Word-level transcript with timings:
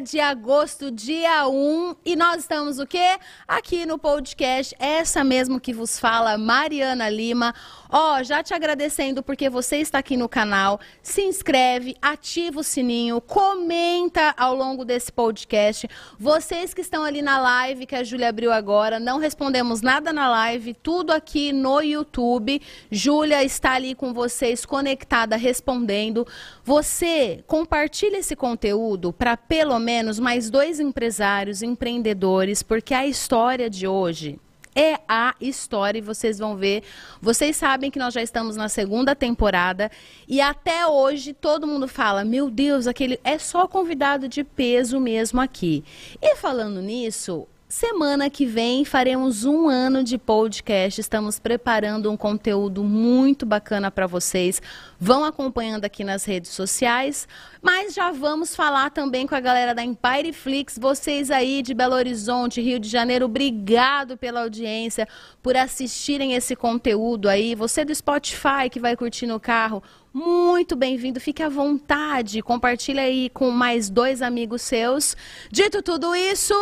De 0.00 0.20
agosto, 0.20 0.92
dia 0.92 1.48
1, 1.48 1.96
e 2.04 2.14
nós 2.14 2.42
estamos 2.42 2.78
o 2.78 2.86
quê? 2.86 3.18
Aqui 3.48 3.84
no 3.84 3.98
podcast, 3.98 4.72
essa 4.78 5.24
mesmo 5.24 5.58
que 5.58 5.72
vos 5.72 5.98
fala, 5.98 6.38
Mariana 6.38 7.08
Lima. 7.08 7.52
Ó, 7.90 8.18
oh, 8.18 8.22
já 8.22 8.42
te 8.42 8.52
agradecendo 8.52 9.22
porque 9.22 9.48
você 9.48 9.78
está 9.78 9.98
aqui 9.98 10.14
no 10.14 10.28
canal. 10.28 10.78
Se 11.02 11.22
inscreve, 11.22 11.96
ativa 12.02 12.60
o 12.60 12.62
sininho, 12.62 13.18
comenta 13.18 14.34
ao 14.36 14.54
longo 14.54 14.84
desse 14.84 15.10
podcast. 15.10 15.88
Vocês 16.18 16.74
que 16.74 16.82
estão 16.82 17.02
ali 17.02 17.22
na 17.22 17.40
live 17.40 17.86
que 17.86 17.94
a 17.96 18.04
Júlia 18.04 18.28
abriu 18.28 18.52
agora, 18.52 19.00
não 19.00 19.18
respondemos 19.18 19.80
nada 19.80 20.12
na 20.12 20.28
live, 20.28 20.74
tudo 20.74 21.12
aqui 21.12 21.50
no 21.50 21.80
YouTube. 21.80 22.60
Júlia 22.90 23.42
está 23.42 23.72
ali 23.72 23.94
com 23.94 24.12
vocês 24.12 24.66
conectada 24.66 25.36
respondendo. 25.36 26.26
Você 26.62 27.42
compartilha 27.46 28.18
esse 28.18 28.36
conteúdo 28.36 29.14
para 29.14 29.34
pelo 29.34 29.78
menos 29.78 30.18
mais 30.18 30.50
dois 30.50 30.78
empresários, 30.78 31.62
empreendedores, 31.62 32.62
porque 32.62 32.92
a 32.92 33.06
história 33.06 33.70
de 33.70 33.86
hoje 33.86 34.38
é 34.78 35.00
a 35.08 35.34
história 35.40 35.98
e 35.98 36.02
vocês 36.02 36.38
vão 36.38 36.56
ver. 36.56 36.84
Vocês 37.20 37.56
sabem 37.56 37.90
que 37.90 37.98
nós 37.98 38.14
já 38.14 38.22
estamos 38.22 38.54
na 38.54 38.68
segunda 38.68 39.12
temporada 39.12 39.90
e 40.28 40.40
até 40.40 40.86
hoje 40.86 41.34
todo 41.34 41.66
mundo 41.66 41.88
fala: 41.88 42.24
"Meu 42.24 42.48
Deus, 42.48 42.86
aquele 42.86 43.18
é 43.24 43.36
só 43.38 43.66
convidado 43.66 44.28
de 44.28 44.44
peso 44.44 45.00
mesmo 45.00 45.40
aqui". 45.40 45.82
E 46.22 46.36
falando 46.36 46.80
nisso, 46.80 47.48
Semana 47.68 48.30
que 48.30 48.46
vem 48.46 48.82
faremos 48.82 49.44
um 49.44 49.68
ano 49.68 50.02
de 50.02 50.16
podcast. 50.16 51.02
Estamos 51.02 51.38
preparando 51.38 52.10
um 52.10 52.16
conteúdo 52.16 52.82
muito 52.82 53.44
bacana 53.44 53.90
para 53.90 54.06
vocês. 54.06 54.62
Vão 54.98 55.22
acompanhando 55.22 55.84
aqui 55.84 56.02
nas 56.02 56.24
redes 56.24 56.50
sociais. 56.52 57.28
Mas 57.60 57.92
já 57.92 58.10
vamos 58.10 58.56
falar 58.56 58.88
também 58.90 59.26
com 59.26 59.34
a 59.34 59.40
galera 59.40 59.74
da 59.74 59.84
Empire 59.84 60.32
Flix. 60.32 60.78
Vocês 60.80 61.30
aí 61.30 61.60
de 61.60 61.74
Belo 61.74 61.94
Horizonte, 61.94 62.62
Rio 62.62 62.78
de 62.78 62.88
Janeiro, 62.88 63.26
obrigado 63.26 64.16
pela 64.16 64.44
audiência, 64.44 65.06
por 65.42 65.54
assistirem 65.54 66.32
esse 66.32 66.56
conteúdo 66.56 67.28
aí. 67.28 67.54
Você 67.54 67.84
do 67.84 67.94
Spotify 67.94 68.70
que 68.72 68.80
vai 68.80 68.96
curtir 68.96 69.26
no 69.26 69.38
carro, 69.38 69.82
muito 70.10 70.74
bem-vindo. 70.74 71.20
Fique 71.20 71.42
à 71.42 71.50
vontade. 71.50 72.40
Compartilha 72.40 73.02
aí 73.02 73.28
com 73.28 73.50
mais 73.50 73.90
dois 73.90 74.22
amigos 74.22 74.62
seus. 74.62 75.14
Dito 75.52 75.82
tudo 75.82 76.14
isso. 76.14 76.54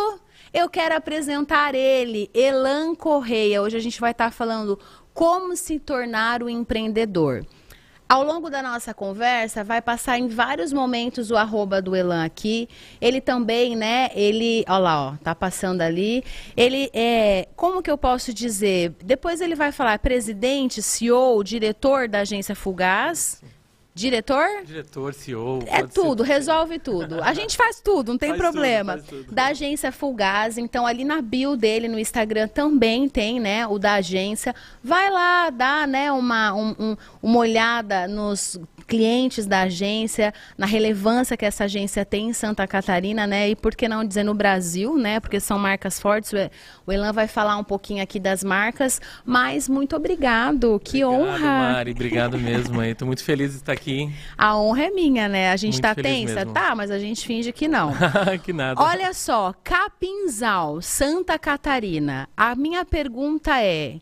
Eu 0.59 0.67
quero 0.67 0.95
apresentar 0.95 1.75
ele, 1.75 2.31
Elan 2.33 2.95
Correia. 2.95 3.61
Hoje 3.61 3.77
a 3.77 3.79
gente 3.79 4.01
vai 4.01 4.09
estar 4.09 4.31
falando 4.31 4.79
como 5.13 5.55
se 5.55 5.77
tornar 5.77 6.41
um 6.41 6.49
empreendedor. 6.49 7.45
Ao 8.09 8.23
longo 8.23 8.49
da 8.49 8.63
nossa 8.63 8.91
conversa, 8.91 9.63
vai 9.63 9.83
passar 9.83 10.17
em 10.17 10.27
vários 10.27 10.73
momentos 10.73 11.29
o 11.29 11.37
arroba 11.37 11.79
do 11.79 11.95
Elan 11.95 12.25
aqui. 12.25 12.67
Ele 12.99 13.21
também, 13.21 13.75
né? 13.75 14.09
Ele, 14.15 14.65
olha 14.67 14.79
lá, 14.79 15.09
ó, 15.09 15.15
tá 15.17 15.35
passando 15.35 15.81
ali. 15.81 16.23
Ele 16.55 16.89
é, 16.91 17.47
como 17.55 17.83
que 17.83 17.91
eu 17.91 17.97
posso 17.97 18.33
dizer? 18.33 18.95
Depois 19.05 19.41
ele 19.41 19.53
vai 19.53 19.71
falar 19.71 19.99
presidente, 19.99 20.81
CEO, 20.81 21.43
diretor 21.43 22.07
da 22.07 22.21
agência 22.21 22.55
Fugaz. 22.55 23.43
Diretor? 23.97 24.45
Diretor, 24.63 25.11
CEO. 25.11 25.59
É 25.65 25.81
tudo, 25.81 26.21
resolve 26.21 26.77
tudo. 26.77 27.23
A 27.23 27.33
gente 27.33 27.57
faz 27.57 27.81
tudo, 27.81 28.11
não 28.11 28.17
tem 28.17 28.29
faz 28.29 28.39
problema. 28.39 28.97
Tudo, 28.99 29.23
tudo. 29.23 29.33
Da 29.33 29.47
agência 29.47 29.91
Fulgaz, 29.91 30.59
então 30.59 30.85
ali 30.85 31.03
na 31.03 31.19
bio 31.19 31.57
dele 31.57 31.87
no 31.87 31.97
Instagram 31.97 32.47
também 32.47 33.09
tem, 33.09 33.39
né, 33.39 33.65
o 33.65 33.79
da 33.79 33.95
agência. 33.95 34.53
Vai 34.83 35.09
lá, 35.09 35.49
dá, 35.49 35.87
né, 35.87 36.11
uma, 36.11 36.53
um, 36.53 36.75
um, 36.79 36.97
uma 37.23 37.39
olhada 37.39 38.07
nos 38.07 38.59
clientes 38.87 39.45
da 39.45 39.63
agência, 39.63 40.33
na 40.57 40.65
relevância 40.65 41.35
que 41.35 41.45
essa 41.45 41.65
agência 41.65 42.05
tem 42.05 42.29
em 42.29 42.33
Santa 42.33 42.65
Catarina, 42.65 43.27
né? 43.27 43.49
E 43.49 43.55
por 43.55 43.75
que 43.75 43.87
não 43.87 44.03
dizer 44.03 44.23
no 44.23 44.33
Brasil, 44.33 44.95
né? 44.95 45.19
Porque 45.19 45.39
são 45.39 45.59
marcas 45.59 45.99
fortes. 45.99 46.31
O 46.85 46.91
Elan 46.91 47.11
vai 47.11 47.27
falar 47.27 47.57
um 47.57 47.63
pouquinho 47.63 48.01
aqui 48.01 48.19
das 48.19 48.43
marcas, 48.43 49.01
mas 49.25 49.67
muito 49.67 49.95
obrigado. 49.95 50.79
Que 50.81 51.03
obrigado, 51.03 51.29
honra. 51.29 51.73
Mari, 51.73 51.91
obrigado 51.91 52.37
mesmo. 52.37 52.81
Estou 52.81 53.05
muito 53.05 53.23
feliz 53.23 53.51
de 53.51 53.57
estar 53.57 53.73
aqui. 53.73 53.86
A 54.37 54.57
honra 54.57 54.83
é 54.85 54.89
minha, 54.89 55.27
né? 55.27 55.51
A 55.51 55.55
gente 55.55 55.75
está 55.75 55.93
tensa? 55.95 56.35
Mesmo. 56.35 56.53
Tá, 56.53 56.75
mas 56.75 56.91
a 56.91 56.99
gente 56.99 57.25
finge 57.25 57.51
que 57.51 57.67
não. 57.67 57.91
que 58.43 58.53
nada. 58.53 58.81
Olha 58.81 59.13
só, 59.13 59.53
Capinzal, 59.63 60.81
Santa 60.81 61.37
Catarina. 61.39 62.27
A 62.35 62.55
minha 62.55 62.83
pergunta 62.85 63.61
é: 63.61 63.99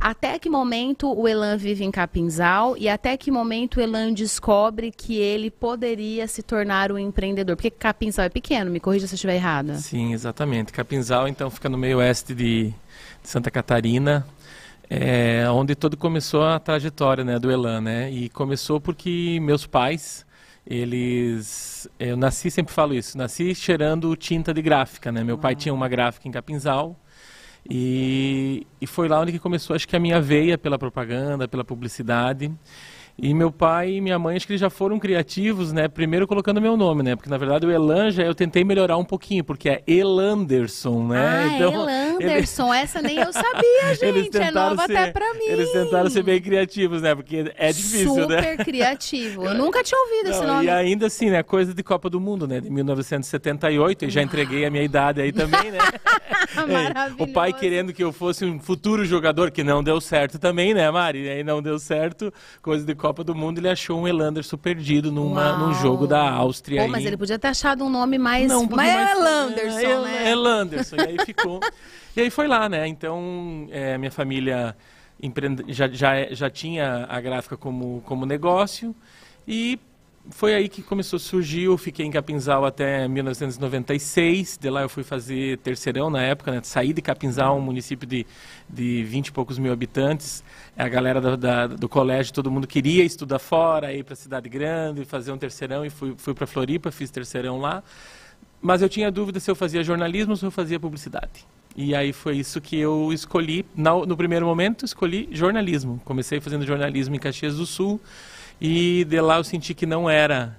até 0.00 0.38
que 0.38 0.48
momento 0.48 1.12
o 1.12 1.26
Elan 1.26 1.56
vive 1.56 1.84
em 1.84 1.90
Capinzal 1.90 2.76
e 2.76 2.88
até 2.88 3.16
que 3.16 3.32
momento 3.32 3.78
o 3.78 3.80
Elan 3.80 4.12
descobre 4.12 4.92
que 4.92 5.16
ele 5.16 5.50
poderia 5.50 6.28
se 6.28 6.40
tornar 6.40 6.92
um 6.92 6.98
empreendedor? 6.98 7.56
Porque 7.56 7.70
Capinzal 7.70 8.26
é 8.26 8.28
pequeno, 8.28 8.70
me 8.70 8.78
corrija 8.78 9.08
se 9.08 9.14
eu 9.14 9.16
estiver 9.16 9.34
errada. 9.34 9.74
Sim, 9.74 10.12
exatamente. 10.12 10.72
Capinzal, 10.72 11.26
então, 11.26 11.50
fica 11.50 11.68
no 11.68 11.76
meio 11.76 11.98
oeste 11.98 12.32
de 12.32 12.72
Santa 13.24 13.50
Catarina, 13.50 14.24
é, 14.90 15.44
onde 15.50 15.74
todo 15.74 15.96
começou 15.96 16.44
a 16.44 16.58
trajetória 16.58 17.24
né, 17.24 17.38
do 17.38 17.50
Elan, 17.50 17.80
né? 17.80 18.10
E 18.10 18.28
começou 18.28 18.80
porque 18.80 19.38
meus 19.40 19.66
pais, 19.66 20.26
eles... 20.66 21.88
Eu 21.98 22.16
nasci, 22.16 22.50
sempre 22.50 22.72
falo 22.72 22.94
isso, 22.94 23.16
nasci 23.16 23.54
cheirando 23.54 24.14
tinta 24.16 24.52
de 24.54 24.62
gráfica, 24.62 25.12
né? 25.12 25.22
Meu 25.22 25.38
pai 25.38 25.54
tinha 25.54 25.74
uma 25.74 25.88
gráfica 25.88 26.26
em 26.26 26.30
Capinzal 26.30 26.96
e, 27.68 28.66
e 28.80 28.86
foi 28.86 29.08
lá 29.08 29.20
onde 29.20 29.38
começou, 29.38 29.76
acho 29.76 29.86
que 29.86 29.96
a 29.96 30.00
minha 30.00 30.20
veia 30.20 30.56
pela 30.56 30.78
propaganda, 30.78 31.46
pela 31.46 31.64
publicidade. 31.64 32.50
E 33.20 33.34
meu 33.34 33.50
pai 33.50 33.94
e 33.94 34.00
minha 34.00 34.16
mãe, 34.16 34.36
acho 34.36 34.46
que 34.46 34.52
eles 34.52 34.60
já 34.60 34.70
foram 34.70 34.96
criativos, 34.96 35.72
né? 35.72 35.88
Primeiro 35.88 36.26
colocando 36.26 36.60
meu 36.60 36.76
nome, 36.76 37.02
né? 37.02 37.16
Porque 37.16 37.28
na 37.28 37.36
verdade 37.36 37.66
o 37.66 37.70
Elan 37.70 38.12
já 38.12 38.22
eu 38.22 38.32
tentei 38.32 38.62
melhorar 38.62 38.96
um 38.96 39.04
pouquinho, 39.04 39.42
porque 39.42 39.68
é 39.68 39.82
Elanderson, 39.88 41.08
né? 41.08 41.26
Ah, 41.26 41.46
então, 41.48 41.86
Elanderson, 42.20 42.74
ele... 42.74 42.82
essa 42.82 43.02
nem 43.02 43.16
eu 43.18 43.32
sabia, 43.32 43.94
gente. 43.98 44.36
é 44.36 44.50
nova 44.50 44.86
ser, 44.86 44.96
até 44.96 45.12
pra 45.12 45.34
mim. 45.34 45.46
Eles 45.46 45.70
tentaram 45.72 46.10
ser 46.10 46.22
bem 46.22 46.40
criativos, 46.40 47.02
né? 47.02 47.14
Porque 47.14 47.52
é 47.56 47.72
difícil, 47.72 48.14
Super 48.14 48.28
né? 48.28 48.50
Super 48.50 48.64
criativo. 48.64 49.44
Eu 49.44 49.54
nunca 49.58 49.82
tinha 49.82 50.00
ouvido 50.00 50.30
Não, 50.30 50.30
esse 50.30 50.46
nome. 50.46 50.66
E 50.66 50.70
ainda 50.70 51.06
assim, 51.06 51.30
né? 51.30 51.42
Coisa 51.42 51.74
de 51.74 51.82
Copa 51.82 52.10
do 52.10 52.20
Mundo, 52.20 52.46
né? 52.46 52.60
De 52.60 52.70
1978. 52.70 54.04
E 54.04 54.10
já 54.10 54.22
entreguei 54.22 54.64
a 54.64 54.70
minha 54.70 54.82
idade 54.82 55.20
aí 55.20 55.32
também, 55.32 55.70
né? 55.70 55.78
Maravilhoso. 56.54 57.22
o 57.22 57.32
pai 57.32 57.52
querendo 57.52 57.92
que 57.92 58.02
eu 58.02 58.12
fosse 58.12 58.44
um 58.44 58.58
futuro 58.58 59.04
jogador, 59.04 59.50
que 59.50 59.62
não 59.62 59.82
deu 59.82 60.00
certo 60.00 60.38
também, 60.38 60.74
né, 60.74 60.90
Mari? 60.90 61.24
E 61.24 61.28
aí 61.28 61.44
não 61.44 61.62
deu 61.62 61.78
certo. 61.78 62.32
Coisa 62.62 62.84
de 62.84 62.94
Copa 62.94 63.22
do 63.22 63.34
Mundo, 63.34 63.58
ele 63.58 63.68
achou 63.68 64.00
um 64.00 64.08
Elanderson 64.08 64.56
perdido 64.56 65.12
numa, 65.12 65.58
num 65.58 65.74
jogo 65.74 66.06
da 66.06 66.30
Áustria. 66.30 66.82
Pô, 66.82 66.88
mas 66.88 67.04
ele 67.04 67.16
podia 67.16 67.38
ter 67.38 67.48
achado 67.48 67.84
um 67.84 67.90
nome 67.90 68.18
mais. 68.18 68.48
Não, 68.48 68.62
um 68.62 68.68
mais, 68.68 68.94
mais 68.94 69.18
Elanderson, 69.18 69.78
é, 69.78 70.00
né? 70.02 70.30
Elanderson, 70.30 70.96
e 70.96 71.00
aí 71.00 71.16
ficou. 71.24 71.60
E 72.16 72.20
aí 72.20 72.30
foi 72.30 72.48
lá, 72.48 72.68
né? 72.68 72.86
Então, 72.86 73.68
é, 73.70 73.96
minha 73.98 74.10
família 74.10 74.76
empreende... 75.22 75.64
já, 75.68 75.88
já, 75.88 76.32
já 76.32 76.50
tinha 76.50 77.06
a 77.08 77.20
gráfica 77.20 77.56
como, 77.56 78.02
como 78.04 78.24
negócio 78.24 78.94
e 79.46 79.78
foi 80.30 80.54
aí 80.54 80.68
que 80.68 80.82
começou. 80.82 81.18
Eu 81.56 81.78
fiquei 81.78 82.04
em 82.04 82.10
Capinzal 82.10 82.64
até 82.64 83.08
1996. 83.08 84.58
De 84.58 84.68
lá 84.68 84.82
eu 84.82 84.88
fui 84.88 85.02
fazer 85.02 85.58
terceirão 85.58 86.10
na 86.10 86.22
época, 86.22 86.52
né? 86.52 86.60
Saí 86.62 86.92
de 86.92 87.00
Capinzal, 87.00 87.56
um 87.56 87.60
município 87.60 88.06
de, 88.06 88.26
de 88.68 89.04
20 89.04 89.28
e 89.28 89.32
poucos 89.32 89.58
mil 89.58 89.72
habitantes. 89.72 90.44
A 90.76 90.88
galera 90.88 91.20
da, 91.20 91.36
da, 91.36 91.66
do 91.66 91.88
colégio, 91.88 92.32
todo 92.32 92.50
mundo 92.50 92.66
queria 92.66 93.04
estudar 93.04 93.38
fora, 93.38 93.92
ir 93.92 94.04
para 94.04 94.14
a 94.14 94.16
cidade 94.16 94.48
grande, 94.48 95.04
fazer 95.04 95.32
um 95.32 95.38
terceirão. 95.38 95.84
E 95.84 95.90
fui, 95.90 96.14
fui 96.16 96.34
para 96.34 96.46
Floripa, 96.46 96.90
fiz 96.90 97.10
terceirão 97.10 97.58
lá. 97.58 97.82
Mas 98.60 98.82
eu 98.82 98.88
tinha 98.88 99.10
dúvida 99.10 99.40
se 99.40 99.50
eu 99.50 99.54
fazia 99.54 99.82
jornalismo 99.82 100.32
ou 100.32 100.36
se 100.36 100.44
eu 100.44 100.50
fazia 100.50 100.78
publicidade. 100.78 101.46
E 101.76 101.94
aí 101.94 102.12
foi 102.12 102.36
isso 102.36 102.60
que 102.60 102.76
eu 102.76 103.12
escolhi. 103.12 103.64
No, 103.74 104.04
no 104.04 104.16
primeiro 104.16 104.44
momento, 104.44 104.84
escolhi 104.84 105.28
jornalismo. 105.30 106.00
Comecei 106.04 106.40
fazendo 106.40 106.66
jornalismo 106.66 107.14
em 107.14 107.18
Caxias 107.18 107.56
do 107.56 107.66
Sul. 107.66 108.00
E 108.60 109.04
de 109.04 109.20
lá 109.20 109.36
eu 109.36 109.44
senti 109.44 109.74
que 109.74 109.86
não 109.86 110.10
era 110.10 110.56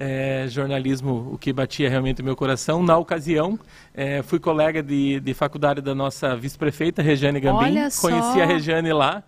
é, 0.00 0.46
jornalismo 0.48 1.30
o 1.32 1.38
que 1.38 1.52
batia 1.52 1.88
realmente 1.88 2.22
o 2.22 2.24
meu 2.24 2.34
coração. 2.34 2.82
Na 2.82 2.96
ocasião, 2.96 3.58
é, 3.94 4.22
fui 4.22 4.40
colega 4.40 4.82
de, 4.82 5.20
de 5.20 5.34
faculdade 5.34 5.80
da 5.80 5.94
nossa 5.94 6.34
vice-prefeita, 6.34 7.02
Regiane 7.02 7.38
Gambim. 7.38 7.74
Conheci 8.00 8.40
a 8.40 8.46
Regiane 8.46 8.92
lá. 8.92 9.22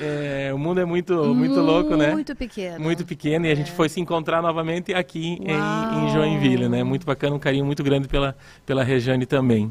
É, 0.00 0.50
o 0.54 0.58
mundo 0.58 0.80
é 0.80 0.84
muito, 0.84 1.12
muito, 1.12 1.34
muito 1.34 1.60
louco, 1.60 1.94
né? 1.94 2.12
Muito 2.12 2.34
pequeno. 2.34 2.80
Muito 2.80 3.04
pequeno. 3.04 3.44
E 3.44 3.50
a 3.50 3.54
gente 3.54 3.70
é. 3.70 3.74
foi 3.74 3.86
se 3.88 4.00
encontrar 4.00 4.40
novamente 4.40 4.94
aqui 4.94 5.38
em, 5.42 6.06
em, 6.06 6.10
Joinville, 6.10 6.70
né? 6.70 6.82
Muito 6.82 7.04
bacana, 7.04 7.36
um 7.36 7.38
carinho 7.38 7.66
muito 7.66 7.82
grande 7.82 8.08
pela, 8.08 8.34
pela 8.64 8.82
Regiane 8.82 9.26
também. 9.26 9.70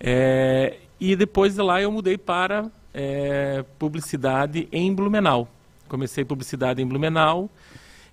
É, 0.00 0.76
e 1.00 1.14
depois 1.14 1.54
de 1.54 1.62
lá 1.62 1.80
eu 1.80 1.90
mudei 1.90 2.16
para 2.16 2.70
é, 2.92 3.64
publicidade 3.78 4.68
em 4.72 4.92
Blumenau. 4.94 5.48
Comecei 5.88 6.24
publicidade 6.24 6.82
em 6.82 6.86
Blumenau. 6.86 7.50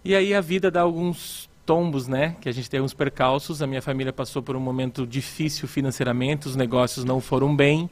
E 0.04 0.14
aí 0.16 0.34
a 0.34 0.42
vida 0.42 0.70
dá 0.70 0.82
alguns 0.82 1.50
tombos, 1.66 2.08
né? 2.08 2.36
Que 2.42 2.50
a 2.50 2.52
gente 2.52 2.70
tem 2.70 2.82
uns 2.82 2.94
percalços. 2.94 3.62
A 3.62 3.68
minha 3.68 3.82
família 3.82 4.12
passou 4.12 4.44
por 4.44 4.56
um 4.56 4.60
momento 4.60 5.08
difícil 5.08 5.68
financeiramente, 5.68 6.48
os 6.48 6.56
negócios 6.56 7.06
não 7.06 7.22
foram 7.22 7.56
bem. 7.56 7.90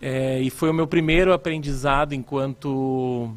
É, 0.00 0.40
e 0.40 0.48
foi 0.50 0.70
o 0.70 0.74
meu 0.74 0.86
primeiro 0.86 1.32
aprendizado 1.32 2.14
enquanto 2.14 3.34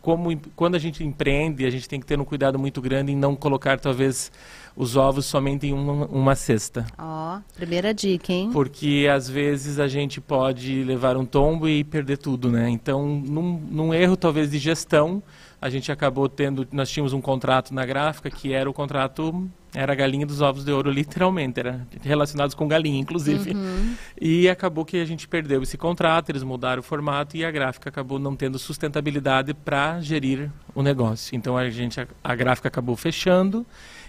como 0.00 0.38
quando 0.54 0.76
a 0.76 0.78
gente 0.78 1.02
empreende, 1.02 1.66
a 1.66 1.70
gente 1.70 1.88
tem 1.88 1.98
que 1.98 2.06
ter 2.06 2.20
um 2.20 2.24
cuidado 2.24 2.56
muito 2.60 2.80
grande 2.80 3.10
em 3.10 3.16
não 3.16 3.34
colocar 3.34 3.80
talvez 3.80 4.30
os 4.76 4.94
ovos 4.94 5.24
somente 5.24 5.66
em 5.66 5.72
uma, 5.72 6.06
uma 6.06 6.34
cesta. 6.34 6.86
Ó, 6.98 7.40
primeira 7.56 7.94
dica, 7.94 8.32
hein? 8.32 8.50
Porque 8.52 9.08
às 9.10 9.28
vezes 9.28 9.78
a 9.78 9.88
gente 9.88 10.20
pode 10.20 10.84
levar 10.84 11.16
um 11.16 11.24
tombo 11.24 11.66
e 11.68 11.82
perder 11.82 12.18
tudo, 12.18 12.50
né? 12.50 12.68
Então, 12.68 13.06
num, 13.06 13.58
num 13.70 13.94
erro 13.94 14.16
talvez 14.16 14.50
de 14.50 14.58
gestão, 14.58 15.22
a 15.60 15.70
gente 15.70 15.90
acabou 15.90 16.28
tendo, 16.28 16.68
nós 16.70 16.90
tínhamos 16.90 17.14
um 17.14 17.20
contrato 17.20 17.72
na 17.72 17.86
gráfica 17.86 18.30
que 18.30 18.52
era 18.52 18.68
o 18.68 18.74
contrato 18.74 19.48
era 19.76 19.92
a 19.92 19.96
galinha 19.96 20.24
dos 20.24 20.40
ovos 20.40 20.64
de 20.64 20.72
ouro, 20.72 20.90
literalmente, 20.90 21.60
era 21.60 21.86
relacionados 22.00 22.54
com 22.54 22.66
galinha, 22.66 22.98
inclusive. 22.98 23.50
Uhum. 23.50 23.94
E 24.18 24.48
acabou 24.48 24.86
que 24.86 24.96
a 24.96 25.04
gente 25.04 25.28
perdeu 25.28 25.62
esse 25.62 25.76
contrato, 25.76 26.30
eles 26.30 26.42
mudaram 26.42 26.80
o 26.80 26.82
formato 26.82 27.36
e 27.36 27.44
a 27.44 27.50
gráfica 27.50 27.90
acabou 27.90 28.18
não 28.18 28.34
tendo 28.34 28.58
sustentabilidade 28.58 29.52
para 29.52 30.00
gerir 30.00 30.50
o 30.74 30.82
negócio. 30.82 31.36
Então 31.36 31.58
a 31.58 31.68
gente 31.68 32.00
a, 32.00 32.06
a, 32.24 32.34
gráfica 32.34 32.68
acabou 32.68 32.96
fechando 32.96 33.66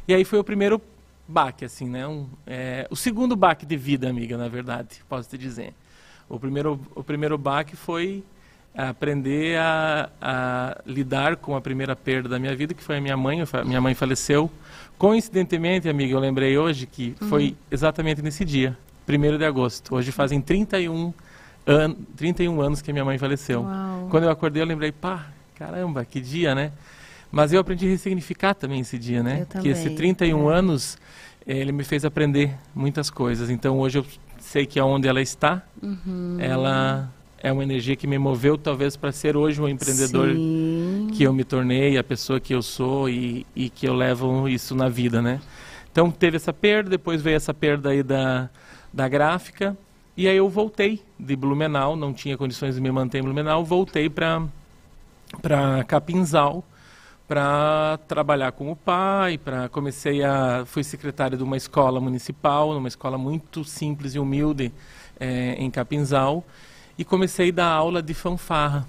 e 0.07 0.13
aí 0.13 0.23
foi 0.23 0.39
o 0.39 0.43
primeiro 0.43 0.81
baque, 1.27 1.65
assim, 1.65 1.89
né? 1.89 2.07
Um, 2.07 2.27
é, 2.45 2.87
o 2.89 2.95
segundo 2.95 3.35
baque 3.35 3.65
de 3.65 3.75
vida, 3.75 4.09
amiga, 4.09 4.37
na 4.37 4.47
verdade, 4.47 5.03
posso 5.09 5.29
te 5.29 5.37
dizer. 5.37 5.73
O 6.29 6.39
primeiro, 6.39 6.79
o 6.95 7.03
primeiro 7.03 7.37
baque 7.37 7.75
foi 7.75 8.23
aprender 8.77 9.57
a, 9.57 10.09
a, 10.21 10.81
lidar 10.85 11.35
com 11.37 11.55
a 11.55 11.61
primeira 11.61 11.95
perda 11.95 12.29
da 12.29 12.39
minha 12.39 12.55
vida, 12.55 12.73
que 12.73 12.83
foi 12.83 12.97
a 12.97 13.01
minha 13.01 13.17
mãe. 13.17 13.39
Minha 13.65 13.81
mãe 13.81 13.93
faleceu. 13.95 14.49
Coincidentemente, 14.97 15.89
amiga, 15.89 16.13
eu 16.13 16.19
lembrei 16.19 16.57
hoje 16.57 16.85
que 16.85 17.15
uhum. 17.19 17.27
foi 17.27 17.55
exatamente 17.71 18.21
nesse 18.21 18.45
dia, 18.45 18.77
1 19.07 19.37
de 19.37 19.45
agosto. 19.45 19.95
Hoje 19.95 20.11
fazem 20.11 20.39
31, 20.39 21.13
an 21.65 21.95
31 22.15 22.61
anos 22.61 22.81
que 22.81 22.93
minha 22.93 23.05
mãe 23.05 23.17
faleceu. 23.17 23.61
Uau. 23.63 24.07
Quando 24.09 24.23
eu 24.25 24.29
acordei, 24.29 24.61
eu 24.61 24.67
lembrei, 24.67 24.91
pá, 24.91 25.27
caramba, 25.55 26.05
que 26.05 26.21
dia, 26.21 26.53
né? 26.53 26.71
Mas 27.31 27.51
eu 27.53 27.59
aprendi 27.59 27.85
a 27.85 27.89
ressignificar 27.89 28.53
também 28.53 28.79
esse 28.79 28.97
dia, 28.97 29.21
né? 29.21 29.45
Que 29.61 29.69
esse 29.69 29.89
31 29.89 30.49
é. 30.49 30.55
anos, 30.55 30.97
ele 31.45 31.71
me 31.71 31.83
fez 31.83 32.05
aprender 32.05 32.55
muitas 32.73 33.09
coisas. 33.09 33.49
Então 33.49 33.79
hoje 33.79 33.99
eu 33.99 34.05
sei 34.39 34.65
que 34.65 34.79
aonde 34.79 35.07
ela 35.07 35.21
está, 35.21 35.61
uhum. 35.81 36.37
ela 36.39 37.11
é 37.39 37.51
uma 37.51 37.63
energia 37.63 37.95
que 37.95 38.07
me 38.07 38.17
moveu 38.17 38.57
talvez 38.57 38.95
para 38.95 39.11
ser 39.11 39.37
hoje 39.37 39.61
o 39.61 39.69
empreendedor 39.69 40.33
Sim. 40.33 41.09
que 41.13 41.23
eu 41.23 41.33
me 41.33 41.43
tornei, 41.43 41.97
a 41.97 42.03
pessoa 42.03 42.39
que 42.39 42.53
eu 42.53 42.61
sou 42.61 43.09
e, 43.09 43.45
e, 43.55 43.69
que 43.69 43.87
eu 43.87 43.93
levo 43.93 44.49
isso 44.49 44.75
na 44.75 44.89
vida, 44.89 45.21
né? 45.21 45.39
Então 45.91 46.09
teve 46.09 46.37
essa 46.37 46.53
perda, 46.53 46.89
depois 46.89 47.21
veio 47.21 47.35
essa 47.35 47.53
perda 47.53 47.89
aí 47.89 48.03
da, 48.03 48.49
da 48.91 49.07
gráfica 49.07 49.77
e 50.15 50.27
aí 50.27 50.37
eu 50.37 50.49
voltei 50.49 51.01
de 51.19 51.35
Blumenau, 51.35 51.95
não 51.95 52.13
tinha 52.13 52.37
condições 52.37 52.75
de 52.75 52.81
me 52.81 52.91
manter 52.91 53.19
em 53.19 53.23
Blumenau, 53.23 53.63
voltei 53.63 54.09
para 54.09 54.47
Capinzal 55.87 56.63
para 57.27 57.99
trabalhar 58.07 58.53
com 58.53 58.71
o 58.71 58.75
pai, 58.75 59.37
para 59.37 59.67
comecei 59.67 60.23
a 60.23 60.63
fui 60.65 60.83
secretário 60.83 61.37
de 61.37 61.43
uma 61.43 61.57
escola 61.57 61.99
municipal, 61.99 62.71
uma 62.71 62.87
escola 62.87 63.17
muito 63.17 63.65
simples 63.65 64.15
e 64.15 64.19
humilde 64.19 64.71
é, 65.19 65.55
em 65.55 65.69
Capinzal 65.69 66.45
e 66.97 67.03
comecei 67.03 67.49
a 67.49 67.53
dar 67.53 67.67
aula 67.67 68.01
de 68.01 68.13
fanfarra. 68.13 68.87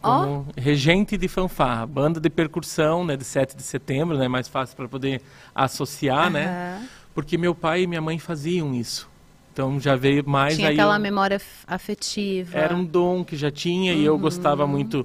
Como 0.00 0.46
oh. 0.48 0.60
regente 0.60 1.16
de 1.16 1.26
fanfarra, 1.26 1.84
banda 1.84 2.20
de 2.20 2.30
percussão, 2.30 3.04
né, 3.04 3.16
de 3.16 3.24
7 3.24 3.56
de 3.56 3.64
setembro, 3.64 4.16
né, 4.16 4.28
mais 4.28 4.46
fácil 4.46 4.76
para 4.76 4.86
poder 4.86 5.20
associar, 5.52 6.26
uhum. 6.26 6.34
né? 6.34 6.88
Porque 7.12 7.36
meu 7.36 7.52
pai 7.52 7.82
e 7.82 7.86
minha 7.88 8.00
mãe 8.00 8.16
faziam 8.16 8.72
isso. 8.72 9.10
Então 9.52 9.80
já 9.80 9.96
veio 9.96 10.22
mais 10.28 10.54
tinha 10.54 10.68
aí 10.68 10.74
aquela 10.74 10.94
eu... 10.94 11.00
memória 11.00 11.40
afetiva. 11.66 12.56
Era 12.56 12.76
um 12.76 12.84
dom 12.84 13.24
que 13.24 13.36
já 13.36 13.50
tinha 13.50 13.92
uhum. 13.92 13.98
e 13.98 14.04
eu 14.04 14.14
uhum. 14.14 14.20
gostava 14.20 14.68
muito 14.68 15.04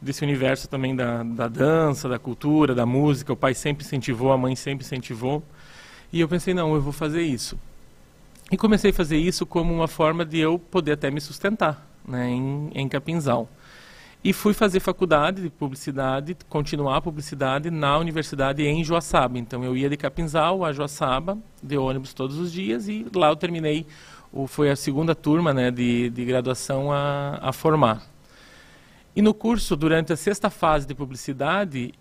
desse 0.00 0.22
universo 0.22 0.68
também 0.68 0.94
da, 0.94 1.22
da 1.22 1.48
dança, 1.48 2.08
da 2.08 2.18
cultura, 2.18 2.74
da 2.74 2.86
música. 2.86 3.32
O 3.32 3.36
pai 3.36 3.54
sempre 3.54 3.84
incentivou, 3.84 4.32
a 4.32 4.38
mãe 4.38 4.54
sempre 4.56 4.84
incentivou. 4.84 5.42
E 6.12 6.20
eu 6.20 6.28
pensei, 6.28 6.54
não, 6.54 6.74
eu 6.74 6.80
vou 6.80 6.92
fazer 6.92 7.22
isso. 7.22 7.58
E 8.50 8.56
comecei 8.56 8.90
a 8.90 8.94
fazer 8.94 9.16
isso 9.16 9.44
como 9.44 9.74
uma 9.74 9.88
forma 9.88 10.24
de 10.24 10.38
eu 10.38 10.58
poder 10.58 10.92
até 10.92 11.10
me 11.10 11.20
sustentar 11.20 11.84
né, 12.06 12.28
em, 12.30 12.70
em 12.74 12.88
Capinzal. 12.88 13.48
E 14.22 14.32
fui 14.32 14.52
fazer 14.52 14.80
faculdade 14.80 15.42
de 15.42 15.50
publicidade, 15.50 16.36
continuar 16.48 16.96
a 16.96 17.00
publicidade 17.00 17.70
na 17.70 17.98
universidade 17.98 18.64
em 18.64 18.82
Joaçaba. 18.82 19.38
Então 19.38 19.62
eu 19.64 19.76
ia 19.76 19.88
de 19.88 19.96
Capinzal 19.96 20.64
a 20.64 20.72
Joaçaba, 20.72 21.38
de 21.62 21.76
ônibus 21.76 22.12
todos 22.12 22.38
os 22.38 22.52
dias, 22.52 22.88
e 22.88 23.06
lá 23.14 23.28
eu 23.28 23.36
terminei, 23.36 23.86
o, 24.32 24.46
foi 24.46 24.70
a 24.70 24.76
segunda 24.76 25.14
turma 25.14 25.52
né, 25.52 25.70
de, 25.70 26.10
de 26.10 26.24
graduação 26.24 26.92
a, 26.92 27.38
a 27.40 27.52
formar. 27.52 28.02
E 29.16 29.22
no 29.22 29.32
curso, 29.32 29.74
durante 29.74 30.12
a 30.12 30.16
sexta 30.16 30.50
fase 30.50 30.86
de 30.86 30.94
publicidade, 30.94 31.94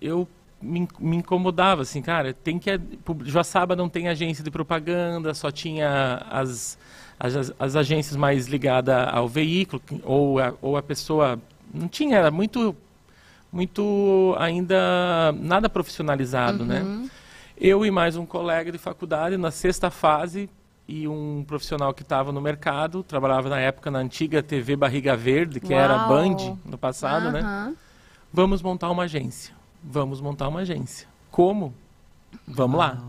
eu 0.00 0.28
me, 0.60 0.88
me, 1.00 1.16
incomodava, 1.16 1.82
assim, 1.82 2.00
cara, 2.00 2.32
tem 2.32 2.56
que... 2.56 2.80
Joaçaba 3.24 3.74
não 3.74 3.88
tem 3.88 4.06
agência 4.06 4.44
de 4.44 4.50
propaganda, 4.50 5.34
só 5.34 5.50
tinha 5.50 6.24
as, 6.30 6.78
as, 7.18 7.52
as 7.58 7.74
agências 7.74 8.16
mais 8.16 8.46
ligadas 8.46 9.08
ao 9.12 9.28
veículo, 9.28 9.82
ou 10.04 10.38
a, 10.38 10.54
ou 10.62 10.76
a 10.76 10.82
pessoa... 10.82 11.36
Não 11.74 11.88
tinha, 11.88 12.16
era 12.16 12.30
muito, 12.30 12.76
muito 13.50 14.36
ainda 14.38 15.34
nada 15.40 15.68
profissionalizado, 15.68 16.64
né? 16.64 16.80
uhum. 16.80 17.02
né? 17.02 17.10
Eu 17.58 17.84
e 17.84 17.90
mais 17.90 18.16
um 18.16 18.24
colega 18.24 18.70
de 18.70 18.78
faculdade, 18.78 19.36
na 19.36 19.50
sexta 19.50 19.90
fase, 19.90 20.48
e 21.00 21.08
um 21.08 21.44
profissional 21.46 21.94
que 21.94 22.02
estava 22.02 22.32
no 22.32 22.40
mercado, 22.40 23.02
trabalhava 23.02 23.48
na 23.48 23.60
época 23.60 23.90
na 23.90 24.00
antiga 24.00 24.42
TV 24.42 24.76
Barriga 24.76 25.16
Verde, 25.16 25.60
que 25.60 25.72
Uau. 25.72 25.82
era 25.82 25.98
Band 26.06 26.58
no 26.64 26.76
passado, 26.76 27.26
uhum. 27.26 27.32
né? 27.32 27.74
Vamos 28.32 28.62
montar 28.62 28.90
uma 28.90 29.04
agência 29.04 29.54
vamos 29.82 30.20
montar 30.20 30.48
uma 30.48 30.60
agência. 30.60 31.08
Como? 31.30 31.74
Vamos 32.46 32.78
lá. 32.78 33.02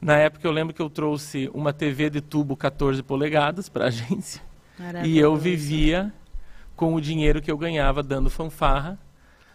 Na 0.00 0.16
época 0.16 0.46
eu 0.46 0.52
lembro 0.52 0.72
que 0.72 0.80
eu 0.80 0.88
trouxe 0.88 1.50
uma 1.52 1.72
TV 1.72 2.08
de 2.08 2.20
tubo 2.20 2.56
14 2.56 3.02
polegadas 3.02 3.68
para 3.68 3.86
a 3.86 3.88
agência. 3.88 4.42
E 5.04 5.18
eu 5.18 5.34
vivia 5.36 6.12
com 6.76 6.94
o 6.94 7.00
dinheiro 7.00 7.42
que 7.42 7.50
eu 7.50 7.58
ganhava 7.58 8.02
dando 8.02 8.30
fanfarra 8.30 8.98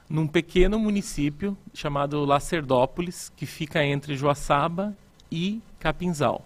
num 0.10 0.27
pequeno 0.27 0.77
município 0.77 1.57
chamado 1.74 2.25
Lacerdópolis, 2.25 3.31
que 3.36 3.45
fica 3.45 3.83
entre 3.83 4.17
Joaçaba 4.17 4.93
e 5.31 5.62
Capinzal. 5.79 6.45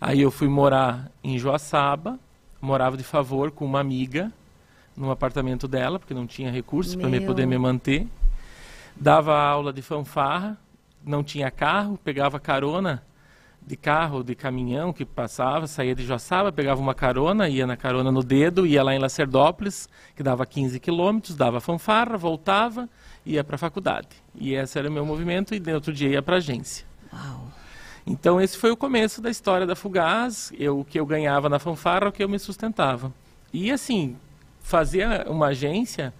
Aí 0.00 0.20
eu 0.20 0.30
fui 0.30 0.48
morar 0.48 1.10
em 1.22 1.38
Joaçaba, 1.38 2.18
morava 2.60 2.96
de 2.96 3.04
favor 3.04 3.50
com 3.50 3.64
uma 3.64 3.80
amiga 3.80 4.32
no 4.96 5.10
apartamento 5.10 5.66
dela, 5.68 5.98
porque 5.98 6.14
não 6.14 6.26
tinha 6.26 6.50
recursos 6.50 6.94
para 6.94 7.08
me 7.08 7.20
poder 7.20 7.46
me 7.46 7.58
manter 7.58 8.06
dava 8.98 9.38
aula 9.38 9.72
de 9.72 9.82
fanfarra, 9.82 10.56
não 11.04 11.22
tinha 11.22 11.50
carro, 11.50 11.98
pegava 12.02 12.40
carona 12.40 13.02
de 13.64 13.76
carro, 13.76 14.22
de 14.22 14.34
caminhão 14.34 14.92
que 14.92 15.04
passava, 15.04 15.66
saía 15.66 15.94
de 15.94 16.04
Joaçaba, 16.04 16.52
pegava 16.52 16.80
uma 16.80 16.94
carona, 16.94 17.48
ia 17.48 17.66
na 17.66 17.76
carona 17.76 18.12
no 18.12 18.22
dedo, 18.22 18.64
ia 18.64 18.82
lá 18.82 18.94
em 18.94 18.98
Lacerdópolis, 18.98 19.88
que 20.14 20.22
dava 20.22 20.46
15 20.46 20.78
quilômetros, 20.78 21.34
dava 21.34 21.60
fanfarra, 21.60 22.16
voltava, 22.16 22.88
ia 23.24 23.42
para 23.42 23.56
a 23.56 23.58
faculdade. 23.58 24.08
E 24.36 24.54
esse 24.54 24.78
era 24.78 24.88
o 24.88 24.92
meu 24.92 25.04
movimento, 25.04 25.52
e 25.52 25.58
no 25.58 25.74
outro 25.74 25.92
dia 25.92 26.08
ia 26.08 26.22
para 26.22 26.36
a 26.36 26.38
agência. 26.38 26.86
Uau. 27.12 27.50
Então 28.06 28.40
esse 28.40 28.56
foi 28.56 28.70
o 28.70 28.76
começo 28.76 29.20
da 29.20 29.30
história 29.30 29.66
da 29.66 29.74
Fugaz, 29.74 30.52
eu, 30.58 30.80
o 30.80 30.84
que 30.84 30.98
eu 30.98 31.04
ganhava 31.04 31.48
na 31.48 31.58
fanfarra, 31.58 32.08
o 32.08 32.12
que 32.12 32.22
eu 32.22 32.28
me 32.28 32.38
sustentava. 32.38 33.12
E 33.52 33.72
assim, 33.72 34.16
fazer 34.60 35.28
uma 35.28 35.48
agência 35.48 36.12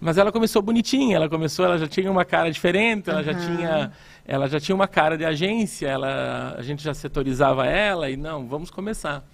mas 0.00 0.16
ela 0.16 0.30
começou 0.30 0.62
bonitinha, 0.62 1.16
ela 1.16 1.28
começou, 1.28 1.64
ela 1.64 1.76
já 1.76 1.88
tinha 1.88 2.10
uma 2.10 2.24
cara 2.24 2.50
diferente, 2.50 3.10
ela 3.10 3.18
uhum. 3.18 3.24
já 3.24 3.34
tinha, 3.34 3.92
ela 4.24 4.48
já 4.48 4.60
tinha 4.60 4.74
uma 4.74 4.86
cara 4.86 5.18
de 5.18 5.24
agência, 5.24 5.88
ela, 5.88 6.54
a 6.56 6.62
gente 6.62 6.82
já 6.84 6.94
setorizava 6.94 7.66
ela 7.66 8.08
e 8.08 8.16
não, 8.16 8.46
vamos 8.46 8.70
começar. 8.70 9.24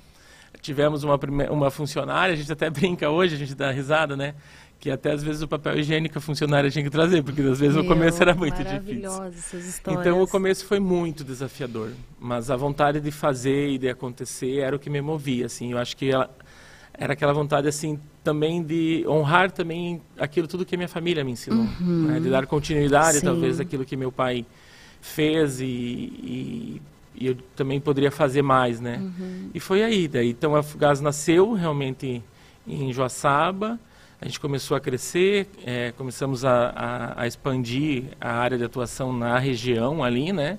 Tivemos 0.63 1.05
uma, 1.05 1.19
uma 1.51 1.71
funcionária, 1.71 2.33
a 2.33 2.37
gente 2.37 2.51
até 2.51 2.71
brinca 2.71 3.11
hoje, 3.11 3.35
a 3.35 3.39
gente 3.39 3.55
dá 3.55 3.71
risada, 3.71 4.17
né? 4.17 4.35
Que 4.81 4.91
até 4.91 5.13
às 5.13 5.23
vezes 5.23 5.41
o 5.41 5.49
papel 5.49 5.79
higiênico 5.79 6.19
a 6.19 6.21
funcionária 6.21 6.71
tinha 6.71 6.85
que 6.85 6.91
trazer, 6.91 7.23
porque 7.23 7.41
às 7.41 7.59
vezes 7.59 7.75
Meu, 7.75 7.85
o 7.85 7.89
começo 7.89 8.21
era 8.21 8.35
muito 8.35 8.63
difícil. 8.63 9.25
Essas 9.25 9.67
histórias. 9.67 10.07
Então 10.07 10.23
o 10.23 10.29
começo 10.29 10.67
foi 10.67 10.79
muito 10.79 11.25
desafiador, 11.25 11.91
mas 12.21 12.51
a 12.51 12.57
vontade 12.57 13.01
de 13.01 13.11
fazer 13.11 13.71
e 13.71 13.79
de 13.79 13.89
acontecer 13.89 14.59
era 14.59 14.77
o 14.77 14.79
que 14.79 14.91
me 14.91 15.01
movia, 15.01 15.47
assim. 15.47 15.73
Eu 15.73 15.79
acho 15.79 15.97
que 15.97 16.11
ela, 16.11 16.31
era 16.97 17.13
aquela 17.13 17.33
vontade 17.33 17.67
assim 17.67 17.99
também 18.23 18.63
de 18.63 19.05
honrar 19.07 19.51
também 19.51 20.01
aquilo 20.19 20.47
tudo 20.47 20.65
que 20.65 20.75
a 20.75 20.79
minha 20.79 20.89
família 20.89 21.25
me 21.25 21.33
ensinou, 21.33 21.67
uhum. 21.81 22.07
né? 22.07 22.21
de 22.21 22.31
dar 22.31 22.47
continuidade 22.47 23.19
Sim. 23.19 23.27
talvez 23.27 23.61
aquilo 23.61 23.85
que 23.85 23.97
meu 23.97 24.13
pai 24.13 24.47
fez 25.01 25.61
e, 25.61 25.65
e, 25.65 26.83
e, 27.15 27.27
eu 27.27 27.37
também 27.55 27.81
poderia 27.81 28.11
fazer 28.11 28.41
mais, 28.41 28.81
né? 28.81 28.99
Uhum. 28.99 29.51
E 29.53 29.61
foi 29.61 29.83
aí, 29.83 30.09
daí 30.09 30.31
então 30.31 30.57
a 30.57 30.63
Fugaz 30.63 31.01
nasceu 31.01 31.53
realmente 31.53 32.23
em 32.67 32.93
Joaçaba, 32.93 33.79
a 34.25 34.27
gente 34.27 34.41
começou 34.41 34.75
a 34.75 34.81
crescer, 34.81 35.47
é, 35.67 35.93
começamos 35.99 36.47
a, 36.47 36.71
a, 36.75 37.23
a 37.23 37.27
expandir 37.27 38.05
a 38.19 38.33
área 38.33 38.57
de 38.57 38.65
atuação 38.65 39.13
na 39.13 39.39
região 39.39 40.03
ali, 40.03 40.33
né? 40.33 40.59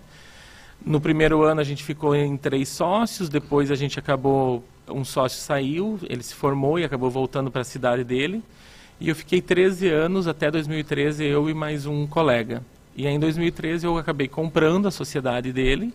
No 0.86 1.02
primeiro 1.02 1.42
ano 1.42 1.62
a 1.62 1.64
gente 1.64 1.84
ficou 1.84 2.16
em 2.16 2.38
três 2.38 2.70
sócios, 2.70 3.28
depois 3.28 3.72
a 3.72 3.76
gente 3.76 3.98
acabou 3.98 4.64
um 4.88 5.04
sócio 5.04 5.42
saiu, 5.42 5.98
ele 6.08 6.22
se 6.22 6.36
formou 6.36 6.78
e 6.78 6.84
acabou 6.84 7.10
voltando 7.10 7.50
para 7.50 7.62
a 7.62 7.64
cidade 7.64 8.04
dele. 8.04 8.44
E 9.00 9.10
eu 9.10 9.16
fiquei 9.16 9.42
13 9.42 9.90
anos, 9.90 10.28
até 10.28 10.52
2013, 10.52 11.26
eu 11.26 11.50
e 11.50 11.54
mais 11.56 11.88
um 11.88 12.06
colega. 12.06 12.62
E 12.96 13.08
aí, 13.08 13.16
em 13.16 13.20
2013, 13.20 13.88
eu 13.88 13.98
acabei 13.98 14.28
comprando 14.28 14.88
a 14.88 14.92
sociedade 14.92 15.52
dele 15.52 15.92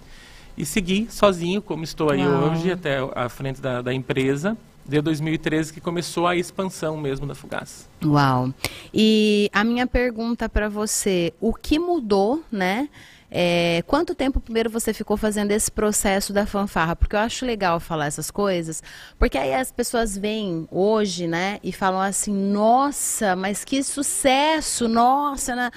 e 0.58 0.66
segui 0.66 1.06
sozinho, 1.08 1.62
como 1.62 1.84
estou 1.84 2.10
aí 2.10 2.26
Uau. 2.26 2.50
hoje, 2.50 2.72
até 2.72 2.98
a 3.14 3.28
frente 3.28 3.60
da, 3.60 3.80
da 3.80 3.94
empresa 3.94 4.58
de 4.90 5.00
2013 5.00 5.72
que 5.72 5.80
começou 5.80 6.26
a 6.26 6.34
expansão 6.34 6.96
mesmo 6.96 7.26
da 7.26 7.34
Fugaz. 7.34 7.88
Uau! 8.04 8.52
E 8.92 9.48
a 9.52 9.62
minha 9.62 9.86
pergunta 9.86 10.48
para 10.48 10.68
você, 10.68 11.32
o 11.40 11.54
que 11.54 11.78
mudou, 11.78 12.42
né? 12.50 12.88
É, 13.30 13.84
quanto 13.86 14.12
tempo 14.12 14.40
primeiro 14.40 14.68
você 14.68 14.92
ficou 14.92 15.16
fazendo 15.16 15.52
esse 15.52 15.70
processo 15.70 16.32
da 16.32 16.44
fanfarra? 16.44 16.96
Porque 16.96 17.14
eu 17.14 17.20
acho 17.20 17.46
legal 17.46 17.78
falar 17.78 18.06
essas 18.06 18.28
coisas, 18.28 18.82
porque 19.16 19.38
aí 19.38 19.54
as 19.54 19.70
pessoas 19.70 20.18
vêm 20.18 20.66
hoje, 20.68 21.28
né, 21.28 21.60
e 21.62 21.70
falam 21.70 22.00
assim: 22.00 22.34
nossa, 22.34 23.36
mas 23.36 23.64
que 23.64 23.84
sucesso, 23.84 24.88
nossa, 24.88 25.54
né? 25.54 25.70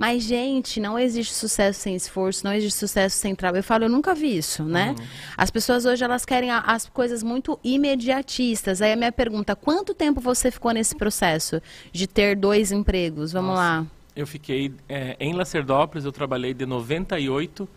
Mas, 0.00 0.22
gente, 0.22 0.80
não 0.80 0.98
existe 0.98 1.34
sucesso 1.34 1.80
sem 1.80 1.94
esforço, 1.94 2.42
não 2.42 2.54
existe 2.54 2.78
sucesso 2.78 3.18
sem 3.18 3.34
trabalho. 3.34 3.58
Eu 3.58 3.62
falo, 3.62 3.84
eu 3.84 3.90
nunca 3.90 4.14
vi 4.14 4.34
isso, 4.34 4.64
né? 4.64 4.94
Uhum. 4.98 5.06
As 5.36 5.50
pessoas 5.50 5.84
hoje, 5.84 6.02
elas 6.02 6.24
querem 6.24 6.50
as 6.50 6.88
coisas 6.88 7.22
muito 7.22 7.60
imediatistas. 7.62 8.80
Aí 8.80 8.94
a 8.94 8.96
minha 8.96 9.12
pergunta, 9.12 9.54
quanto 9.54 9.92
tempo 9.92 10.18
você 10.18 10.50
ficou 10.50 10.72
nesse 10.72 10.96
processo 10.96 11.60
de 11.92 12.06
ter 12.06 12.34
dois 12.34 12.72
empregos? 12.72 13.30
Vamos 13.30 13.50
Nossa. 13.50 13.60
lá. 13.60 13.86
Eu 14.16 14.26
fiquei 14.26 14.72
é, 14.88 15.18
em 15.20 15.34
Lacerdópolis, 15.34 16.06
eu 16.06 16.12
trabalhei 16.12 16.54
de 16.54 16.64
98 16.64 17.68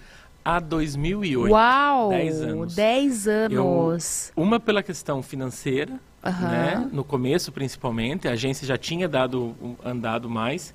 a 0.45 0.61
2008. 0.61 1.51
Uau! 1.51 2.07
10 2.07 2.41
anos. 2.41 2.73
10 2.73 3.27
anos. 3.27 4.31
Eu, 4.33 4.41
uma 4.41 4.61
pela 4.61 4.81
questão 4.81 5.21
financeira, 5.21 5.99
uhum. 6.25 6.47
né? 6.47 6.89
No 6.89 7.03
começo, 7.03 7.51
principalmente. 7.51 8.29
A 8.29 8.31
agência 8.31 8.65
já 8.65 8.77
tinha 8.77 9.09
dado, 9.09 9.53
andado 9.83 10.29
mais 10.29 10.73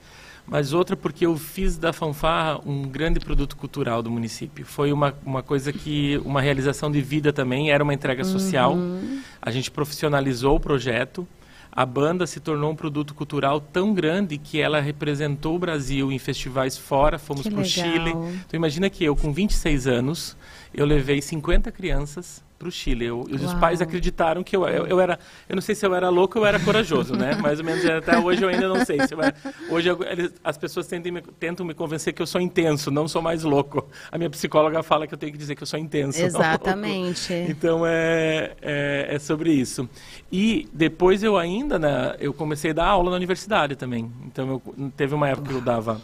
mas 0.49 0.73
outra 0.73 0.97
porque 0.97 1.27
eu 1.27 1.37
fiz 1.37 1.77
da 1.77 1.93
fanfarra 1.93 2.61
um 2.65 2.83
grande 2.89 3.21
produto 3.21 3.57
cultural 3.57 4.03
do 4.03 4.11
município. 4.11 4.65
Foi 4.65 4.93
uma, 4.93 5.15
uma 5.25 5.43
coisa 5.43 5.73
que, 5.73 6.21
uma 6.25 6.41
realização 6.41 6.91
de 6.91 7.03
vida 7.03 7.33
também, 7.33 7.71
era 7.71 7.85
uma 7.85 7.93
entrega 7.93 8.25
social. 8.25 8.75
Uhum. 8.75 9.21
A 9.43 9.51
gente 9.51 9.71
profissionalizou 9.71 10.57
o 10.57 10.61
projeto. 10.61 11.29
A 11.71 11.85
banda 11.85 12.27
se 12.27 12.41
tornou 12.41 12.73
um 12.73 12.75
produto 12.75 13.15
cultural 13.15 13.61
tão 13.61 13.93
grande 13.93 14.39
que 14.39 14.59
ela 14.59 14.81
representou 14.81 15.55
o 15.55 15.59
Brasil 15.59 16.11
em 16.11 16.19
festivais 16.19 16.79
fora, 16.79 17.19
fomos 17.19 17.47
para 17.47 17.61
o 17.61 17.65
Chile. 17.65 18.11
Então 18.11 18.55
imagina 18.55 18.89
que 18.89 19.05
eu, 19.05 19.15
com 19.15 19.33
26 19.33 19.87
anos, 19.87 20.37
eu 20.73 20.87
levei 20.87 21.21
50 21.21 21.71
crianças 21.71 22.43
para 22.59 22.69
o 22.69 22.73
Chile. 22.73 23.07
Eu, 23.07 23.21
os 23.21 23.55
pais 23.55 23.81
acreditaram 23.81 24.43
que 24.43 24.57
eu, 24.57 24.67
eu, 24.67 24.87
eu, 24.87 25.01
era, 25.01 25.19
eu 25.49 25.55
não 25.55 25.63
sei 25.63 25.75
se 25.75 25.87
eu 25.87 25.95
era 25.95 26.09
louco 26.09 26.39
ou 26.39 26.45
eu 26.45 26.49
era 26.49 26.59
corajoso, 26.59 27.15
né? 27.15 27.37
Mais 27.41 27.61
ou 27.61 27.65
menos 27.65 27.85
até 27.87 28.19
hoje 28.19 28.43
eu 28.43 28.49
ainda 28.49 28.69
não 28.69 28.85
sei. 28.85 29.07
Se 29.07 29.15
era, 29.15 29.35
hoje 29.71 29.89
eu, 29.89 30.03
eles, 30.03 30.35
as 30.43 30.59
pessoas 30.59 30.87
tentam 30.87 31.13
me, 31.13 31.23
tentam 31.23 31.65
me 31.65 31.73
convencer 31.73 32.13
que 32.13 32.21
eu 32.21 32.27
sou 32.27 32.41
intenso, 32.41 32.91
não 32.91 33.07
sou 33.07 33.23
mais 33.23 33.45
louco. 33.45 33.89
A 34.11 34.19
minha 34.19 34.29
psicóloga 34.29 34.83
fala 34.83 35.07
que 35.07 35.15
eu 35.15 35.19
tenho 35.19 35.31
que 35.31 35.39
dizer 35.39 35.55
que 35.55 35.63
eu 35.63 35.67
sou 35.67 35.79
intenso. 35.79 36.21
Exatamente. 36.21 37.33
Então 37.49 37.85
é, 37.85 38.53
é, 38.61 39.07
é, 39.11 39.19
sobre 39.19 39.53
isso. 39.53 39.89
E 40.31 40.69
depois 40.73 41.23
eu 41.23 41.37
ainda, 41.37 41.79
né, 41.79 42.15
eu 42.21 42.33
comecei 42.33 42.71
a 42.71 42.75
dar 42.75 42.87
aula 42.87 43.11
na 43.11 43.17
universidade 43.17 43.75
também. 43.75 44.11
Então 44.27 44.61
teve 44.97 45.15
uma 45.15 45.29
época 45.29 45.49
que 45.49 45.55
eu 45.55 45.61
dava 45.61 46.01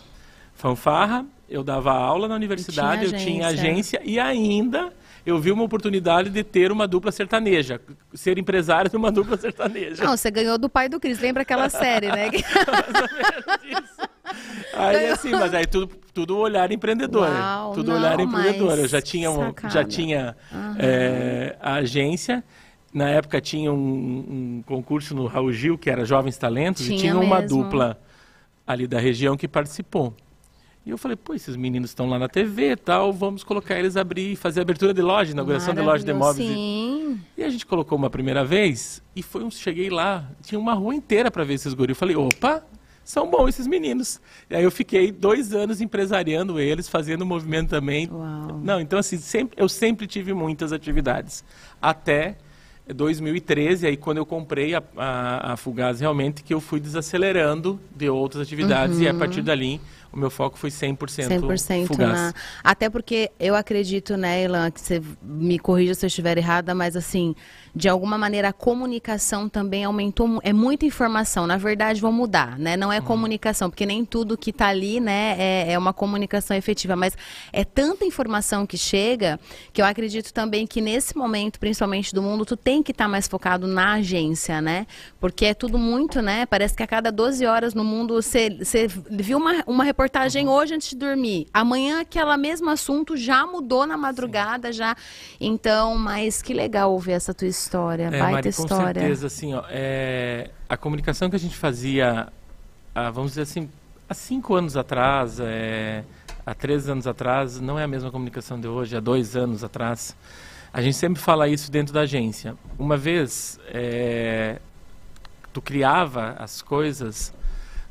fanfarra, 0.54 1.26
eu 1.48 1.62
dava 1.62 1.92
aula 1.92 2.26
na 2.28 2.34
universidade, 2.34 3.06
tinha 3.08 3.18
eu 3.18 3.24
tinha 3.24 3.46
agência 3.48 4.00
e 4.04 4.18
ainda 4.18 4.92
eu 5.26 5.38
vi 5.38 5.50
uma 5.50 5.64
oportunidade 5.64 6.28
de 6.28 6.44
ter 6.44 6.70
uma 6.70 6.86
dupla 6.86 7.10
sertaneja, 7.10 7.80
ser 8.12 8.38
empresário 8.38 8.90
de 8.90 8.96
uma 8.96 9.10
dupla 9.10 9.36
sertaneja. 9.36 10.04
Não, 10.04 10.16
você 10.16 10.30
ganhou 10.30 10.58
do 10.58 10.68
pai 10.68 10.88
do 10.88 11.00
Cris, 11.00 11.18
lembra 11.18 11.42
aquela 11.42 11.70
série, 11.70 12.08
né? 12.08 12.30
aí 14.74 15.06
assim, 15.06 15.30
mas 15.30 15.54
aí 15.54 15.66
tudo, 15.66 15.90
tudo 16.12 16.36
olhar 16.36 16.70
empreendedor. 16.70 17.28
Uau, 17.28 17.72
tudo 17.72 17.90
não, 17.90 17.98
olhar 17.98 18.20
empreendedor. 18.20 18.78
Eu 18.78 18.88
já 18.88 19.00
tinha, 19.00 19.30
um, 19.30 19.54
já 19.70 19.82
tinha 19.82 20.36
é, 20.78 21.56
a 21.60 21.74
agência. 21.74 22.44
Na 22.92 23.08
época 23.08 23.40
tinha 23.40 23.72
um, 23.72 24.58
um, 24.58 24.62
concurso 24.66 25.14
no 25.14 25.26
Raul 25.26 25.52
Gil, 25.52 25.78
que 25.78 25.90
era 25.90 26.04
Jovens 26.04 26.36
Talentos, 26.36 26.84
tinha 26.84 26.96
e 26.96 27.00
tinha 27.00 27.18
uma 27.18 27.40
dupla 27.40 27.98
ali 28.66 28.86
da 28.86 29.00
região 29.00 29.36
que 29.36 29.48
participou. 29.48 30.14
E 30.86 30.90
eu 30.90 30.98
falei, 30.98 31.16
pô, 31.16 31.32
esses 31.32 31.56
meninos 31.56 31.90
estão 31.90 32.06
lá 32.06 32.18
na 32.18 32.28
TV 32.28 32.72
e 32.72 32.76
tal, 32.76 33.10
vamos 33.10 33.42
colocar 33.42 33.78
eles 33.78 33.96
abrir, 33.96 34.36
fazer 34.36 34.60
abertura 34.60 34.92
de 34.92 35.00
loja, 35.00 35.32
inauguração 35.32 35.72
de 35.72 35.80
loja 35.80 36.04
de 36.04 36.10
imóveis. 36.10 36.46
Sim. 36.46 37.18
E, 37.36 37.40
e 37.40 37.44
a 37.44 37.48
gente 37.48 37.64
colocou 37.64 37.96
uma 37.96 38.10
primeira 38.10 38.44
vez 38.44 39.02
e 39.16 39.22
foi 39.22 39.42
um, 39.42 39.50
cheguei 39.50 39.88
lá, 39.88 40.28
tinha 40.42 40.58
uma 40.58 40.74
rua 40.74 40.94
inteira 40.94 41.30
para 41.30 41.42
ver 41.42 41.54
esses 41.54 41.72
guris. 41.72 41.90
Eu 41.90 41.96
falei, 41.96 42.16
opa, 42.16 42.62
são 43.02 43.30
bons 43.30 43.48
esses 43.50 43.66
meninos. 43.66 44.20
E 44.50 44.56
aí 44.56 44.62
eu 44.62 44.70
fiquei 44.70 45.10
dois 45.10 45.54
anos 45.54 45.80
empresariando 45.80 46.60
eles, 46.60 46.86
fazendo 46.86 47.24
movimento 47.24 47.70
também. 47.70 48.08
Uau. 48.10 48.60
Não, 48.62 48.78
então 48.78 48.98
assim, 48.98 49.16
sempre, 49.16 49.56
eu 49.58 49.70
sempre 49.70 50.06
tive 50.06 50.34
muitas 50.34 50.70
atividades. 50.70 51.42
Até 51.80 52.36
2013, 52.92 53.86
aí 53.86 53.96
quando 53.96 54.18
eu 54.18 54.26
comprei 54.26 54.74
a, 54.74 54.82
a, 54.96 55.52
a 55.52 55.56
Fugaz, 55.56 56.00
realmente 56.00 56.42
que 56.42 56.52
eu 56.52 56.60
fui 56.60 56.78
desacelerando 56.78 57.80
de 57.96 58.08
outras 58.10 58.42
atividades 58.42 58.96
uhum. 58.96 59.02
e 59.02 59.08
a 59.08 59.14
partir 59.14 59.40
dali 59.40 59.80
o 60.14 60.18
meu 60.18 60.30
foco 60.30 60.56
foi 60.56 60.70
100%, 60.70 60.96
100% 61.28 61.86
fugaz. 61.88 62.12
Na... 62.12 62.34
Até 62.62 62.88
porque 62.88 63.32
eu 63.38 63.56
acredito, 63.56 64.16
né, 64.16 64.42
Elan, 64.42 64.70
que 64.70 64.80
você 64.80 65.02
me 65.20 65.58
corrija 65.58 65.92
se 65.94 66.06
eu 66.06 66.06
estiver 66.06 66.38
errada, 66.38 66.72
mas 66.72 66.94
assim, 66.94 67.34
de 67.74 67.88
alguma 67.88 68.16
maneira 68.16 68.50
a 68.50 68.52
comunicação 68.52 69.48
também 69.48 69.82
aumentou, 69.82 70.40
é 70.44 70.52
muita 70.52 70.86
informação. 70.86 71.48
Na 71.48 71.56
verdade, 71.56 72.00
vou 72.00 72.12
mudar, 72.12 72.56
né? 72.58 72.76
Não 72.76 72.92
é 72.92 73.00
uhum. 73.00 73.04
comunicação, 73.04 73.68
porque 73.68 73.84
nem 73.84 74.04
tudo 74.04 74.38
que 74.38 74.50
está 74.50 74.68
ali, 74.68 75.00
né, 75.00 75.34
é, 75.36 75.72
é 75.72 75.78
uma 75.78 75.92
comunicação 75.92 76.56
efetiva, 76.56 76.94
mas 76.94 77.16
é 77.52 77.64
tanta 77.64 78.04
informação 78.04 78.64
que 78.64 78.78
chega 78.78 79.40
que 79.72 79.82
eu 79.82 79.86
acredito 79.86 80.32
também 80.32 80.64
que 80.64 80.80
nesse 80.80 81.16
momento, 81.16 81.58
principalmente 81.58 82.14
do 82.14 82.22
mundo, 82.22 82.46
tu 82.46 82.56
tem 82.56 82.84
que 82.84 82.92
estar 82.92 83.04
tá 83.04 83.08
mais 83.08 83.26
focado 83.26 83.66
na 83.66 83.94
agência, 83.94 84.60
né? 84.60 84.86
Porque 85.18 85.46
é 85.46 85.54
tudo 85.54 85.76
muito, 85.76 86.22
né? 86.22 86.46
Parece 86.46 86.76
que 86.76 86.84
a 86.84 86.86
cada 86.86 87.10
12 87.10 87.44
horas 87.44 87.74
no 87.74 87.82
mundo 87.82 88.14
você, 88.14 88.50
você 88.50 88.86
viu 88.86 89.38
uma, 89.38 89.64
uma 89.66 89.82
reportagem 89.82 90.03
reportagem 90.04 90.48
hoje 90.48 90.74
antes 90.74 90.90
de 90.90 90.96
dormir. 90.96 91.46
Amanhã 91.52 92.00
aquele 92.00 92.36
mesmo 92.36 92.68
assunto 92.68 93.16
já 93.16 93.46
mudou 93.46 93.86
na 93.86 93.96
madrugada, 93.96 94.70
Sim. 94.70 94.78
já. 94.78 94.96
Então, 95.40 95.96
mas 95.96 96.42
que 96.42 96.52
legal 96.52 96.92
ouvir 96.92 97.12
essa 97.12 97.32
tua 97.32 97.48
história, 97.48 98.04
é, 98.04 98.10
baita 98.10 98.32
Mari, 98.32 98.48
história. 98.50 98.76
Com 98.76 99.00
certeza, 99.00 99.26
assim, 99.26 99.54
ó, 99.54 99.64
é, 99.70 100.50
a 100.68 100.76
comunicação 100.76 101.30
que 101.30 101.36
a 101.36 101.38
gente 101.38 101.56
fazia, 101.56 102.28
há, 102.94 103.10
vamos 103.10 103.32
dizer 103.32 103.42
assim, 103.42 103.68
há 104.08 104.12
cinco 104.12 104.54
anos 104.54 104.76
atrás, 104.76 105.40
é, 105.40 106.04
há 106.44 106.54
três 106.54 106.88
anos 106.88 107.06
atrás, 107.06 107.58
não 107.60 107.78
é 107.78 107.84
a 107.84 107.88
mesma 107.88 108.10
comunicação 108.10 108.60
de 108.60 108.68
hoje, 108.68 108.94
há 108.96 109.00
dois 109.00 109.34
anos 109.34 109.64
atrás. 109.64 110.14
A 110.70 110.82
gente 110.82 110.96
sempre 110.96 111.22
fala 111.22 111.48
isso 111.48 111.70
dentro 111.70 111.94
da 111.94 112.00
agência. 112.00 112.56
Uma 112.78 112.96
vez, 112.96 113.58
é, 113.68 114.60
tu 115.52 115.62
criava 115.62 116.34
as 116.38 116.60
coisas, 116.60 117.32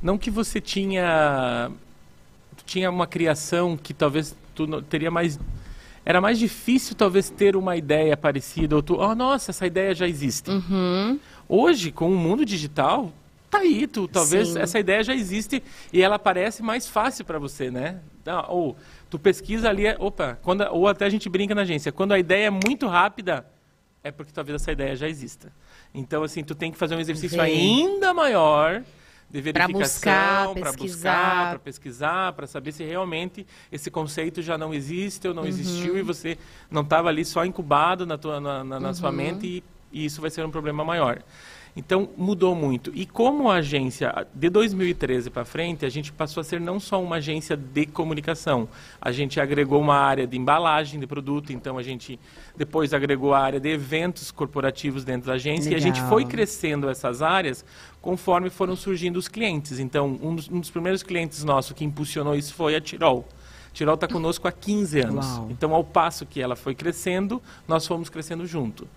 não 0.02 0.18
que 0.18 0.30
você 0.30 0.62
tinha 0.62 1.72
tinha 2.66 2.90
uma 2.90 3.08
criação 3.08 3.78
que 3.78 3.94
talvez 3.94 4.36
tu 4.56 4.82
teria 4.84 5.12
mais 5.12 5.40
era 6.06 6.20
mais 6.20 6.38
difícil 6.38 6.96
talvez 6.96 7.30
ter 7.30 7.56
uma 7.56 7.78
ideia 7.78 8.18
parecida 8.18 8.76
ou 8.76 8.84
tu, 8.84 8.96
oh, 8.96 9.16
nossa, 9.16 9.52
essa 9.52 9.66
ideia 9.66 9.96
já 9.96 10.08
existe. 10.08 10.52
Uhum. 10.52 11.18
Hoje, 11.48 11.92
com 11.92 12.12
o 12.12 12.16
mundo 12.16 12.44
digital, 12.44 13.12
tá 13.50 13.60
aí, 13.60 13.88
tu, 13.88 14.08
talvez 14.08 14.50
Sim. 14.50 14.60
essa 14.60 14.80
ideia 14.80 15.02
já 15.02 15.16
existe 15.16 15.64
e 15.94 16.02
ela 16.02 16.20
parece 16.20 16.62
mais 16.62 16.88
fácil 16.88 17.24
para 17.24 17.40
você, 17.40 17.72
né? 17.72 18.00
ou 18.50 18.76
tu 19.10 19.20
pesquisa 19.20 19.70
ali, 19.70 19.86
é, 19.86 19.96
opa, 20.00 20.40
quando, 20.42 20.62
ou 20.72 20.88
até 20.88 21.06
a 21.06 21.10
gente 21.10 21.30
brinca 21.30 21.54
na 21.54 21.62
agência, 21.62 21.92
quando 21.92 22.14
a 22.14 22.20
ideia 22.20 22.48
é 22.48 22.50
muito 22.50 22.88
rápida, 22.88 23.46
é 24.04 24.12
porque 24.12 24.32
talvez 24.32 24.62
essa 24.62 24.72
ideia 24.72 24.96
já 24.96 25.08
exista. 25.08 25.52
Então, 25.94 26.24
assim, 26.24 26.44
tu 26.44 26.56
tem 26.56 26.72
que 26.72 26.78
fazer 26.78 26.96
um 26.96 27.00
exercício 27.00 27.40
ainda 27.40 28.14
maior 28.14 28.84
de 29.34 29.42
verificação, 29.42 30.54
para 30.54 30.72
buscar, 30.74 31.50
para 31.50 31.60
pesquisar, 31.60 32.34
para 32.34 32.46
saber 32.46 32.72
se 32.72 32.84
realmente 32.84 33.48
esse 33.72 33.90
conceito 33.90 34.44
já 34.44 34.60
não 34.60 34.72
existe 34.72 35.28
ou 35.28 35.34
não 35.34 35.42
uhum. 35.42 35.50
existiu 35.50 35.98
e 35.98 36.04
você 36.04 36.38
não 36.70 36.84
estava 36.84 37.10
ali 37.10 37.26
só 37.26 37.44
incubado 37.44 38.06
na, 38.06 38.16
tua, 38.16 38.40
na, 38.40 38.64
na, 38.64 38.80
na 38.80 38.88
uhum. 38.90 38.94
sua 38.94 39.12
mente 39.12 39.48
e, 39.48 39.64
e 39.92 40.06
isso 40.06 40.22
vai 40.22 40.30
ser 40.30 40.46
um 40.46 40.52
problema 40.52 40.86
maior. 40.86 41.24
Então 41.76 42.10
mudou 42.16 42.54
muito. 42.54 42.92
E 42.94 43.06
como 43.06 43.50
agência, 43.50 44.28
de 44.34 44.50
2013 44.50 45.30
para 45.32 45.44
frente, 45.44 45.86
a 45.86 45.90
gente 45.90 46.12
passou 46.12 46.42
a 46.42 46.44
ser 46.44 46.62
não 46.62 46.80
só 46.80 47.02
uma 47.02 47.16
agência 47.16 47.58
de 47.58 47.88
comunicação, 47.88 48.70
a 49.02 49.12
gente 49.12 49.40
agregou 49.40 49.82
uma 49.82 49.96
área 49.96 50.28
de 50.28 50.38
embalagem 50.38 51.00
de 51.00 51.08
produto, 51.08 51.52
então 51.52 51.78
a 51.78 51.84
gente 51.84 52.20
depois 52.56 52.94
agregou 52.94 53.34
a 53.34 53.40
área 53.40 53.60
de 53.60 53.70
eventos 53.70 54.30
corporativos 54.32 55.04
dentro 55.04 55.28
da 55.28 55.34
agência 55.34 55.70
Legal. 55.70 55.74
e 55.74 55.76
a 55.76 55.82
gente 55.82 56.02
foi 56.08 56.26
crescendo 56.26 56.88
essas 56.88 57.24
áreas 57.24 57.66
conforme 58.02 58.52
foram 58.52 58.76
surgindo 58.76 59.18
os 59.18 59.28
clientes. 59.28 59.80
Então, 59.80 60.20
um 60.22 60.36
dos, 60.36 60.50
um 60.50 60.60
dos 60.60 60.70
primeiros 60.70 61.02
clientes 61.02 61.44
nossos 61.44 61.72
que 61.74 61.84
impulsionou 61.84 62.36
isso 62.36 62.54
foi 62.54 62.76
a 62.76 62.82
Tirol. 62.82 63.28
Tirol 63.74 63.96
está 63.96 64.08
conosco 64.08 64.48
há 64.48 64.52
15 64.52 65.00
anos. 65.00 65.26
Uau. 65.26 65.48
Então, 65.50 65.74
ao 65.74 65.84
passo 65.84 66.24
que 66.26 66.40
ela 66.40 66.56
foi 66.56 66.76
crescendo, 66.76 67.42
nós 67.68 67.88
fomos 67.88 68.10
crescendo 68.10 68.46
junto. 68.46 68.88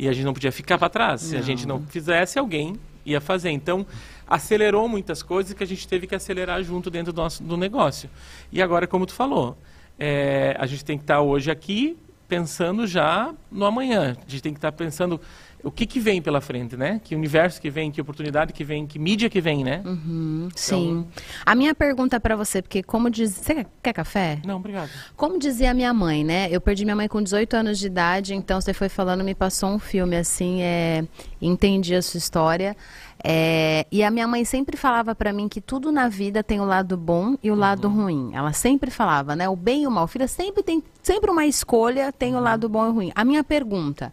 E 0.00 0.08
a 0.08 0.14
gente 0.14 0.24
não 0.24 0.32
podia 0.32 0.50
ficar 0.50 0.78
para 0.78 0.88
trás. 0.88 1.20
Se 1.20 1.36
a 1.36 1.42
gente 1.42 1.68
não 1.68 1.82
fizesse, 1.82 2.38
alguém 2.38 2.80
ia 3.04 3.20
fazer. 3.20 3.50
Então, 3.50 3.86
acelerou 4.26 4.88
muitas 4.88 5.22
coisas 5.22 5.52
que 5.52 5.62
a 5.62 5.66
gente 5.66 5.86
teve 5.86 6.06
que 6.06 6.14
acelerar 6.14 6.62
junto 6.62 6.90
dentro 6.90 7.12
do 7.12 7.20
nosso 7.20 7.42
do 7.42 7.54
negócio. 7.54 8.08
E 8.50 8.62
agora, 8.62 8.86
como 8.86 9.04
tu 9.04 9.12
falou, 9.12 9.58
é, 9.98 10.56
a 10.58 10.64
gente 10.64 10.86
tem 10.86 10.96
que 10.96 11.04
estar 11.04 11.20
hoje 11.20 11.50
aqui 11.50 11.98
pensando 12.26 12.86
já 12.86 13.34
no 13.52 13.66
amanhã. 13.66 14.16
A 14.26 14.30
gente 14.30 14.42
tem 14.42 14.54
que 14.54 14.58
estar 14.58 14.72
pensando 14.72 15.20
o 15.62 15.70
que, 15.70 15.86
que 15.86 16.00
vem 16.00 16.20
pela 16.20 16.40
frente, 16.40 16.76
né? 16.76 17.00
Que 17.02 17.14
universo 17.14 17.60
que 17.60 17.70
vem, 17.70 17.90
que 17.90 18.00
oportunidade 18.00 18.52
que 18.52 18.64
vem, 18.64 18.86
que 18.86 18.98
mídia 18.98 19.28
que 19.28 19.40
vem, 19.40 19.64
né? 19.64 19.82
Uhum, 19.84 20.48
então... 20.48 20.54
Sim. 20.56 21.06
A 21.44 21.54
minha 21.54 21.74
pergunta 21.74 22.18
para 22.20 22.36
você, 22.36 22.62
porque 22.62 22.82
como 22.82 23.10
diz... 23.10 23.32
Você 23.32 23.66
quer, 23.82 23.92
café? 23.92 24.40
Não, 24.44 24.56
obrigado. 24.56 24.90
Como 25.16 25.38
dizia 25.38 25.70
a 25.70 25.74
minha 25.74 25.92
mãe, 25.92 26.24
né? 26.24 26.48
Eu 26.50 26.60
perdi 26.60 26.84
minha 26.84 26.96
mãe 26.96 27.08
com 27.08 27.22
18 27.22 27.54
anos 27.54 27.78
de 27.78 27.86
idade, 27.86 28.34
então 28.34 28.60
você 28.60 28.72
foi 28.72 28.88
falando, 28.88 29.24
me 29.24 29.34
passou 29.34 29.70
um 29.70 29.78
filme, 29.78 30.16
assim, 30.16 30.62
é... 30.62 31.04
entendi 31.40 31.94
a 31.94 32.02
sua 32.02 32.18
história. 32.18 32.76
É, 33.22 33.86
e 33.92 34.02
a 34.02 34.10
minha 34.10 34.26
mãe 34.26 34.44
sempre 34.44 34.76
falava 34.76 35.14
para 35.14 35.32
mim 35.32 35.48
que 35.48 35.60
tudo 35.60 35.92
na 35.92 36.08
vida 36.08 36.42
tem 36.42 36.60
o 36.60 36.64
lado 36.64 36.96
bom 36.96 37.36
e 37.42 37.50
o 37.50 37.54
uhum. 37.54 37.60
lado 37.60 37.88
ruim. 37.88 38.30
Ela 38.32 38.52
sempre 38.52 38.90
falava, 38.90 39.36
né? 39.36 39.48
O 39.48 39.56
bem 39.56 39.82
e 39.82 39.86
o 39.86 39.90
mal. 39.90 40.06
Filha 40.06 40.26
sempre 40.26 40.62
tem 40.62 40.82
sempre 41.02 41.30
uma 41.30 41.44
escolha, 41.44 42.12
tem 42.12 42.34
uhum. 42.34 42.40
o 42.40 42.42
lado 42.42 42.68
bom 42.68 42.86
e 42.86 42.88
o 42.88 42.92
ruim. 42.92 43.12
A 43.14 43.24
minha 43.24 43.44
pergunta: 43.44 44.12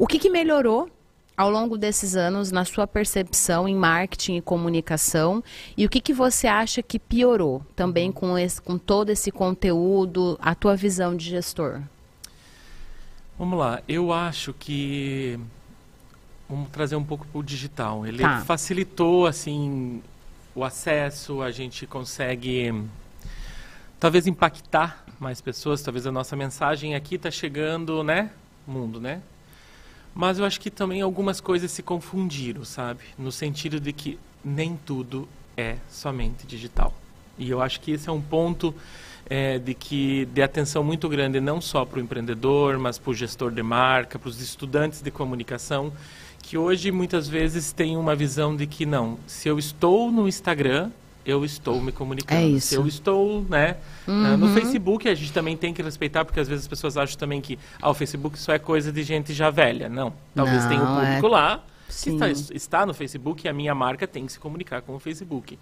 o 0.00 0.06
que, 0.06 0.18
que 0.18 0.30
melhorou 0.30 0.90
ao 1.36 1.50
longo 1.50 1.76
desses 1.76 2.16
anos 2.16 2.50
na 2.50 2.64
sua 2.64 2.86
percepção 2.86 3.68
em 3.68 3.76
marketing 3.76 4.36
e 4.36 4.40
comunicação 4.40 5.44
e 5.76 5.84
o 5.84 5.90
que, 5.90 6.00
que 6.00 6.14
você 6.14 6.46
acha 6.46 6.82
que 6.82 6.98
piorou 6.98 7.62
também 7.76 8.10
com, 8.10 8.38
esse, 8.38 8.62
com 8.62 8.78
todo 8.78 9.10
esse 9.10 9.30
conteúdo, 9.30 10.38
a 10.40 10.54
tua 10.54 10.74
visão 10.74 11.14
de 11.14 11.28
gestor? 11.28 11.82
Vamos 13.38 13.58
lá, 13.58 13.82
eu 13.86 14.10
acho 14.10 14.54
que 14.54 15.38
vamos 16.48 16.70
trazer 16.70 16.96
um 16.96 17.04
pouco 17.04 17.26
para 17.26 17.38
o 17.38 17.42
digital. 17.42 18.06
Ele 18.06 18.22
tá. 18.22 18.40
facilitou 18.40 19.26
assim 19.26 20.02
o 20.54 20.64
acesso, 20.64 21.42
a 21.42 21.50
gente 21.50 21.86
consegue 21.86 22.72
talvez 23.98 24.26
impactar 24.26 25.04
mais 25.18 25.42
pessoas, 25.42 25.82
talvez 25.82 26.06
a 26.06 26.12
nossa 26.12 26.34
mensagem 26.34 26.94
aqui 26.94 27.16
está 27.16 27.30
chegando, 27.30 28.02
né, 28.02 28.30
mundo, 28.66 28.98
né? 28.98 29.20
Mas 30.14 30.38
eu 30.38 30.44
acho 30.44 30.60
que 30.60 30.70
também 30.70 31.00
algumas 31.00 31.40
coisas 31.40 31.70
se 31.70 31.82
confundiram, 31.82 32.64
sabe? 32.64 33.00
No 33.18 33.30
sentido 33.30 33.80
de 33.80 33.92
que 33.92 34.18
nem 34.44 34.78
tudo 34.84 35.28
é 35.56 35.76
somente 35.88 36.46
digital. 36.46 36.92
E 37.38 37.48
eu 37.48 37.62
acho 37.62 37.80
que 37.80 37.92
esse 37.92 38.08
é 38.08 38.12
um 38.12 38.20
ponto 38.20 38.74
é, 39.28 39.58
de 39.58 39.74
que 39.74 40.26
de 40.26 40.42
atenção 40.42 40.82
muito 40.82 41.08
grande 41.08 41.40
não 41.40 41.60
só 41.60 41.84
para 41.84 41.98
o 41.98 42.02
empreendedor, 42.02 42.78
mas 42.78 42.98
para 42.98 43.10
o 43.10 43.14
gestor 43.14 43.52
de 43.52 43.62
marca, 43.62 44.18
para 44.18 44.28
os 44.28 44.40
estudantes 44.40 45.00
de 45.00 45.10
comunicação, 45.10 45.92
que 46.42 46.58
hoje 46.58 46.90
muitas 46.90 47.28
vezes 47.28 47.72
tem 47.72 47.96
uma 47.96 48.16
visão 48.16 48.56
de 48.56 48.66
que 48.66 48.84
não, 48.84 49.18
se 49.26 49.48
eu 49.48 49.58
estou 49.58 50.10
no 50.10 50.26
Instagram, 50.26 50.90
eu 51.30 51.44
estou 51.44 51.80
me 51.80 51.92
comunicando. 51.92 52.40
É 52.40 52.46
isso. 52.46 52.74
Eu 52.74 52.86
estou, 52.86 53.44
né? 53.48 53.76
Uhum. 54.06 54.36
No 54.36 54.48
Facebook 54.54 55.08
a 55.08 55.14
gente 55.14 55.32
também 55.32 55.56
tem 55.56 55.72
que 55.72 55.82
respeitar, 55.82 56.24
porque 56.24 56.40
às 56.40 56.48
vezes 56.48 56.64
as 56.64 56.68
pessoas 56.68 56.96
acham 56.96 57.18
também 57.18 57.40
que 57.40 57.58
ah, 57.80 57.90
o 57.90 57.94
Facebook 57.94 58.38
só 58.38 58.52
é 58.52 58.58
coisa 58.58 58.92
de 58.92 59.02
gente 59.02 59.32
já 59.32 59.50
velha. 59.50 59.88
Não. 59.88 60.12
Talvez 60.34 60.62
Não, 60.62 60.68
tenha 60.68 60.82
um 60.82 60.96
público 60.96 61.26
é... 61.26 61.30
lá 61.30 61.64
que 61.86 62.10
está, 62.10 62.30
está, 62.30 62.86
no 62.86 62.94
Facebook 62.94 63.46
e 63.46 63.48
a 63.48 63.52
minha 63.52 63.74
marca 63.74 64.06
tem 64.06 64.26
que 64.26 64.32
se 64.32 64.38
comunicar 64.38 64.82
com 64.82 64.94
o 64.94 64.98
Facebook. 64.98 65.58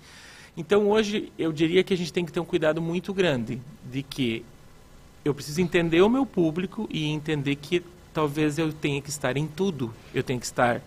Então 0.56 0.88
hoje 0.88 1.32
eu 1.38 1.52
diria 1.52 1.82
que 1.84 1.94
a 1.94 1.96
gente 1.96 2.12
tem 2.12 2.24
que 2.24 2.32
ter 2.32 2.40
um 2.40 2.44
cuidado 2.44 2.82
muito 2.82 3.14
grande 3.14 3.60
de 3.90 4.02
que 4.02 4.44
eu 5.24 5.34
preciso 5.34 5.60
entender 5.60 6.00
o 6.02 6.08
meu 6.08 6.24
público 6.24 6.88
e 6.90 7.06
entender 7.06 7.54
que 7.56 7.82
talvez 8.12 8.58
eu 8.58 8.72
tenha 8.72 9.00
que 9.00 9.10
estar 9.10 9.36
em 9.36 9.46
tudo. 9.46 9.92
Eu 10.14 10.22
tenho 10.22 10.40
que 10.40 10.46
estar 10.46 10.80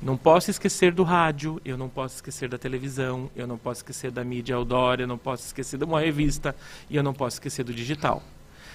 não 0.00 0.16
posso 0.16 0.50
esquecer 0.50 0.92
do 0.92 1.02
rádio, 1.02 1.60
eu 1.64 1.76
não 1.76 1.88
posso 1.88 2.16
esquecer 2.16 2.48
da 2.48 2.58
televisão, 2.58 3.30
eu 3.34 3.46
não 3.46 3.56
posso 3.56 3.80
esquecer 3.80 4.10
da 4.10 4.22
mídia 4.22 4.56
outdoor, 4.56 5.00
eu 5.00 5.06
não 5.06 5.18
posso 5.18 5.46
esquecer 5.46 5.78
de 5.78 5.84
uma 5.84 6.00
revista 6.00 6.54
e 6.88 6.96
eu 6.96 7.02
não 7.02 7.14
posso 7.14 7.36
esquecer 7.36 7.64
do 7.64 7.72
digital. 7.72 8.22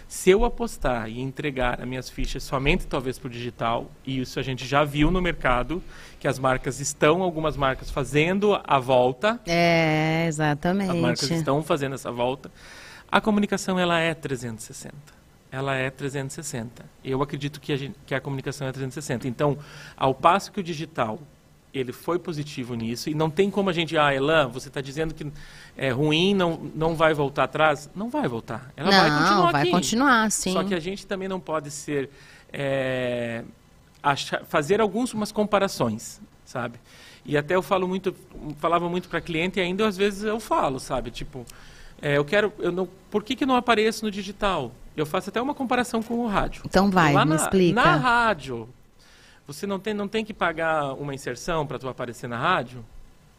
Se 0.07 0.29
eu 0.29 0.43
apostar 0.43 1.09
e 1.09 1.21
entregar 1.21 1.79
as 1.79 1.87
minhas 1.87 2.09
fichas 2.09 2.43
somente 2.43 2.85
talvez 2.85 3.17
para 3.17 3.27
o 3.27 3.29
digital, 3.29 3.89
e 4.05 4.19
isso 4.19 4.39
a 4.39 4.43
gente 4.43 4.67
já 4.67 4.83
viu 4.83 5.09
no 5.09 5.21
mercado, 5.21 5.81
que 6.19 6.27
as 6.27 6.37
marcas 6.37 6.81
estão, 6.81 7.21
algumas 7.21 7.55
marcas 7.55 7.89
fazendo 7.89 8.59
a 8.63 8.77
volta. 8.77 9.39
É, 9.45 10.25
exatamente. 10.27 10.91
As 10.91 10.97
marcas 10.97 11.31
estão 11.31 11.63
fazendo 11.63 11.95
essa 11.95 12.11
volta. 12.11 12.51
A 13.09 13.21
comunicação 13.21 13.79
ela 13.79 13.99
é 13.99 14.13
360 14.13 15.20
ela 15.51 15.75
é 15.75 15.89
360. 15.89 16.85
Eu 17.03 17.21
acredito 17.21 17.59
que 17.59 17.73
a, 17.73 17.77
que 18.05 18.15
a 18.15 18.21
comunicação 18.21 18.67
é 18.67 18.71
360. 18.71 19.27
Então, 19.27 19.57
ao 19.97 20.15
passo 20.15 20.51
que 20.51 20.59
o 20.59 20.63
digital 20.63 21.19
ele 21.73 21.91
foi 21.91 22.19
positivo 22.19 22.73
nisso 22.75 23.09
e 23.09 23.13
não 23.13 23.29
tem 23.29 23.49
como 23.49 23.69
a 23.69 23.73
gente, 23.73 23.97
ah, 23.97 24.13
Elan, 24.13 24.47
você 24.49 24.67
está 24.67 24.81
dizendo 24.81 25.13
que 25.13 25.31
é 25.77 25.89
ruim, 25.89 26.33
não, 26.33 26.69
não 26.75 26.95
vai 26.95 27.13
voltar 27.13 27.45
atrás? 27.45 27.89
Não 27.95 28.09
vai 28.09 28.27
voltar. 28.27 28.71
Ela 28.75 28.91
não, 28.91 28.97
vai 28.97 29.09
continuar 29.09 29.51
vai 29.51 29.61
aqui. 29.61 29.71
continuar, 29.71 30.31
sim. 30.31 30.53
Só 30.53 30.63
que 30.63 30.73
a 30.73 30.79
gente 30.79 31.07
também 31.07 31.27
não 31.27 31.39
pode 31.39 31.71
ser 31.71 32.09
é, 32.51 33.43
achar, 34.03 34.43
fazer 34.45 34.81
algumas 34.81 35.31
comparações, 35.31 36.21
sabe? 36.43 36.77
E 37.25 37.37
até 37.37 37.55
eu 37.55 37.61
falo 37.61 37.87
muito, 37.87 38.13
falava 38.57 38.89
muito 38.89 39.07
para 39.07 39.21
cliente 39.21 39.59
e 39.59 39.61
ainda 39.61 39.87
às 39.87 39.95
vezes 39.95 40.23
eu 40.23 40.39
falo, 40.39 40.79
sabe? 40.79 41.11
Tipo, 41.11 41.45
é, 42.01 42.17
eu 42.17 42.25
quero, 42.25 42.51
eu 42.59 42.71
não, 42.71 42.87
por 43.09 43.23
que 43.23 43.35
que 43.35 43.45
não 43.45 43.55
apareço 43.55 44.03
no 44.03 44.11
digital? 44.11 44.71
Eu 44.95 45.05
faço 45.05 45.29
até 45.29 45.41
uma 45.41 45.53
comparação 45.53 46.01
com 46.01 46.15
o 46.15 46.27
rádio. 46.27 46.63
Então 46.65 46.89
vai, 46.89 47.13
Lá 47.13 47.23
me 47.25 47.31
na, 47.31 47.35
explica. 47.37 47.81
Na 47.81 47.95
rádio, 47.95 48.67
você 49.47 49.65
não 49.65 49.79
tem, 49.79 49.93
não 49.93 50.07
tem 50.07 50.23
que 50.23 50.33
pagar 50.33 50.93
uma 50.93 51.13
inserção 51.13 51.65
para 51.65 51.79
tu 51.79 51.87
aparecer 51.87 52.27
na 52.27 52.37
rádio? 52.37 52.83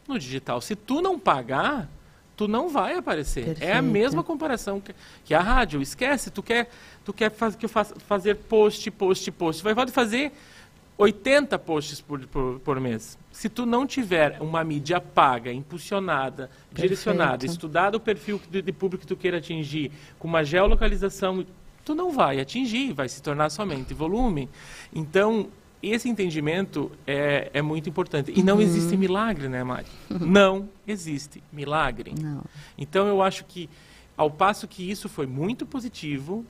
No 0.08 0.18
digital, 0.18 0.60
se 0.60 0.74
tu 0.74 1.00
não 1.00 1.18
pagar, 1.18 1.88
tu 2.36 2.48
não 2.48 2.68
vai 2.68 2.96
aparecer. 2.96 3.44
Perfeito. 3.44 3.70
É 3.70 3.76
a 3.76 3.82
mesma 3.82 4.22
comparação 4.22 4.80
que, 4.80 4.94
que, 5.24 5.34
a 5.34 5.40
rádio. 5.40 5.80
Esquece, 5.80 6.30
tu 6.30 6.42
quer, 6.42 6.70
tu 7.04 7.12
quer 7.12 7.30
faz, 7.30 7.54
que 7.54 7.64
eu 7.64 7.68
faça, 7.68 7.94
fazer 8.00 8.36
post, 8.36 8.90
post, 8.90 9.30
post. 9.30 9.62
Vai 9.62 9.74
pode 9.74 9.92
fazer 9.92 10.32
80 10.96 11.58
posts 11.58 12.00
por, 12.00 12.26
por, 12.26 12.60
por, 12.60 12.80
mês. 12.80 13.18
Se 13.30 13.48
tu 13.48 13.64
não 13.64 13.86
tiver 13.86 14.40
uma 14.40 14.62
mídia 14.62 15.00
paga, 15.00 15.52
impulsionada, 15.52 16.48
Perfeito. 16.48 16.82
direcionada, 16.82 17.46
estudado 17.46 17.96
o 17.96 18.00
perfil 18.00 18.40
de, 18.50 18.62
de, 18.62 18.72
público 18.72 19.02
que 19.02 19.06
tu 19.06 19.16
queira 19.16 19.38
atingir, 19.38 19.90
com 20.18 20.28
uma 20.28 20.44
geolocalização, 20.44 21.44
tu 21.84 21.94
não 21.94 22.12
vai 22.12 22.40
atingir, 22.40 22.92
vai 22.92 23.08
se 23.08 23.22
tornar 23.22 23.50
somente 23.50 23.94
volume. 23.94 24.48
Então, 24.94 25.48
esse 25.82 26.08
entendimento 26.08 26.92
é, 27.06 27.50
é 27.52 27.60
muito 27.60 27.88
importante. 27.88 28.32
E 28.34 28.42
não 28.42 28.56
uhum. 28.56 28.60
existe 28.60 28.96
milagre, 28.96 29.48
né, 29.48 29.64
Mari? 29.64 29.86
Uhum. 30.10 30.18
Não 30.18 30.68
existe 30.86 31.42
milagre. 31.52 32.14
Não. 32.20 32.44
Então, 32.78 33.08
eu 33.08 33.20
acho 33.20 33.44
que, 33.44 33.68
ao 34.16 34.30
passo 34.30 34.68
que 34.68 34.88
isso 34.88 35.08
foi 35.08 35.26
muito 35.26 35.66
positivo, 35.66 36.44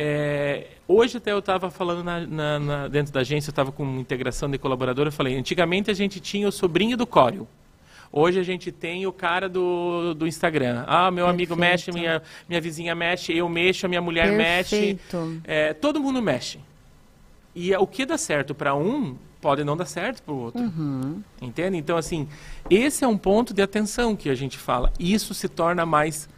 é, 0.00 0.68
hoje 0.86 1.16
até 1.16 1.32
eu 1.32 1.40
estava 1.40 1.72
falando 1.72 2.04
na, 2.04 2.20
na, 2.20 2.58
na, 2.60 2.88
dentro 2.88 3.12
da 3.12 3.20
agência, 3.20 3.50
eu 3.50 3.52
estava 3.52 3.72
com 3.72 3.84
integração 3.98 4.48
de 4.48 4.56
colaborador, 4.56 5.08
eu 5.08 5.12
falei, 5.12 5.36
antigamente 5.36 5.90
a 5.90 5.94
gente 5.94 6.20
tinha 6.20 6.46
o 6.46 6.52
sobrinho 6.52 6.96
do 6.96 7.04
Córeo. 7.04 7.48
Hoje 8.12 8.38
a 8.38 8.42
gente 8.44 8.70
tem 8.70 9.06
o 9.06 9.12
cara 9.12 9.48
do, 9.48 10.14
do 10.14 10.26
Instagram. 10.26 10.84
Ah, 10.86 11.10
meu 11.10 11.26
Perfeito. 11.26 11.30
amigo 11.30 11.56
mexe, 11.56 11.92
minha, 11.92 12.22
minha 12.48 12.60
vizinha 12.60 12.94
mexe, 12.94 13.36
eu 13.36 13.48
mexo, 13.48 13.86
a 13.86 13.88
minha 13.88 14.00
mulher 14.00 14.34
Perfeito. 14.34 15.16
mexe. 15.16 15.40
É, 15.44 15.74
todo 15.74 16.00
mundo 16.00 16.22
mexe. 16.22 16.60
E 17.54 17.74
o 17.74 17.86
que 17.86 18.06
dá 18.06 18.16
certo 18.16 18.54
para 18.54 18.74
um 18.74 19.16
pode 19.40 19.64
não 19.64 19.76
dar 19.76 19.84
certo 19.84 20.22
para 20.22 20.32
o 20.32 20.38
outro. 20.38 20.62
Uhum. 20.62 21.20
Entende? 21.42 21.76
Então, 21.76 21.96
assim, 21.96 22.28
esse 22.70 23.04
é 23.04 23.08
um 23.08 23.18
ponto 23.18 23.52
de 23.52 23.60
atenção 23.60 24.14
que 24.14 24.30
a 24.30 24.34
gente 24.34 24.56
fala. 24.56 24.92
Isso 24.98 25.34
se 25.34 25.48
torna 25.48 25.84
mais 25.84 26.28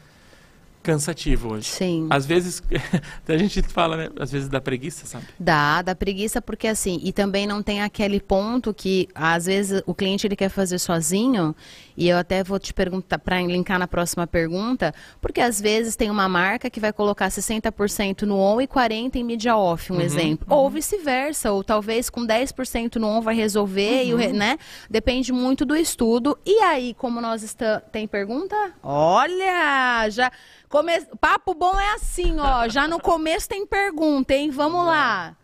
cansativo 0.83 1.55
hoje. 1.55 1.69
Sim. 1.69 2.07
Às 2.11 2.27
vezes, 2.27 2.63
a 3.29 3.37
gente 3.37 3.63
fala, 3.63 3.97
né? 3.97 4.11
Às 4.19 4.31
vezes 4.31 4.49
dá 4.49 4.61
preguiça, 4.61 5.07
sabe? 5.07 5.27
Dá, 5.39 5.83
dá 5.83 5.95
preguiça 5.95 6.41
porque 6.41 6.67
assim, 6.67 7.01
e 7.03 7.13
também 7.13 7.47
não 7.47 7.63
tem 7.63 7.83
aquele 7.83 8.21
ponto 8.21 8.73
que 8.73 9.09
às 9.15 9.47
vezes 9.47 9.83
o 9.87 9.95
cliente 9.95 10.27
ele 10.27 10.37
quer 10.37 10.49
fazer 10.49 10.79
sozinho, 10.79 11.55
e 11.97 12.09
eu 12.09 12.17
até 12.17 12.43
vou 12.43 12.59
te 12.59 12.73
perguntar 12.73 13.19
para 13.19 13.43
linkar 13.43 13.79
na 13.79 13.87
próxima 13.87 14.27
pergunta, 14.27 14.95
porque 15.21 15.41
às 15.41 15.61
vezes 15.61 15.97
tem 15.97 16.11
uma 16.11 16.29
marca 16.29 16.71
que 16.71 16.81
vai 16.81 16.93
colocar 16.93 17.29
60% 17.29 18.23
no 18.23 18.39
on 18.39 18.61
e 18.61 18.67
40 18.67 19.19
em 19.19 19.25
mídia 19.25 19.57
off, 19.57 19.93
um 19.93 19.97
uhum, 19.97 20.01
exemplo. 20.01 20.47
Uhum. 20.51 20.57
Ou 20.57 20.71
vice-versa, 20.71 21.53
ou 21.53 21.63
talvez 21.63 22.09
com 22.09 22.27
10% 22.27 22.97
no 22.97 23.07
on 23.07 23.21
vai 23.21 23.35
resolver, 23.35 24.15
uhum. 24.15 24.21
e 24.21 24.29
o, 24.29 24.33
né? 24.33 24.59
Depende 24.89 25.33
muito 25.33 25.65
do 25.65 25.77
estudo. 25.77 26.39
E 26.47 26.59
aí, 26.63 26.95
como 26.95 27.21
nós 27.21 27.43
estamos, 27.43 27.83
tem 27.93 28.07
pergunta? 28.07 28.57
Olha, 28.83 30.09
já 30.09 30.33
Come... 30.71 31.05
Papo 31.21 31.53
bom 31.53 31.79
é 31.79 31.93
assim, 31.93 32.41
ó. 32.41 32.67
Já 32.69 32.89
no 32.89 32.99
começo 32.99 33.47
tem 33.47 33.67
pergunta, 33.67 34.33
hein? 34.33 34.51
Vamos 34.51 34.87
lá. 34.87 35.37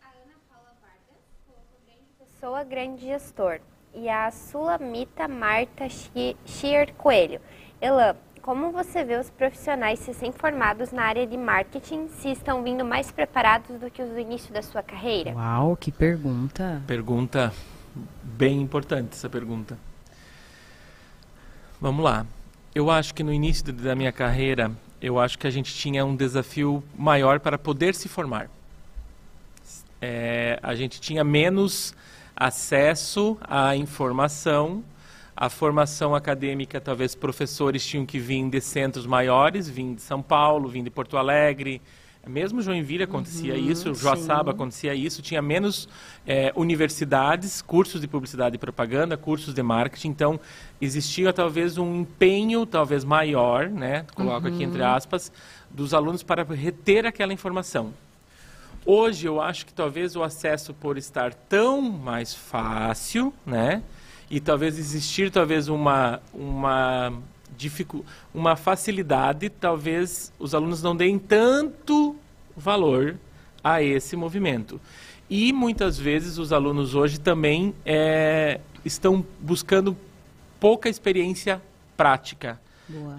A 0.00 0.08
Ana 0.08 0.36
Paula 0.48 0.72
Vargas 0.80 2.20
pessoa, 2.20 2.62
grande 2.62 3.06
gestor. 3.06 3.58
E 3.92 4.08
a 4.08 4.30
Sulamita 4.30 5.26
Marta 5.26 5.88
Schier 5.88 6.94
Coelho. 6.94 7.40
Elan, 7.80 8.14
como 8.40 8.70
você 8.70 9.02
vê 9.02 9.16
os 9.16 9.30
profissionais 9.30 10.06
recém-formados 10.06 10.92
na 10.92 11.02
área 11.02 11.26
de 11.26 11.36
marketing, 11.36 12.06
se 12.08 12.30
estão 12.30 12.62
vindo 12.62 12.84
mais 12.84 13.10
preparados 13.10 13.80
do 13.80 13.90
que 13.90 14.00
os 14.00 14.10
do 14.10 14.20
início 14.20 14.54
da 14.54 14.62
sua 14.62 14.84
carreira? 14.84 15.32
Uau, 15.32 15.76
que 15.76 15.90
pergunta. 15.90 16.80
Pergunta 16.86 17.52
Bem 18.22 18.60
importante 18.60 19.12
essa 19.12 19.28
pergunta. 19.28 19.78
Vamos 21.80 22.04
lá. 22.04 22.26
Eu 22.78 22.92
acho 22.92 23.12
que 23.12 23.24
no 23.24 23.32
início 23.32 23.72
da 23.72 23.96
minha 23.96 24.12
carreira, 24.12 24.70
eu 25.02 25.18
acho 25.18 25.36
que 25.36 25.48
a 25.48 25.50
gente 25.50 25.74
tinha 25.74 26.04
um 26.04 26.14
desafio 26.14 26.80
maior 26.96 27.40
para 27.40 27.58
poder 27.58 27.92
se 27.92 28.08
formar. 28.08 28.48
É, 30.00 30.60
a 30.62 30.76
gente 30.76 31.00
tinha 31.00 31.24
menos 31.24 31.92
acesso 32.36 33.36
à 33.42 33.74
informação, 33.74 34.84
a 35.36 35.48
formação 35.48 36.14
acadêmica, 36.14 36.80
talvez 36.80 37.16
professores 37.16 37.84
tinham 37.84 38.06
que 38.06 38.20
vir 38.20 38.48
de 38.48 38.60
centros 38.60 39.06
maiores, 39.06 39.68
vir 39.68 39.96
de 39.96 40.00
São 40.00 40.22
Paulo, 40.22 40.68
vir 40.68 40.84
de 40.84 40.90
Porto 40.90 41.16
Alegre, 41.16 41.82
mesmo 42.26 42.60
Joinville 42.60 43.04
acontecia 43.04 43.54
uhum, 43.54 43.70
isso, 43.70 43.94
Joaçaba 43.94 44.50
sim. 44.50 44.56
acontecia 44.56 44.94
isso, 44.94 45.22
tinha 45.22 45.40
menos 45.40 45.88
é, 46.26 46.52
universidades, 46.54 47.62
cursos 47.62 48.00
de 48.00 48.08
publicidade 48.08 48.56
e 48.56 48.58
propaganda, 48.58 49.16
cursos 49.16 49.54
de 49.54 49.62
marketing, 49.62 50.08
então 50.08 50.40
existia 50.80 51.32
talvez 51.32 51.78
um 51.78 52.00
empenho 52.00 52.66
talvez 52.66 53.04
maior, 53.04 53.68
né, 53.68 54.04
coloco 54.14 54.46
uhum. 54.46 54.54
aqui 54.54 54.64
entre 54.64 54.82
uhum. 54.82 54.88
aspas, 54.88 55.32
dos 55.70 55.94
alunos 55.94 56.22
para 56.22 56.42
reter 56.44 57.06
aquela 57.06 57.32
informação. 57.32 57.92
Hoje 58.84 59.26
eu 59.26 59.40
acho 59.40 59.66
que 59.66 59.72
talvez 59.72 60.16
o 60.16 60.22
acesso 60.22 60.72
por 60.72 60.96
estar 60.96 61.34
tão 61.34 61.80
mais 61.80 62.34
fácil, 62.34 63.32
né, 63.44 63.82
e 64.30 64.40
talvez 64.40 64.78
existir 64.78 65.30
talvez 65.30 65.68
uma 65.68 66.20
uma 66.34 67.12
dificu 67.58 68.04
uma 68.32 68.56
facilidade, 68.56 69.50
talvez 69.50 70.32
os 70.38 70.54
alunos 70.54 70.82
não 70.82 70.96
deem 70.96 71.18
tanto 71.18 72.16
valor 72.56 73.16
a 73.62 73.82
esse 73.82 74.16
movimento. 74.16 74.80
E 75.28 75.52
muitas 75.52 75.98
vezes 75.98 76.38
os 76.38 76.52
alunos 76.52 76.94
hoje 76.94 77.20
também 77.20 77.74
é, 77.84 78.60
estão 78.84 79.24
buscando 79.40 79.94
pouca 80.58 80.88
experiência 80.88 81.60
prática. 81.96 82.58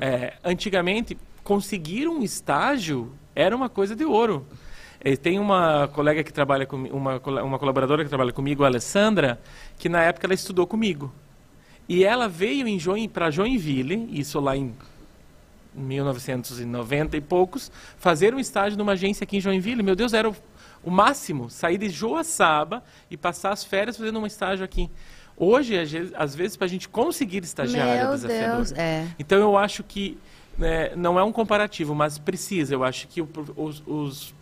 É, 0.01 0.33
antigamente, 0.43 1.15
conseguir 1.43 2.07
um 2.07 2.23
estágio 2.23 3.11
era 3.35 3.55
uma 3.55 3.69
coisa 3.69 3.95
de 3.95 4.05
ouro. 4.05 4.45
Tem 5.21 5.39
uma 5.39 5.87
colega 5.87 6.23
que 6.23 6.33
trabalha 6.33 6.65
comigo, 6.65 6.97
uma, 6.97 7.21
uma 7.43 7.59
colaboradora 7.59 8.03
que 8.03 8.09
trabalha 8.09 8.33
comigo, 8.33 8.63
a 8.63 8.67
Alessandra, 8.67 9.39
que 9.77 9.87
na 9.87 10.01
época 10.01 10.25
ela 10.25 10.33
estudou 10.33 10.65
comigo. 10.65 11.13
E 11.89 12.03
ela 12.03 12.29
veio 12.29 12.67
em 12.67 12.77
Join, 12.77 13.09
para 13.09 13.31
Joinville, 13.31 14.07
isso 14.11 14.39
lá 14.39 14.55
em 14.55 14.75
1990 15.73 17.17
e 17.17 17.21
poucos, 17.21 17.71
fazer 17.97 18.35
um 18.35 18.39
estágio 18.39 18.77
numa 18.77 18.91
agência 18.91 19.23
aqui 19.23 19.37
em 19.37 19.41
Joinville. 19.41 19.81
Meu 19.81 19.95
Deus, 19.95 20.13
era 20.13 20.29
o, 20.29 20.35
o 20.83 20.91
máximo, 20.91 21.49
sair 21.49 21.79
de 21.79 21.89
Joaçaba 21.89 22.83
e 23.09 23.17
passar 23.17 23.51
as 23.51 23.63
férias 23.63 23.97
fazendo 23.97 24.19
um 24.19 24.27
estágio 24.27 24.63
aqui. 24.63 24.87
Hoje, 25.35 25.75
às 26.15 26.35
vezes, 26.35 26.55
para 26.55 26.65
a 26.65 26.69
gente 26.69 26.87
conseguir 26.87 27.43
estagiário 27.43 28.03
Meu 28.03 28.11
é 28.11 28.15
desafiador. 28.15 28.55
Deus, 28.57 28.71
é. 28.73 29.07
Então, 29.17 29.39
eu 29.39 29.57
acho 29.57 29.83
que 29.83 30.15
né, 30.59 30.91
não 30.95 31.17
é 31.17 31.23
um 31.23 31.31
comparativo, 31.31 31.95
mas 31.95 32.19
precisa. 32.19 32.71
Eu 32.71 32.83
acho 32.83 33.07
que 33.07 33.19
o, 33.21 33.29
os, 33.55 33.81
os 33.87 34.35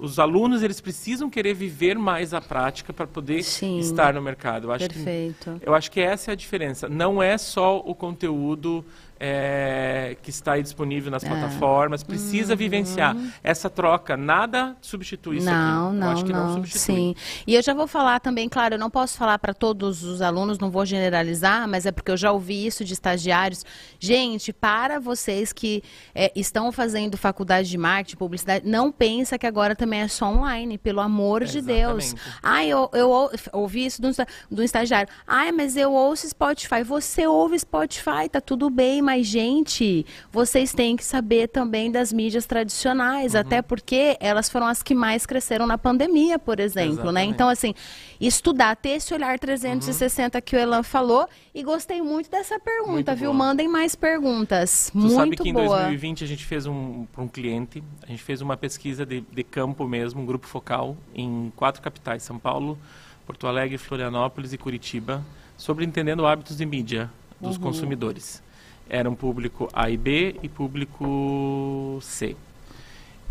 os 0.00 0.18
alunos 0.18 0.62
eles 0.62 0.80
precisam 0.80 1.28
querer 1.28 1.54
viver 1.54 1.98
mais 1.98 2.32
a 2.32 2.40
prática 2.40 2.92
para 2.92 3.06
poder 3.06 3.42
Sim, 3.42 3.78
estar 3.78 4.14
no 4.14 4.22
mercado. 4.22 4.68
Eu 4.68 4.72
acho 4.72 4.88
perfeito. 4.88 5.58
Que, 5.60 5.68
eu 5.68 5.74
acho 5.74 5.90
que 5.90 6.00
essa 6.00 6.30
é 6.30 6.32
a 6.32 6.34
diferença. 6.34 6.88
Não 6.88 7.22
é 7.22 7.36
só 7.36 7.78
o 7.78 7.94
conteúdo 7.94 8.84
é, 9.22 10.16
que 10.22 10.30
está 10.30 10.52
aí 10.52 10.62
disponível 10.62 11.10
nas 11.10 11.22
é. 11.22 11.28
plataformas, 11.28 12.02
precisa 12.02 12.54
uhum. 12.54 12.58
vivenciar 12.58 13.14
essa 13.44 13.68
troca. 13.68 14.16
Nada 14.16 14.74
substitui 14.80 15.36
isso 15.36 15.46
não, 15.46 15.88
aqui. 15.88 15.96
Não, 15.98 16.06
eu 16.06 16.12
acho 16.12 16.24
que 16.24 16.32
não, 16.32 16.46
não 16.46 16.54
substitui. 16.54 16.80
Sim. 16.94 17.14
E 17.46 17.54
eu 17.54 17.62
já 17.62 17.74
vou 17.74 17.86
falar 17.86 18.20
também, 18.20 18.48
claro, 18.48 18.76
eu 18.76 18.78
não 18.78 18.88
posso 18.88 19.18
falar 19.18 19.38
para 19.38 19.52
todos 19.52 20.02
os 20.02 20.22
alunos, 20.22 20.58
não 20.58 20.70
vou 20.70 20.86
generalizar, 20.86 21.68
mas 21.68 21.84
é 21.84 21.92
porque 21.92 22.10
eu 22.10 22.16
já 22.16 22.32
ouvi 22.32 22.66
isso 22.66 22.82
de 22.82 22.94
estagiários. 22.94 23.62
Gente, 23.98 24.54
para 24.54 24.98
vocês 24.98 25.52
que 25.52 25.82
é, 26.14 26.32
estão 26.34 26.72
fazendo 26.72 27.18
faculdade 27.18 27.68
de 27.68 27.76
marketing, 27.76 28.16
publicidade, 28.16 28.66
não 28.66 28.90
pensa 28.90 29.38
que 29.38 29.46
agora 29.46 29.76
também 29.76 30.00
é 30.00 30.08
só 30.08 30.26
online, 30.28 30.78
pelo 30.78 31.00
amor 31.00 31.44
de 31.44 31.60
Deus. 31.60 32.14
Ai, 32.42 32.68
eu, 32.68 32.88
eu 32.94 33.30
ouvi 33.52 33.84
isso 33.84 34.00
do, 34.00 34.08
do 34.50 34.62
estagiário. 34.62 35.12
Ai, 35.26 35.52
mas 35.52 35.76
eu 35.76 35.92
ouço 35.92 36.26
Spotify. 36.26 36.82
Você 36.82 37.26
ouve 37.26 37.58
Spotify, 37.58 38.28
tá 38.30 38.40
tudo 38.40 38.70
bem, 38.70 39.02
mas, 39.02 39.09
gente, 39.18 40.04
vocês 40.32 40.72
têm 40.72 40.96
que 40.96 41.04
saber 41.04 41.48
também 41.48 41.90
das 41.90 42.12
mídias 42.12 42.46
tradicionais, 42.46 43.34
uhum. 43.34 43.40
até 43.40 43.62
porque 43.62 44.16
elas 44.20 44.48
foram 44.48 44.66
as 44.66 44.82
que 44.82 44.94
mais 44.94 45.26
cresceram 45.26 45.66
na 45.66 45.76
pandemia, 45.76 46.38
por 46.38 46.60
exemplo, 46.60 46.88
né? 46.88 46.92
Exatamente. 46.92 47.14
né? 47.14 47.24
Então, 47.24 47.48
assim, 47.48 47.74
estudar, 48.20 48.76
ter 48.76 48.90
esse 48.90 49.12
olhar 49.14 49.38
360 49.38 50.38
uhum. 50.38 50.42
que 50.42 50.56
o 50.56 50.58
Elan 50.58 50.82
falou. 50.82 51.28
E 51.54 51.62
gostei 51.62 52.00
muito 52.00 52.30
dessa 52.30 52.60
pergunta, 52.60 52.92
muito 52.92 53.16
viu? 53.16 53.32
Boa. 53.32 53.46
Mandem 53.46 53.68
mais 53.68 53.94
perguntas. 53.96 54.90
Tu 54.92 54.98
muito 54.98 55.14
sabe 55.14 55.36
que 55.36 55.52
boa. 55.52 55.64
em 55.64 55.68
2020 55.68 56.24
a 56.24 56.26
gente 56.26 56.44
fez 56.44 56.66
um 56.66 57.06
para 57.12 57.22
um 57.22 57.28
cliente, 57.28 57.82
a 58.02 58.06
gente 58.06 58.22
fez 58.22 58.40
uma 58.40 58.56
pesquisa 58.56 59.04
de, 59.04 59.20
de 59.20 59.42
campo 59.42 59.86
mesmo, 59.86 60.22
um 60.22 60.26
grupo 60.26 60.46
focal 60.46 60.96
em 61.14 61.52
quatro 61.56 61.82
capitais, 61.82 62.22
São 62.22 62.38
Paulo, 62.38 62.78
Porto 63.26 63.46
Alegre, 63.46 63.78
Florianópolis 63.78 64.52
e 64.52 64.58
Curitiba, 64.58 65.24
sobre 65.56 65.84
entendendo 65.84 66.24
hábitos 66.26 66.56
de 66.56 66.66
mídia 66.66 67.10
dos 67.40 67.56
uhum. 67.56 67.62
consumidores 67.62 68.42
era 68.90 69.08
um 69.08 69.14
público 69.14 69.68
A 69.72 69.88
e 69.88 69.96
B 69.96 70.36
e 70.42 70.48
público 70.48 71.98
C. 72.02 72.36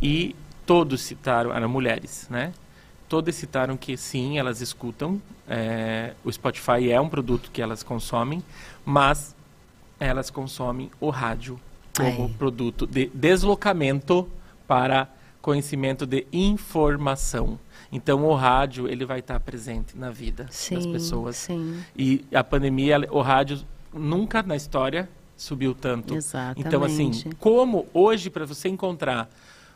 E 0.01 0.35
todos 0.65 1.01
citaram, 1.01 1.53
eram 1.53 1.67
mulheres, 1.67 2.27
né? 2.29 2.53
Todas 3.07 3.35
citaram 3.35 3.75
que 3.75 3.97
sim, 3.97 4.39
elas 4.39 4.61
escutam, 4.61 5.21
é, 5.47 6.13
o 6.23 6.31
Spotify 6.31 6.91
é 6.91 7.01
um 7.01 7.09
produto 7.09 7.49
que 7.51 7.61
elas 7.61 7.83
consomem, 7.83 8.41
mas 8.85 9.35
elas 9.99 10.29
consomem 10.29 10.89
o 10.99 11.09
rádio 11.09 11.59
como 11.97 12.23
Ai. 12.27 12.35
produto 12.37 12.87
de 12.87 13.07
deslocamento 13.13 14.29
para 14.67 15.09
conhecimento 15.41 16.05
de 16.05 16.25
informação. 16.31 17.59
Então 17.91 18.23
o 18.25 18.35
rádio 18.35 18.87
ele 18.87 19.05
vai 19.05 19.19
estar 19.19 19.39
presente 19.39 19.97
na 19.97 20.11
vida 20.11 20.45
sim, 20.51 20.75
das 20.75 20.85
pessoas. 20.85 21.35
Sim. 21.35 21.83
E 21.97 22.23
a 22.31 22.43
pandemia, 22.43 23.07
o 23.09 23.21
rádio 23.21 23.59
nunca 23.91 24.43
na 24.43 24.55
história 24.55 25.09
subiu 25.41 25.73
tanto. 25.73 26.15
Exatamente. 26.15 26.67
Então, 26.67 26.83
assim, 26.83 27.11
como 27.39 27.87
hoje 27.93 28.29
para 28.29 28.45
você 28.45 28.69
encontrar 28.69 29.29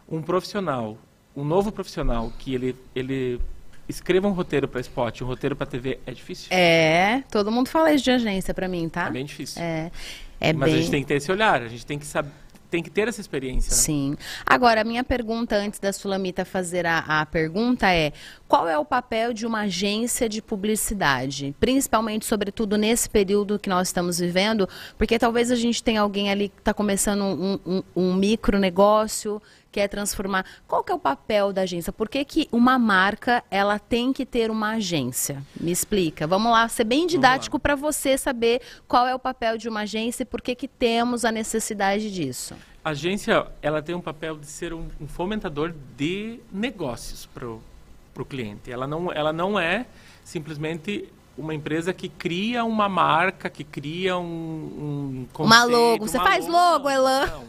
um 0.08 0.21
profissional, 0.21 0.97
um 1.36 1.43
novo 1.43 1.71
profissional 1.71 2.32
que 2.38 2.54
ele, 2.54 2.76
ele 2.95 3.39
escreva 3.88 4.28
um 4.28 4.32
roteiro 4.32 4.67
para 4.67 4.82
spot, 4.82 5.21
um 5.21 5.26
roteiro 5.26 5.56
para 5.56 5.65
TV, 5.65 5.99
é 6.06 6.12
difícil. 6.12 6.47
É, 6.52 7.23
todo 7.32 7.52
mundo 7.52 7.69
fala 7.69 7.93
isso 7.93 8.04
de 8.04 8.12
agência 8.12 8.54
para 8.54 8.67
mim, 8.67 8.89
tá? 8.89 9.08
É 9.08 9.12
bem 9.12 9.26
difícil. 9.26 9.62
É, 9.62 9.91
é 10.39 10.54
Mas 10.54 10.69
bem... 10.69 10.73
a 10.73 10.82
gente 10.82 10.91
tem 10.91 11.02
que 11.02 11.08
ter 11.08 11.15
esse 11.15 11.32
olhar, 11.32 11.62
a 11.62 11.67
gente 11.67 11.86
tem 11.86 11.97
que 11.97 12.06
saber 12.06 12.32
tem 12.73 12.81
que 12.81 12.89
ter 12.89 13.07
essa 13.07 13.21
experiência. 13.21 13.69
Né? 13.69 13.77
Sim. 13.77 14.17
Agora, 14.43 14.81
a 14.81 14.83
minha 14.83 15.03
pergunta, 15.03 15.55
antes 15.55 15.79
da 15.79 15.93
Sulamita 15.93 16.43
fazer 16.43 16.88
a, 16.88 17.21
a 17.21 17.23
pergunta, 17.23 17.88
é: 17.93 18.12
qual 18.47 18.67
é 18.67 18.75
o 18.75 18.83
papel 18.83 19.31
de 19.31 19.45
uma 19.45 19.62
agência 19.62 20.27
de 20.27 20.41
publicidade? 20.41 21.55
Principalmente, 21.59 22.25
sobretudo, 22.25 22.75
nesse 22.75 23.07
período 23.07 23.59
que 23.59 23.69
nós 23.69 23.89
estamos 23.89 24.17
vivendo, 24.17 24.67
porque 24.97 25.19
talvez 25.19 25.51
a 25.51 25.55
gente 25.55 25.83
tenha 25.83 26.01
alguém 26.01 26.31
ali 26.31 26.49
que 26.49 26.57
está 26.57 26.73
começando 26.73 27.21
um, 27.21 27.59
um, 27.63 27.83
um 27.95 28.13
micro 28.15 28.57
negócio 28.57 29.39
quer 29.73 29.88
transformar. 29.88 30.45
Qual 30.67 30.83
que 30.83 30.91
é 30.91 30.95
o 30.95 30.99
papel 30.99 31.51
da 31.51 31.63
agência? 31.63 31.91
Por 31.91 32.07
que, 32.07 32.23
que 32.23 32.47
uma 32.51 32.77
marca 32.77 33.43
ela 33.49 33.79
tem 33.79 34.13
que 34.13 34.25
ter 34.25 34.51
uma 34.51 34.75
agência? 34.75 35.43
Me 35.59 35.71
explica. 35.71 36.27
Vamos 36.27 36.51
lá, 36.51 36.67
ser 36.69 36.83
bem 36.83 37.07
didático 37.07 37.59
para 37.59 37.75
você 37.75 38.15
saber 38.17 38.62
qual 38.88 39.07
é 39.07 39.15
o 39.15 39.19
papel 39.19 39.57
de 39.57 39.67
uma 39.67 39.81
agência 39.81 40.21
e 40.21 40.25
por 40.25 40.41
que, 40.41 40.53
que 40.53 40.67
temos 40.67 41.25
a 41.25 41.31
necessidade 41.31 42.13
disso. 42.13 42.55
A 42.86 42.91
agência 42.91 43.47
ela 43.62 43.81
tem 43.81 43.95
um 43.95 44.01
papel 44.01 44.38
de 44.38 44.45
ser 44.45 44.73
um, 44.73 44.88
um 45.01 45.07
fomentador 45.07 45.73
de 45.97 46.39
negócios 46.51 47.25
para 47.25 47.47
o 47.47 48.25
cliente. 48.25 48.71
Ela 48.71 48.86
não, 48.86 49.12
ela 49.12 49.33
não 49.33 49.59
é 49.59 49.88
simplesmente 50.23 51.09
uma 51.37 51.53
empresa 51.53 51.93
que 51.93 52.07
cria 52.07 52.63
uma 52.63 52.87
marca, 52.87 53.49
que 53.49 53.63
cria 53.63 54.17
um, 54.17 54.23
um 54.23 55.27
conceito, 55.33 55.55
uma 55.55 55.63
logo. 55.63 56.07
Você 56.07 56.17
uma 56.17 56.23
faz 56.23 56.45
logo, 56.47 56.85
logo 56.85 56.89
Elan? 56.89 57.25
Não. 57.25 57.47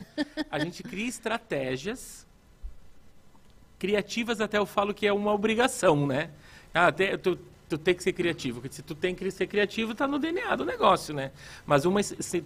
A 0.51 0.59
gente 0.59 0.83
cria 0.83 1.09
estratégias 1.09 2.27
criativas, 3.79 4.41
até 4.41 4.57
eu 4.57 4.65
falo 4.65 4.95
que 4.95 5.07
é 5.07 5.13
uma 5.13 5.33
obrigação, 5.33 6.07
né? 6.07 6.31
Ah, 6.73 6.91
te, 6.91 7.19
tu, 7.19 7.39
tu 7.69 7.77
tem 7.77 7.95
que 7.95 8.03
ser 8.03 8.13
criativo. 8.13 8.63
Se 8.71 8.83
tu 8.83 8.95
tem 8.95 9.15
que 9.15 9.31
ser 9.31 9.47
criativo, 9.47 9.93
está 9.93 10.07
no 10.07 10.19
DNA 10.19 10.57
do 10.57 10.65
negócio, 10.65 11.15
né? 11.15 11.31
Mas 11.67 11.85
uma, 11.85 12.03
se, 12.03 12.45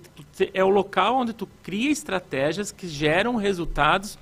é 0.53 0.64
o 0.64 0.68
local 0.68 1.16
onde 1.16 1.33
tu 1.33 1.46
cria 1.62 1.90
estratégias 1.90 2.72
que 2.72 2.88
geram 2.88 3.37
resultados 3.37 4.18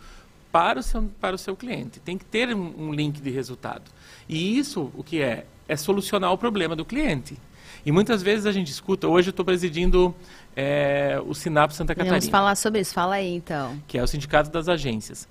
para 0.52 0.80
o 0.80 0.82
seu, 0.82 1.10
para 1.20 1.34
o 1.34 1.38
seu 1.38 1.56
cliente. 1.56 2.00
Tem 2.00 2.18
que 2.18 2.24
ter 2.24 2.54
um, 2.54 2.88
um 2.88 2.92
link 2.92 3.20
de 3.20 3.30
resultado. 3.30 3.90
E 4.28 4.58
isso, 4.58 4.90
o 4.94 5.02
que 5.02 5.22
é? 5.22 5.46
É 5.68 5.76
solucionar 5.76 6.32
o 6.32 6.38
problema 6.38 6.76
do 6.76 6.84
cliente. 6.84 7.36
E 7.84 7.92
muitas 7.92 8.22
vezes 8.22 8.46
a 8.46 8.52
gente 8.52 8.70
escuta, 8.70 9.06
hoje 9.06 9.28
eu 9.28 9.30
estou 9.30 9.44
presidindo 9.44 10.14
é, 10.56 11.20
o 11.24 11.34
Sinap 11.34 11.70
Santa 11.70 11.94
Catarina. 11.94 12.18
Vamos 12.18 12.28
falar 12.28 12.56
sobre 12.56 12.80
isso, 12.80 12.92
fala 12.92 13.14
aí 13.16 13.34
então. 13.34 13.80
Que 13.86 13.96
é 13.98 14.02
o 14.02 14.06
Sindicato 14.06 14.50
das 14.50 14.68
Agências. 14.68 15.28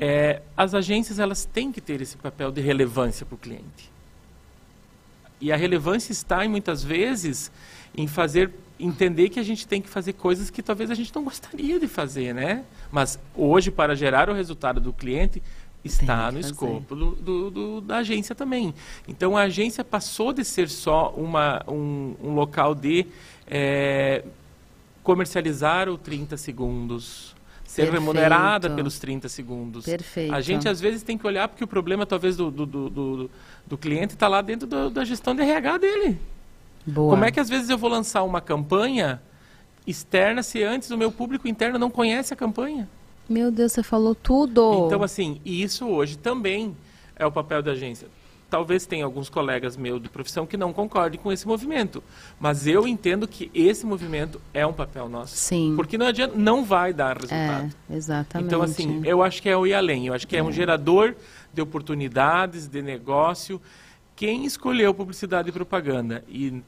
É, 0.00 0.42
as 0.56 0.74
agências 0.74 1.20
elas 1.20 1.44
têm 1.44 1.70
que 1.70 1.80
ter 1.80 2.00
esse 2.00 2.16
papel 2.16 2.50
de 2.50 2.60
relevância 2.60 3.24
para 3.24 3.36
o 3.36 3.38
cliente. 3.38 3.92
E 5.40 5.52
a 5.52 5.56
relevância 5.56 6.10
está, 6.10 6.44
em 6.44 6.48
muitas 6.48 6.82
vezes, 6.82 7.52
em 7.96 8.08
fazer 8.08 8.50
entender 8.80 9.28
que 9.28 9.38
a 9.38 9.42
gente 9.42 9.66
tem 9.66 9.80
que 9.80 9.88
fazer 9.88 10.14
coisas 10.14 10.50
que 10.50 10.60
talvez 10.60 10.90
a 10.90 10.94
gente 10.94 11.14
não 11.14 11.22
gostaria 11.22 11.78
de 11.78 11.86
fazer, 11.86 12.34
né? 12.34 12.64
Mas 12.90 13.18
hoje, 13.34 13.70
para 13.70 13.94
gerar 13.94 14.28
o 14.28 14.34
resultado 14.34 14.80
do 14.80 14.92
cliente, 14.92 15.40
está 15.84 16.30
no 16.30 16.38
escopo 16.38 16.94
do, 16.94 17.10
do, 17.16 17.50
do, 17.50 17.80
da 17.80 17.98
agência 17.98 18.34
também. 18.34 18.74
Então, 19.06 19.36
a 19.36 19.42
agência 19.42 19.84
passou 19.84 20.32
de 20.32 20.44
ser 20.44 20.68
só 20.68 21.10
uma, 21.16 21.62
um, 21.68 22.14
um 22.22 22.34
local 22.34 22.74
de 22.74 23.06
é, 23.46 24.24
comercializar 25.02 25.88
o 25.88 25.98
30 25.98 26.36
segundos, 26.36 27.34
ser 27.64 27.82
Perfeito. 27.82 28.00
remunerada 28.00 28.70
pelos 28.70 28.98
30 28.98 29.28
segundos. 29.28 29.84
Perfeito. 29.84 30.34
A 30.34 30.40
gente, 30.40 30.68
às 30.68 30.80
vezes, 30.80 31.02
tem 31.02 31.18
que 31.18 31.26
olhar 31.26 31.48
porque 31.48 31.64
o 31.64 31.66
problema, 31.68 32.06
talvez, 32.06 32.36
do, 32.36 32.50
do, 32.50 32.66
do, 32.66 33.30
do 33.66 33.78
cliente 33.78 34.14
está 34.14 34.28
lá 34.28 34.40
dentro 34.40 34.90
da 34.90 35.04
gestão 35.04 35.34
de 35.34 35.42
RH 35.42 35.78
dele. 35.78 36.18
Boa. 36.86 37.10
Como 37.10 37.24
é 37.24 37.30
que, 37.30 37.40
às 37.40 37.48
vezes, 37.48 37.70
eu 37.70 37.78
vou 37.78 37.90
lançar 37.90 38.22
uma 38.22 38.40
campanha 38.40 39.20
externa 39.86 40.42
se 40.42 40.62
antes 40.62 40.90
o 40.90 40.96
meu 40.96 41.10
público 41.10 41.48
interno 41.48 41.78
não 41.78 41.90
conhece 41.90 42.32
a 42.32 42.36
campanha? 42.36 42.88
Meu 43.32 43.50
Deus, 43.50 43.72
você 43.72 43.82
falou 43.82 44.14
tudo. 44.14 44.84
Então, 44.86 45.02
assim, 45.02 45.40
isso 45.42 45.88
hoje 45.88 46.18
também 46.18 46.76
é 47.16 47.24
o 47.24 47.32
papel 47.32 47.62
da 47.62 47.72
agência. 47.72 48.06
Talvez 48.50 48.84
tenha 48.84 49.06
alguns 49.06 49.30
colegas 49.30 49.74
meus 49.74 50.02
de 50.02 50.10
profissão 50.10 50.46
que 50.46 50.58
não 50.58 50.74
concordem 50.74 51.18
com 51.18 51.32
esse 51.32 51.48
movimento, 51.48 52.04
mas 52.38 52.66
eu 52.66 52.86
entendo 52.86 53.26
que 53.26 53.50
esse 53.54 53.86
movimento 53.86 54.38
é 54.52 54.66
um 54.66 54.74
papel 54.74 55.08
nosso. 55.08 55.34
Sim. 55.34 55.72
Porque 55.74 55.96
não 55.96 56.04
adianta, 56.04 56.36
não 56.36 56.62
vai 56.62 56.92
dar 56.92 57.16
resultado. 57.16 57.74
É, 57.88 57.96
exatamente. 57.96 58.46
Então, 58.46 58.60
assim, 58.60 59.00
eu 59.06 59.22
acho 59.22 59.40
que 59.40 59.48
é 59.48 59.56
o 59.56 59.66
ir 59.66 59.72
além. 59.72 60.08
Eu 60.08 60.12
acho 60.12 60.28
que 60.28 60.36
é, 60.36 60.40
é 60.40 60.42
um 60.42 60.52
gerador 60.52 61.14
de 61.50 61.62
oportunidades, 61.62 62.68
de 62.68 62.82
negócio. 62.82 63.58
Quem 64.14 64.44
escolheu 64.44 64.92
publicidade 64.92 65.48
e 65.48 65.52
propaganda 65.52 66.22
e 66.28 66.62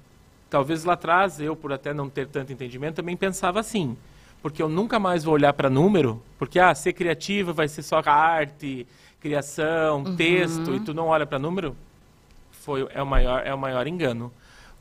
talvez 0.48 0.84
lá 0.84 0.94
atrás 0.94 1.38
eu, 1.38 1.54
por 1.54 1.74
até 1.74 1.92
não 1.92 2.08
ter 2.08 2.26
tanto 2.26 2.50
entendimento, 2.50 2.94
também 2.94 3.18
pensava 3.18 3.60
assim 3.60 3.94
porque 4.44 4.62
eu 4.62 4.68
nunca 4.68 4.98
mais 4.98 5.24
vou 5.24 5.32
olhar 5.32 5.54
para 5.54 5.70
número, 5.70 6.22
porque 6.38 6.58
ah, 6.58 6.74
ser 6.74 6.92
criativo 6.92 7.54
vai 7.54 7.66
ser 7.66 7.82
só 7.82 8.02
arte, 8.04 8.86
criação, 9.18 10.04
uhum. 10.04 10.16
texto, 10.16 10.74
e 10.74 10.80
tu 10.80 10.92
não 10.92 11.06
olha 11.06 11.24
para 11.24 11.38
número, 11.38 11.74
foi, 12.50 12.86
é, 12.92 13.02
o 13.02 13.06
maior, 13.06 13.40
é 13.42 13.54
o 13.54 13.58
maior 13.58 13.86
engano. 13.86 14.30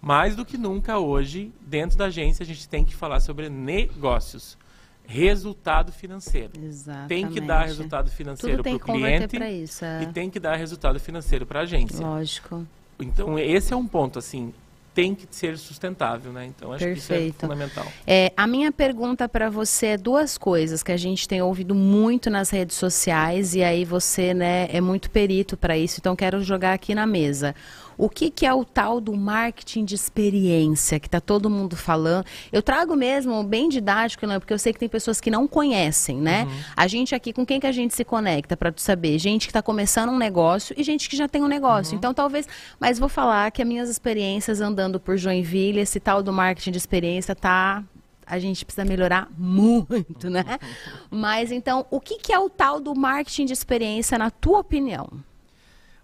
Mais 0.01 0.35
do 0.35 0.43
que 0.43 0.57
nunca 0.57 0.99
hoje, 0.99 1.49
dentro 1.61 1.97
da 1.97 2.07
agência, 2.07 2.43
a 2.43 2.45
gente 2.45 2.67
tem 2.67 2.83
que 2.83 2.93
falar 2.93 3.21
sobre 3.21 3.47
negócios. 3.47 4.57
Resultado 5.05 5.93
financeiro. 5.93 6.51
Exatamente. 6.61 7.07
Tem 7.07 7.29
que 7.29 7.39
dar 7.39 7.63
resultado 7.63 8.11
financeiro 8.11 8.61
para 8.61 8.75
o 8.75 8.79
cliente 8.79 9.37
isso, 9.63 9.85
é. 9.85 10.03
e 10.03 10.07
tem 10.07 10.29
que 10.29 10.41
dar 10.41 10.57
resultado 10.57 10.99
financeiro 10.99 11.45
para 11.45 11.61
a 11.61 11.63
agência. 11.63 12.05
Lógico. 12.05 12.67
Então, 12.99 13.39
esse 13.39 13.71
é 13.71 13.77
um 13.77 13.87
ponto, 13.87 14.19
assim, 14.19 14.53
tem 14.93 15.15
que 15.15 15.27
ser 15.31 15.57
sustentável, 15.57 16.31
né? 16.31 16.45
Então 16.45 16.71
acho 16.71 16.83
Perfeito. 16.83 17.07
que 17.07 17.27
isso 17.27 17.35
é 17.35 17.41
fundamental. 17.41 17.85
É, 18.05 18.31
a 18.37 18.45
minha 18.45 18.71
pergunta 18.71 19.27
para 19.27 19.49
você 19.49 19.87
é 19.87 19.97
duas 19.97 20.37
coisas 20.37 20.83
que 20.83 20.91
a 20.91 20.97
gente 20.97 21.27
tem 21.27 21.41
ouvido 21.41 21.73
muito 21.73 22.29
nas 22.29 22.49
redes 22.49 22.77
sociais 22.77 23.55
e 23.55 23.63
aí 23.63 23.83
você, 23.85 24.33
né, 24.33 24.67
é 24.71 24.79
muito 24.79 25.09
perito 25.09 25.57
para 25.57 25.77
isso, 25.77 25.99
então 25.99 26.15
quero 26.15 26.41
jogar 26.43 26.73
aqui 26.73 26.93
na 26.93 27.07
mesa. 27.07 27.55
O 27.97 28.09
que, 28.09 28.29
que 28.29 28.45
é 28.45 28.53
o 28.53 28.63
tal 28.65 28.99
do 28.99 29.15
marketing 29.15 29.85
de 29.85 29.95
experiência 29.95 30.99
que 30.99 31.07
está 31.07 31.19
todo 31.19 31.49
mundo 31.49 31.75
falando? 31.75 32.25
Eu 32.51 32.61
trago 32.61 32.95
mesmo 32.95 33.43
bem 33.43 33.69
didático, 33.69 34.25
não, 34.25 34.39
porque 34.39 34.53
eu 34.53 34.59
sei 34.59 34.73
que 34.73 34.79
tem 34.79 34.89
pessoas 34.89 35.19
que 35.21 35.29
não 35.29 35.47
conhecem, 35.47 36.17
né? 36.17 36.43
Uhum. 36.43 36.59
A 36.75 36.87
gente 36.87 37.15
aqui, 37.15 37.33
com 37.33 37.45
quem 37.45 37.59
que 37.59 37.67
a 37.67 37.71
gente 37.71 37.95
se 37.95 38.03
conecta 38.03 38.57
para 38.57 38.71
tu 38.71 38.81
saber? 38.81 39.17
Gente 39.19 39.47
que 39.47 39.51
está 39.51 39.61
começando 39.61 40.09
um 40.09 40.17
negócio 40.17 40.75
e 40.77 40.83
gente 40.83 41.09
que 41.09 41.15
já 41.15 41.27
tem 41.27 41.41
um 41.41 41.47
negócio. 41.47 41.93
Uhum. 41.93 41.97
Então, 41.97 42.13
talvez, 42.13 42.47
mas 42.79 42.99
vou 42.99 43.09
falar 43.09 43.51
que 43.51 43.61
as 43.61 43.67
minhas 43.67 43.89
experiências 43.89 44.61
andando 44.61 44.99
por 44.99 45.17
Joinville, 45.17 45.79
esse 45.79 45.99
tal 45.99 46.23
do 46.23 46.33
marketing 46.33 46.71
de 46.71 46.77
experiência 46.77 47.35
tá 47.35 47.83
a 48.25 48.39
gente 48.39 48.65
precisa 48.65 48.85
melhorar 48.85 49.27
muito, 49.37 50.29
né? 50.29 50.43
Mas 51.11 51.51
então, 51.51 51.85
o 51.91 51.99
que, 51.99 52.17
que 52.17 52.31
é 52.31 52.39
o 52.39 52.49
tal 52.49 52.79
do 52.79 52.95
marketing 52.95 53.45
de 53.45 53.53
experiência, 53.53 54.17
na 54.17 54.31
tua 54.31 54.59
opinião? 54.59 55.09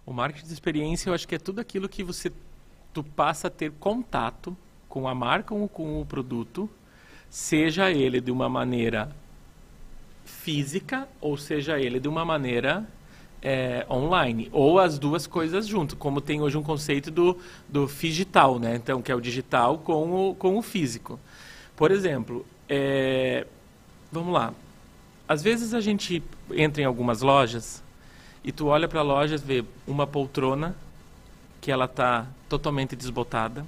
O 0.10 0.14
marketing 0.14 0.48
de 0.48 0.54
experiência, 0.54 1.08
eu 1.08 1.14
acho 1.14 1.28
que 1.28 1.36
é 1.36 1.38
tudo 1.38 1.62
aquilo 1.62 1.88
que 1.88 2.04
você 2.04 2.32
tu 2.92 3.04
passa 3.04 3.46
a 3.46 3.52
ter 3.52 3.72
contato 3.74 4.58
com 4.88 5.08
a 5.08 5.14
marca 5.14 5.54
ou 5.54 5.70
com 5.70 6.02
o 6.02 6.04
produto, 6.04 6.68
seja 7.30 7.92
ele 7.92 8.20
de 8.20 8.32
uma 8.32 8.50
maneira 8.50 9.16
física 10.26 11.08
ou 11.22 11.38
seja 11.38 11.80
ele 11.80 12.00
de 12.00 12.08
uma 12.08 12.26
maneira 12.26 12.90
é, 13.40 13.86
online 13.88 14.50
ou 14.52 14.80
as 14.80 14.98
duas 14.98 15.28
coisas 15.28 15.68
junto, 15.68 15.96
como 15.96 16.20
tem 16.20 16.42
hoje 16.42 16.58
um 16.58 16.64
conceito 16.64 17.12
do, 17.12 17.38
do 17.68 17.86
digital, 17.86 18.58
né? 18.58 18.78
Então 18.78 19.04
que 19.04 19.12
é 19.12 19.16
o 19.16 19.22
digital 19.22 19.78
com 19.78 20.32
o, 20.32 20.34
com 20.34 20.58
o 20.58 20.64
físico. 20.64 21.20
Por 21.76 21.92
exemplo, 21.92 22.44
é, 22.68 23.46
vamos 24.12 24.34
lá. 24.34 24.56
Às 25.28 25.44
vezes 25.44 25.72
a 25.72 25.80
gente 25.80 26.24
entra 26.52 26.82
em 26.82 26.86
algumas 26.86 27.22
lojas 27.22 27.88
e 28.44 28.52
tu 28.52 28.68
olha 28.68 28.88
para 28.88 29.00
a 29.00 29.04
loja 29.04 29.36
e 29.36 29.38
vê 29.38 29.66
uma 29.86 30.08
poltrona 30.08 30.76
que 31.62 31.72
ela 31.72 31.86
está 31.86 32.26
totalmente 32.48 32.96
desbotada, 32.96 33.66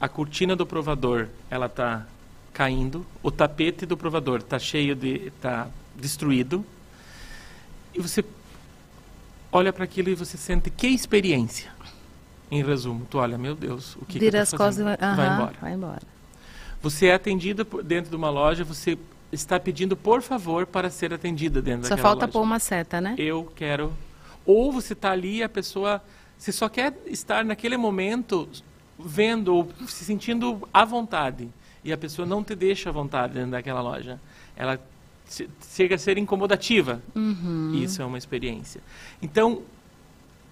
a 0.00 0.08
cortina 0.08 0.56
do 0.56 0.66
provador 0.66 1.28
ela 1.48 1.66
está 1.66 2.06
caindo, 2.52 3.06
o 3.22 3.30
tapete 3.30 3.86
do 3.86 3.96
provador 3.96 4.40
está 4.40 4.58
cheio 4.58 4.94
de 4.94 5.28
está 5.28 5.68
destruído 5.94 6.64
e 7.94 8.00
você 8.00 8.24
olha 9.50 9.72
para 9.72 9.84
aquilo 9.84 10.10
e 10.10 10.14
você 10.14 10.36
sente 10.36 10.70
que 10.70 10.88
experiência. 10.88 11.72
Em 12.50 12.62
resumo, 12.62 13.06
tu 13.08 13.18
olha, 13.18 13.38
meu 13.38 13.54
Deus, 13.54 13.96
o 13.96 14.04
que, 14.04 14.18
que 14.18 14.36
eu 14.36 14.40
as 14.40 14.52
coisas, 14.52 14.84
vai, 14.84 14.94
embora. 14.94 15.54
vai 15.60 15.72
embora. 15.72 16.02
Você 16.82 17.06
é 17.06 17.14
atendida 17.14 17.64
dentro 17.82 18.10
de 18.10 18.16
uma 18.16 18.30
loja, 18.30 18.62
você 18.62 18.98
está 19.40 19.58
pedindo 19.58 19.96
por 19.96 20.22
favor 20.22 20.66
para 20.66 20.90
ser 20.90 21.12
atendida 21.12 21.60
dentro 21.60 21.84
só 21.84 21.90
daquela 21.90 22.08
falta 22.08 22.26
loja. 22.26 22.32
pôr 22.32 22.42
uma 22.42 22.58
seta, 22.58 23.00
né? 23.00 23.14
Eu 23.18 23.50
quero. 23.54 23.92
Ou 24.46 24.72
você 24.72 24.92
está 24.92 25.10
ali 25.12 25.42
a 25.42 25.48
pessoa, 25.48 26.02
você 26.36 26.52
só 26.52 26.68
quer 26.68 26.96
estar 27.06 27.44
naquele 27.44 27.76
momento 27.76 28.48
vendo 28.98 29.54
ou 29.54 29.68
se 29.86 30.04
sentindo 30.04 30.68
à 30.72 30.84
vontade 30.84 31.48
e 31.82 31.92
a 31.92 31.98
pessoa 31.98 32.26
não 32.26 32.42
te 32.42 32.54
deixa 32.54 32.90
à 32.90 32.92
vontade 32.92 33.34
dentro 33.34 33.50
daquela 33.50 33.80
loja. 33.80 34.20
Ela 34.56 34.80
chega 35.70 35.94
a 35.96 35.98
ser 35.98 36.16
incomodativa. 36.18 37.02
Uhum. 37.14 37.72
Isso 37.74 38.00
é 38.00 38.04
uma 38.04 38.18
experiência. 38.18 38.80
Então, 39.20 39.62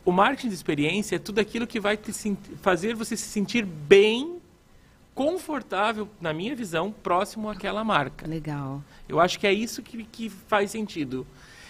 o 0.04 0.12
marketing 0.12 0.48
de 0.48 0.54
experiência 0.54 1.16
é 1.16 1.18
tudo 1.18 1.40
aquilo 1.40 1.66
que 1.66 1.78
vai 1.78 1.96
te 1.96 2.12
fazer 2.60 2.94
você 2.94 3.16
se 3.16 3.28
sentir 3.28 3.64
bem 3.64 4.41
confortável, 5.14 6.08
na 6.20 6.32
minha 6.32 6.54
visão, 6.54 6.90
próximo 6.90 7.48
àquela 7.50 7.84
marca. 7.84 8.26
Legal. 8.26 8.82
Eu 9.08 9.20
acho 9.20 9.38
que 9.38 9.46
é 9.46 9.52
isso 9.52 9.82
que, 9.82 10.04
que 10.04 10.28
faz 10.28 10.70
sentido. 10.70 11.26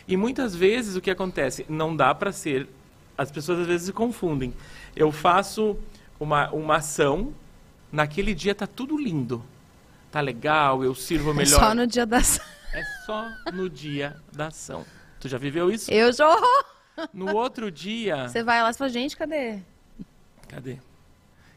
E 0.07 0.17
muitas 0.17 0.55
vezes 0.55 0.97
o 0.97 1.01
que 1.01 1.11
acontece? 1.11 1.65
Não 1.69 1.95
dá 1.95 2.15
para 2.15 2.33
ser. 2.33 2.69
As 3.17 3.31
pessoas 3.31 3.61
às 3.61 3.67
vezes 3.67 3.87
se 3.87 3.93
confundem. 3.93 4.55
Eu 4.97 5.13
faço 5.13 5.77
uma, 6.19 6.51
uma 6.51 6.77
ação, 6.77 7.33
naquele 7.91 8.35
dia 8.35 8.55
tá 8.55 8.67
tudo 8.67 8.97
lindo. 8.97 9.45
Tá 10.11 10.21
legal, 10.21 10.85
eu 10.85 10.95
sirvo 10.95 11.31
é 11.31 11.35
melhor. 11.35 11.57
É 11.57 11.61
só 11.61 11.75
no 11.75 11.87
dia 11.87 12.07
da 12.07 12.19
ação. 12.19 12.45
É 12.73 12.85
só 13.05 13.29
no 13.53 13.69
dia 13.69 14.17
da 14.33 14.47
ação. 14.49 14.85
Tu 15.21 15.29
já 15.29 15.39
viveu 15.39 15.71
isso? 15.71 15.91
Eu 15.91 16.13
já. 16.13 16.37
No 17.13 17.35
outro 17.35 17.71
dia. 17.71 18.29
Você 18.29 18.43
vai 18.43 18.63
lá 18.63 18.71
e 18.71 18.75
fala, 18.75 18.91
gente, 18.91 19.17
cadê? 19.17 19.61
Cadê? 20.47 20.79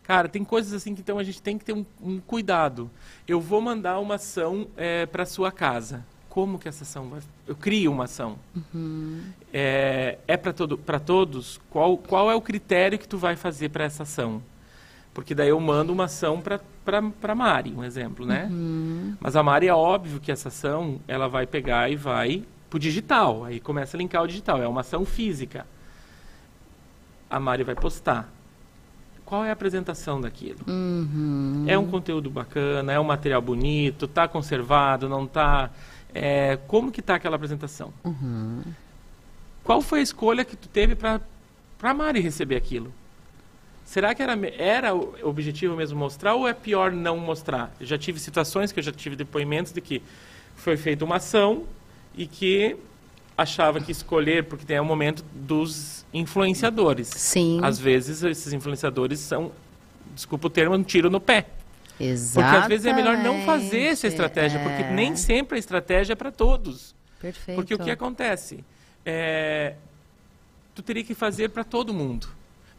Cara, 0.08 0.30
tem 0.30 0.44
coisas 0.44 0.72
assim 0.74 0.94
que 0.94 1.02
então 1.02 1.18
a 1.18 1.24
gente 1.24 1.42
tem 1.42 1.58
que 1.58 1.66
ter 1.66 1.74
um, 1.74 1.86
um 2.02 2.20
cuidado. 2.20 2.92
Eu 3.28 3.42
vou 3.42 3.60
mandar 3.60 4.00
uma 4.00 4.16
ação 4.16 4.68
é, 4.78 5.06
para 5.08 5.26
sua 5.26 5.52
casa. 5.52 6.06
Como 6.30 6.60
que 6.60 6.68
essa 6.68 6.84
ação 6.84 7.08
vai? 7.10 7.22
Eu 7.48 7.56
crio 7.56 7.92
uma 7.92 8.04
ação. 8.04 8.38
Uhum. 8.56 9.24
É, 9.52 10.20
é 10.28 10.38
para 10.38 10.54
todo, 10.54 10.80
todos? 11.04 11.60
Qual, 11.70 11.98
qual 11.98 12.30
é 12.30 12.36
o 12.36 12.42
critério 12.42 13.00
que 13.00 13.08
tu 13.08 13.18
vai 13.18 13.36
fazer 13.36 13.70
para 13.70 13.86
essa 13.86 14.04
ação? 14.04 14.44
Porque 15.14 15.34
daí 15.34 15.50
eu 15.50 15.60
mando 15.60 15.92
uma 15.92 16.04
ação 16.06 16.42
para 16.42 16.60
para 16.86 17.34
Mari, 17.34 17.74
um 17.74 17.84
exemplo, 17.84 18.28
né? 18.28 18.48
Uhum. 18.52 19.16
Mas 19.20 19.36
a 19.36 19.42
Mari 19.42 19.68
é 19.68 19.74
óbvio 19.74 20.20
que 20.20 20.32
essa 20.32 20.50
ação 20.50 21.00
ela 21.08 21.28
vai 21.28 21.48
pegar 21.48 21.90
e 21.90 21.96
vai 21.96 22.44
para 22.70 22.78
o 22.78 22.80
digital. 22.80 23.44
Aí 23.44 23.60
começa 23.60 23.98
a 23.98 23.98
linkar 23.98 24.22
o 24.22 24.28
digital. 24.28 24.62
É 24.62 24.68
uma 24.68 24.82
ação 24.82 25.04
física. 25.04 25.66
A 27.28 27.40
Mari 27.40 27.64
vai 27.64 27.74
postar 27.74 28.35
qual 29.26 29.44
é 29.44 29.50
a 29.50 29.54
apresentação 29.54 30.22
daquilo. 30.22 30.60
Uhum. 30.68 31.66
É 31.68 31.78
um 31.78 31.88
conteúdo 31.88 32.30
bacana, 32.30 32.94
é 32.94 33.00
um 33.00 33.04
material 33.04 33.42
bonito, 33.42 34.06
está 34.06 34.28
conservado, 34.28 35.10
não 35.10 35.26
está... 35.26 35.72
É, 36.14 36.58
como 36.68 36.92
que 36.92 37.02
está 37.02 37.16
aquela 37.16 37.36
apresentação? 37.36 37.92
Uhum. 38.04 38.62
Qual 39.64 39.82
foi 39.82 40.00
a 40.00 40.04
escolha 40.04 40.46
que 40.46 40.56
tu 40.56 40.70
teve 40.70 40.96
para 40.96 41.20
a 41.82 41.94
Mari 41.94 42.22
receber 42.22 42.56
aquilo? 42.56 42.94
Será 43.84 44.16
que 44.16 44.24
era, 44.24 44.34
era 44.58 44.96
o 44.96 45.16
objetivo 45.24 45.76
mesmo 45.76 45.98
mostrar 46.00 46.34
ou 46.36 46.48
é 46.48 46.54
pior 46.54 46.92
não 46.92 47.18
mostrar? 47.18 47.76
Eu 47.80 47.86
já 47.86 47.98
tive 47.98 48.20
situações 48.20 48.72
que 48.72 48.80
eu 48.80 48.84
já 48.84 48.92
tive 48.92 49.16
depoimentos 49.16 49.72
de 49.72 49.82
que 49.82 50.02
foi 50.56 50.78
feita 50.78 51.04
uma 51.04 51.18
ação 51.18 51.64
e 52.16 52.26
que 52.26 52.78
achava 53.38 53.80
que 53.80 53.92
escolher, 53.92 54.46
porque 54.46 54.66
tem 54.66 54.80
o 54.80 54.86
momento 54.86 55.24
dos 55.34 56.06
influenciadores. 56.14 57.08
Sim. 57.10 57.60
Às 57.64 57.78
vezes 57.80 58.24
esses 58.24 58.54
influenciadores 58.54 59.20
são, 59.20 59.52
desculpa 60.14 60.48
o 60.48 60.50
termo, 60.50 60.76
um 60.76 60.84
tiro 60.84 61.10
no 61.10 61.20
pé. 61.20 61.46
Exatamente. 62.00 62.34
Porque 62.52 62.64
às 62.64 62.68
vezes 62.68 62.86
é 62.86 62.94
melhor 62.94 63.18
não 63.18 63.42
fazer 63.46 63.84
essa 63.84 64.08
estratégia, 64.08 64.60
porque 64.60 64.84
É. 64.84 64.92
nem 64.92 65.16
sempre 65.16 65.56
a 65.56 65.60
estratégia 65.60 66.14
é 66.14 66.16
para 66.16 66.32
todos. 66.32 66.94
Perfeito. 67.22 67.56
Porque 67.58 67.74
o 67.74 67.80
que 67.80 67.90
acontece? 67.92 68.64
É, 69.06 69.76
tu 70.74 70.82
teria 70.82 71.04
que 71.04 71.14
fazer 71.14 71.50
para 71.50 71.64
todo 71.64 71.94
mundo. 71.94 72.28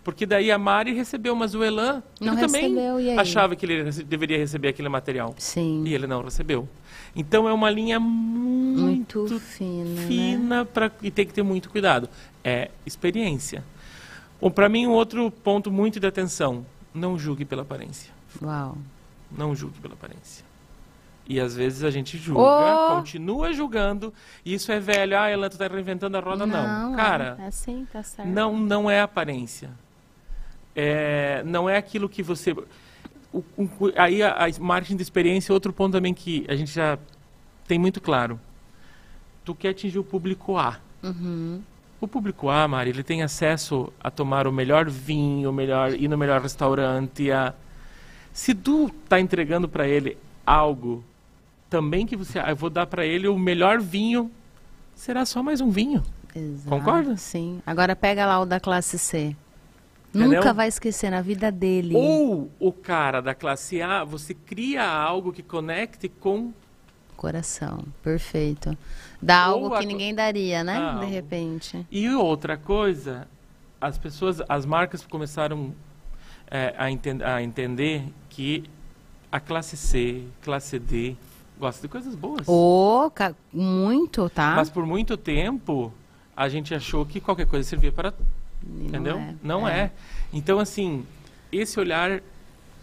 Porque 0.06 0.24
daí 0.24 0.52
a 0.52 0.56
Mari 0.58 0.92
recebeu 0.92 1.32
uma 1.34 1.48
Zuelan, 1.48 2.00
Não 2.20 2.34
ele 2.34 2.40
também 2.46 2.72
recebeu, 2.76 3.20
achava 3.20 3.56
que 3.56 3.66
ele 3.66 3.82
rece- 3.82 4.04
deveria 4.04 4.38
receber 4.38 4.68
aquele 4.68 4.88
material. 4.88 5.34
Sim. 5.36 5.82
E 5.84 5.92
ele 5.92 6.06
não 6.06 6.22
recebeu. 6.22 6.68
Então 7.16 7.48
é 7.48 7.52
uma 7.52 7.68
linha 7.68 7.98
muito, 7.98 9.18
Muito 9.18 9.40
fina, 9.40 9.84
né? 10.00 10.06
fina 10.06 10.64
pra, 10.64 10.92
e 11.02 11.10
tem 11.10 11.26
que 11.26 11.32
ter 11.34 11.42
muito 11.42 11.68
cuidado. 11.68 12.08
É 12.44 12.70
experiência. 12.86 13.64
Bom, 14.40 14.48
para 14.48 14.68
mim, 14.68 14.86
um 14.86 14.92
outro 14.92 15.28
ponto 15.28 15.72
muito 15.72 15.98
de 15.98 16.06
atenção: 16.06 16.64
não 16.94 17.18
julgue 17.18 17.44
pela 17.44 17.62
aparência. 17.62 18.12
Uau. 18.40 18.78
Não 19.36 19.56
julgue 19.56 19.80
pela 19.80 19.94
aparência. 19.94 20.44
E 21.28 21.40
às 21.40 21.56
vezes 21.56 21.82
a 21.82 21.90
gente 21.90 22.16
julga, 22.16 22.40
Oh! 22.40 22.96
continua 22.98 23.52
julgando, 23.52 24.14
e 24.44 24.54
isso 24.54 24.70
é 24.70 24.78
velho. 24.78 25.18
Ah, 25.18 25.28
ela 25.28 25.50
tá 25.50 25.66
reinventando 25.66 26.16
a 26.16 26.20
roda. 26.20 26.46
Não. 26.46 26.94
Cara, 26.94 27.36
É 27.40 27.46
assim, 27.48 27.84
tá 27.92 28.04
certo. 28.04 28.28
não, 28.28 28.56
não 28.56 28.88
é 28.88 29.00
aparência. 29.00 29.70
É, 30.76 31.42
não 31.46 31.68
é 31.68 31.76
aquilo 31.78 32.08
que 32.08 32.22
você. 32.22 32.52
o- 33.32 33.42
o- 33.56 33.92
aí 33.96 34.22
a, 34.22 34.44
a 34.44 34.60
marketing 34.60 34.96
de 34.96 35.02
experiência 35.02 35.50
é 35.50 35.54
outro 35.54 35.72
ponto 35.72 35.92
também 35.92 36.12
que 36.12 36.44
a 36.48 36.54
gente 36.54 36.70
já 36.70 36.98
tem 37.66 37.78
muito 37.78 38.00
claro. 38.00 38.38
Tu 39.44 39.54
quer 39.54 39.70
atingir 39.70 39.98
o 39.98 40.04
público 40.04 40.58
A. 40.58 40.78
Uhum. 41.02 41.62
O 42.00 42.06
público 42.06 42.50
A, 42.50 42.68
Mari, 42.68 42.90
ele 42.90 43.02
tem 43.02 43.22
acesso 43.22 43.90
a 44.02 44.10
tomar 44.10 44.46
o 44.46 44.52
melhor 44.52 44.88
vinho, 44.90 45.48
o 45.48 45.52
melhor, 45.52 45.94
ir 45.94 46.08
no 46.08 46.18
melhor 46.18 46.42
restaurante. 46.42 47.30
A... 47.30 47.54
Se 48.32 48.54
tu 48.54 48.90
tá 49.08 49.18
entregando 49.18 49.66
para 49.66 49.88
ele 49.88 50.18
algo 50.44 51.02
também 51.70 52.06
que 52.06 52.14
você, 52.16 52.38
ah, 52.38 52.50
eu 52.50 52.56
vou 52.56 52.68
dar 52.68 52.86
para 52.86 53.06
ele 53.06 53.26
o 53.28 53.38
melhor 53.38 53.80
vinho, 53.80 54.30
será 54.94 55.24
só 55.24 55.42
mais 55.42 55.60
um 55.62 55.70
vinho. 55.70 56.02
Exato. 56.34 56.68
Concorda? 56.68 57.16
Sim. 57.16 57.62
Agora 57.66 57.96
pega 57.96 58.26
lá 58.26 58.40
o 58.40 58.44
da 58.44 58.60
classe 58.60 58.98
C. 58.98 59.34
Entendeu? 60.14 60.38
Nunca 60.40 60.52
vai 60.52 60.68
esquecer 60.68 61.10
na 61.10 61.20
vida 61.20 61.50
dele. 61.52 61.94
Ou 61.94 62.50
o 62.58 62.72
cara 62.72 63.20
da 63.20 63.34
classe 63.34 63.82
A, 63.82 64.02
você 64.04 64.32
cria 64.34 64.84
algo 64.86 65.32
que 65.32 65.42
conecte 65.42 66.08
com 66.08 66.52
Coração. 67.16 67.82
Perfeito. 68.02 68.76
Dá 69.22 69.48
Ou 69.48 69.64
algo 69.64 69.74
a 69.74 69.78
que 69.78 69.86
ninguém 69.86 70.14
daria, 70.14 70.62
né? 70.62 70.76
Ah, 70.76 70.98
De 71.00 71.06
repente. 71.06 71.86
E 71.90 72.08
outra 72.10 72.58
coisa, 72.58 73.26
as 73.80 73.96
pessoas, 73.96 74.42
as 74.48 74.66
marcas 74.66 75.04
começaram 75.06 75.72
é, 76.50 76.74
a, 76.76 76.90
enten- 76.90 77.22
a 77.22 77.42
entender 77.42 78.04
que 78.28 78.64
a 79.32 79.40
classe 79.40 79.76
C, 79.78 80.24
classe 80.42 80.78
D, 80.78 81.16
gosta 81.58 81.80
de 81.82 81.88
coisas 81.88 82.14
boas. 82.14 82.46
Ca- 83.14 83.34
muito, 83.52 84.28
tá? 84.28 84.52
Mas 84.54 84.68
por 84.68 84.84
muito 84.84 85.16
tempo 85.16 85.92
a 86.36 86.50
gente 86.50 86.74
achou 86.74 87.04
que 87.06 87.18
qualquer 87.18 87.46
coisa 87.46 87.66
servia 87.66 87.90
para, 87.90 88.12
E 88.80 88.86
entendeu? 88.86 89.16
é. 89.18 89.34
Não 89.42 89.66
é. 89.68 89.90
Então 90.32 90.58
assim, 90.58 91.04
esse 91.52 91.78
olhar 91.78 92.20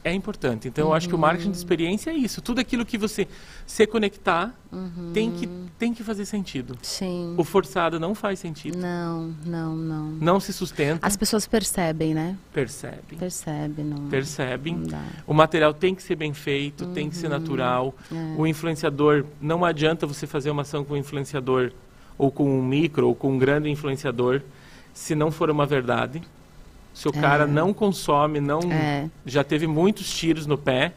é 0.05 0.13
importante. 0.13 0.67
Então 0.67 0.89
eu 0.89 0.93
acho 0.93 1.07
que 1.07 1.15
o 1.15 1.17
marketing 1.17 1.45
Uhum. 1.45 1.51
de 1.53 1.57
experiência 1.57 2.11
é 2.11 2.13
isso. 2.13 2.41
Tudo 2.41 2.59
aquilo 2.59 2.85
que 2.85 2.97
você 2.97 3.25
se 3.65 3.87
conectar 3.87 4.53
Uhum. 4.69 5.11
tem 5.13 5.31
que 5.31 5.47
tem 5.79 5.93
que 5.93 6.03
fazer 6.03 6.25
sentido. 6.25 6.77
Sim. 6.81 7.35
O 7.37 7.43
forçado 7.43 7.99
não 7.99 8.13
faz 8.15 8.39
sentido. 8.39 8.77
Não, 8.77 9.33
não, 9.45 9.75
não. 9.75 10.05
Não 10.11 10.39
se 10.41 10.51
sustenta. 10.53 11.05
As 11.05 11.15
pessoas 11.17 11.45
percebem, 11.47 12.13
né? 12.13 12.37
Percebem. 12.53 13.17
Percebem, 13.17 13.85
não. 13.85 14.07
Percebem. 14.09 14.75
Não. 14.75 14.99
O 15.27 15.33
material 15.33 15.73
tem 15.73 15.93
que 15.95 16.03
ser 16.03 16.15
bem 16.15 16.33
feito, 16.33 16.85
tem 16.87 17.09
que 17.09 17.15
ser 17.17 17.29
natural. 17.29 17.93
É. 18.11 18.15
O 18.37 18.45
influenciador, 18.47 19.25
não 19.41 19.63
adianta 19.65 20.05
você 20.07 20.25
fazer 20.27 20.51
uma 20.51 20.61
ação 20.63 20.83
com 20.85 20.93
um 20.93 20.97
influenciador, 20.97 21.71
ou 22.17 22.29
com 22.31 22.45
um 22.59 22.61
micro, 22.63 23.07
ou 23.07 23.15
com 23.15 23.31
um 23.33 23.37
grande 23.37 23.69
influenciador, 23.69 24.41
se 24.93 25.15
não 25.15 25.31
for 25.31 25.49
uma 25.49 25.65
verdade. 25.65 26.21
Se 26.93 27.07
o 27.07 27.11
cara 27.13 27.47
não 27.47 27.73
consome, 27.73 28.39
não. 28.39 28.59
É. 28.71 29.09
Já 29.25 29.43
teve 29.43 29.65
muitos 29.65 30.09
tiros 30.13 30.45
no 30.45 30.57
pé. 30.57 30.93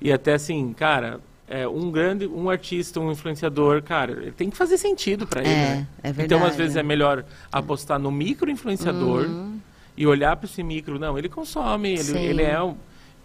E 0.00 0.12
até 0.12 0.34
assim, 0.34 0.72
cara, 0.72 1.20
é, 1.48 1.66
um 1.66 1.90
grande, 1.90 2.26
um 2.26 2.48
artista, 2.48 3.00
um 3.00 3.10
influenciador, 3.10 3.82
cara, 3.82 4.12
ele 4.12 4.30
tem 4.30 4.48
que 4.48 4.56
fazer 4.56 4.78
sentido 4.78 5.26
para 5.26 5.40
ele. 5.42 5.50
É, 5.50 5.54
né? 5.54 5.86
é 6.04 6.08
Então, 6.10 6.22
às 6.38 6.42
verdade. 6.44 6.56
vezes, 6.56 6.76
é 6.76 6.82
melhor 6.82 7.24
apostar 7.52 7.98
no 7.98 8.10
micro 8.12 8.48
influenciador 8.50 9.24
Uhum. 9.26 9.58
e 9.96 10.06
olhar 10.06 10.36
para 10.36 10.46
esse 10.46 10.62
micro. 10.62 10.98
Não, 10.98 11.18
ele 11.18 11.28
consome, 11.28 11.90
ele, 11.98 12.16
ele 12.18 12.42
é 12.42 12.62
um. 12.62 12.76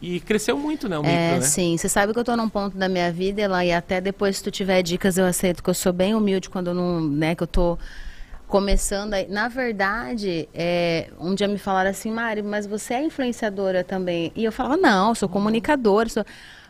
E 0.01 0.19
cresceu 0.19 0.57
muito, 0.57 0.89
né, 0.89 0.97
o 0.97 1.03
micro, 1.03 1.15
É, 1.17 1.31
né? 1.35 1.41
sim. 1.41 1.77
Você 1.77 1.88
sabe 1.88 2.11
que 2.11 2.19
eu 2.19 2.23
tô 2.23 2.35
num 2.35 2.49
ponto 2.49 2.75
da 2.77 2.89
minha 2.89 3.11
vida, 3.11 3.41
ela 3.41 3.63
e 3.63 3.71
até 3.71 4.01
depois 4.01 4.38
se 4.38 4.43
tu 4.43 4.51
tiver 4.51 4.81
dicas 4.81 5.17
eu 5.17 5.25
aceito, 5.25 5.63
que 5.63 5.69
eu 5.69 5.73
sou 5.73 5.93
bem 5.93 6.13
humilde 6.13 6.49
quando 6.49 6.67
eu 6.71 6.73
não, 6.73 6.99
né, 7.01 7.33
que 7.35 7.43
eu 7.43 7.47
tô 7.47 7.77
começando 8.47 9.13
aí. 9.13 9.27
Na 9.27 9.47
verdade, 9.47 10.47
é, 10.53 11.10
um 11.19 11.36
dia 11.36 11.47
me 11.47 11.58
falaram 11.58 11.89
assim, 11.89 12.12
Mari, 12.12 12.41
mas 12.41 12.65
você 12.65 12.93
é 12.95 13.03
influenciadora 13.03 13.84
também. 13.84 14.31
E 14.36 14.43
eu 14.43 14.51
falava, 14.51 14.77
não, 14.77 15.15
sou 15.15 15.29
comunicadora, 15.29 16.09
sou... 16.09 16.26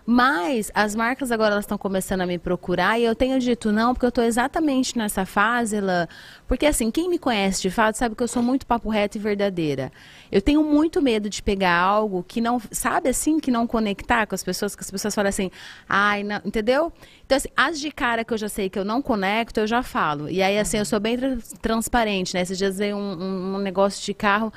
Mas 0.08 0.72
as 0.76 0.94
marcas 0.94 1.32
agora 1.32 1.54
elas 1.54 1.64
estão 1.66 1.80
começando 1.80 2.22
a 2.22 2.28
me 2.28 2.38
procurar 2.38 3.00
e 3.00 3.04
eu 3.04 3.16
tenho 3.16 3.40
dito 3.40 3.72
não, 3.72 3.92
porque 3.92 4.06
eu 4.06 4.10
estou 4.10 4.24
exatamente 4.24 4.96
nessa 4.96 5.26
fase, 5.26 5.78
ela, 5.78 6.08
porque 6.48 6.68
assim, 6.68 6.92
quem 6.92 7.10
me 7.10 7.18
conhece 7.18 7.60
de 7.60 7.72
fato 7.72 7.96
sabe 7.96 8.14
que 8.16 8.22
eu 8.22 8.28
sou 8.28 8.44
muito 8.44 8.68
papo 8.68 8.88
reto 8.88 9.18
e 9.18 9.20
verdadeira. 9.22 9.92
Eu 10.32 10.44
tenho 10.44 10.64
muito 10.64 11.02
medo 11.02 11.28
de 11.28 11.42
pegar 11.42 11.76
algo 11.76 12.24
que 12.28 12.40
não, 12.40 12.62
sabe 12.72 13.10
assim, 13.10 13.40
que 13.40 13.50
não 13.50 13.66
conectar 13.66 14.28
com 14.28 14.36
as 14.36 14.44
pessoas, 14.44 14.76
que 14.76 14.82
as 14.84 14.92
pessoas 14.92 15.16
falam 15.16 15.30
assim, 15.30 15.50
ai, 15.90 16.22
não, 16.22 16.40
entendeu? 16.46 16.94
Então 17.26 17.38
assim, 17.38 17.50
as 17.58 17.80
de 17.80 17.92
cara 17.92 18.24
que 18.24 18.32
eu 18.32 18.38
já 18.38 18.48
sei 18.48 18.70
que 18.70 18.78
eu 18.78 18.86
não 18.86 19.02
conecto, 19.02 19.60
eu 19.60 19.66
já 19.66 19.82
falo. 19.82 20.30
E 20.30 20.40
aí 20.44 20.60
assim, 20.60 20.78
eu 20.78 20.86
sou 20.86 21.00
bem 21.00 21.18
tra- 21.18 21.38
transparente, 21.62 22.36
né? 22.36 22.42
Esses 22.42 22.60
dias 22.60 22.78
veio 22.78 22.96
um, 22.96 23.00
um- 23.24 23.56
um 23.56 23.58
negócio 23.58 24.04
de 24.06 24.14
carro, 24.14 24.54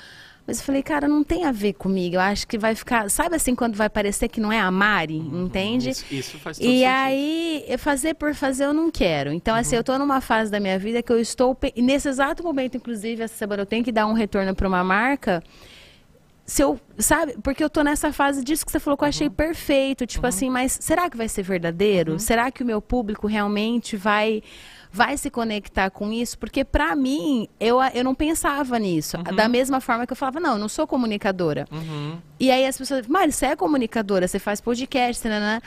mas 0.48 0.60
eu 0.60 0.64
falei, 0.64 0.82
cara, 0.82 1.06
não 1.06 1.22
tem 1.22 1.44
a 1.44 1.52
ver 1.52 1.74
comigo. 1.74 2.16
Eu 2.16 2.20
acho 2.20 2.48
que 2.48 2.56
vai 2.56 2.74
ficar. 2.74 3.10
Sabe 3.10 3.36
assim, 3.36 3.54
quando 3.54 3.76
vai 3.76 3.90
parecer 3.90 4.28
que 4.28 4.40
não 4.40 4.50
é 4.50 4.58
a 4.58 4.70
Mari, 4.70 5.18
entende? 5.18 5.90
Isso, 5.90 6.06
isso 6.10 6.38
faz 6.38 6.56
todo 6.56 6.66
E 6.66 6.78
sentido. 6.80 6.86
aí, 6.88 7.66
fazer 7.76 8.14
por 8.14 8.34
fazer 8.34 8.64
eu 8.64 8.72
não 8.72 8.90
quero. 8.90 9.30
Então, 9.30 9.54
assim, 9.54 9.76
eu 9.76 9.84
tô 9.84 9.98
numa 9.98 10.22
fase 10.22 10.50
da 10.50 10.58
minha 10.58 10.78
vida 10.78 11.02
que 11.02 11.12
eu 11.12 11.20
estou. 11.20 11.54
Nesse 11.76 12.08
exato 12.08 12.42
momento, 12.42 12.78
inclusive, 12.78 13.22
essa 13.22 13.34
semana 13.34 13.60
eu 13.60 13.66
tenho 13.66 13.84
que 13.84 13.92
dar 13.92 14.06
um 14.06 14.14
retorno 14.14 14.54
para 14.54 14.66
uma 14.66 14.82
marca. 14.82 15.42
Se 16.46 16.62
eu, 16.62 16.80
sabe, 16.96 17.36
porque 17.42 17.62
eu 17.62 17.68
tô 17.68 17.82
nessa 17.82 18.10
fase 18.10 18.42
disso 18.42 18.64
que 18.64 18.72
você 18.72 18.80
falou 18.80 18.96
que 18.96 19.04
eu 19.04 19.08
achei 19.08 19.28
perfeito, 19.28 20.06
tipo 20.06 20.26
assim, 20.26 20.48
mas 20.48 20.78
será 20.80 21.10
que 21.10 21.16
vai 21.18 21.28
ser 21.28 21.42
verdadeiro? 21.42 22.18
Será 22.18 22.50
que 22.50 22.62
o 22.62 22.66
meu 22.66 22.80
público 22.80 23.26
realmente 23.26 23.98
vai 23.98 24.42
vai 24.90 25.16
se 25.16 25.30
conectar 25.30 25.90
com 25.90 26.12
isso? 26.12 26.38
Porque 26.38 26.64
pra 26.64 26.94
mim, 26.96 27.48
eu, 27.60 27.78
eu 27.94 28.04
não 28.04 28.14
pensava 28.14 28.78
nisso. 28.78 29.16
Da 29.34 29.48
mesma 29.48 29.80
forma 29.80 30.06
que 30.06 30.12
eu 30.12 30.16
falava, 30.16 30.40
não, 30.40 30.52
eu 30.52 30.58
não 30.58 30.68
sou 30.68 30.86
comunicadora. 30.86 31.66
Uhum. 31.70 32.18
E 32.40 32.50
aí 32.50 32.64
as 32.66 32.78
pessoas, 32.78 33.06
Mari, 33.06 33.32
você 33.32 33.46
é 33.46 33.56
comunicadora, 33.56 34.28
você 34.28 34.38
faz 34.38 34.60
podcast, 34.60 35.26
né? 35.28 35.60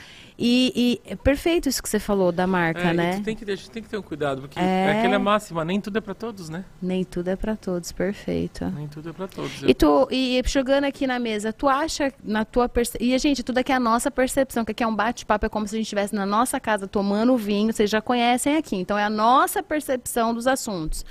E, 0.44 1.00
e 1.06 1.12
é 1.12 1.16
perfeito 1.16 1.70
isso 1.70 1.84
que 1.84 1.88
você 1.90 2.00
falou 2.00 2.32
da 2.32 2.48
marca, 2.48 2.80
É, 2.82 2.94
né? 2.94 3.22
tem 3.24 3.36
que, 3.36 3.46
deixar, 3.46 3.70
tem 3.70 3.84
que 3.84 3.90
ter 3.90 3.98
um 3.98 4.02
cuidado, 4.02 4.42
porque 4.42 4.58
É. 4.58 4.64
é 4.88 5.00
aquela 5.00 5.20
máxima, 5.20 5.64
nem 5.64 5.80
tudo 5.80 5.98
é 5.98 6.02
para 6.02 6.16
todos, 6.16 6.50
né? 6.50 6.66
Nem 6.82 7.04
tudo 7.04 7.28
é 7.28 7.36
pra 7.36 7.56
todos, 7.56 7.92
perfeito. 7.92 8.66
Nem 8.76 8.88
tudo 8.88 9.10
é 9.10 9.14
para 9.14 9.28
todos. 9.28 9.62
E 9.62 9.74
tu, 9.76 10.08
e 10.10 10.42
jogando 10.48 10.86
aqui 10.86 11.06
na 11.06 11.20
mesa, 11.20 11.54
tu 11.54 11.70
acha 11.70 12.12
na 12.24 12.44
tua 12.44 12.68
percepção. 12.68 13.06
E, 13.08 13.16
gente, 13.20 13.44
tudo 13.44 13.60
aqui 13.60 13.72
é 13.72 13.76
a 13.76 13.80
nossa 13.80 14.10
percepção, 14.10 14.66
que 14.66 14.72
aqui 14.72 14.84
é 14.84 14.88
um 14.88 14.96
bate-papo, 14.96 15.46
é 15.46 15.50
como 15.50 15.68
se 15.68 15.76
a 15.76 15.78
gente 15.78 15.86
estivesse 15.86 16.16
na 16.16 16.26
nossa 16.26 16.60
casa 16.60 16.88
tomando 16.88 17.38
vinho, 17.38 17.72
vocês 17.72 17.90
já 17.90 18.02
conhecem 18.02 18.56
aqui. 18.58 18.76
Então, 18.76 18.98
é 18.98 19.04
a 19.04 19.10
nossa 19.12 19.62
percepção 19.62 20.34
dos 20.34 20.48
assuntos. 20.48 21.06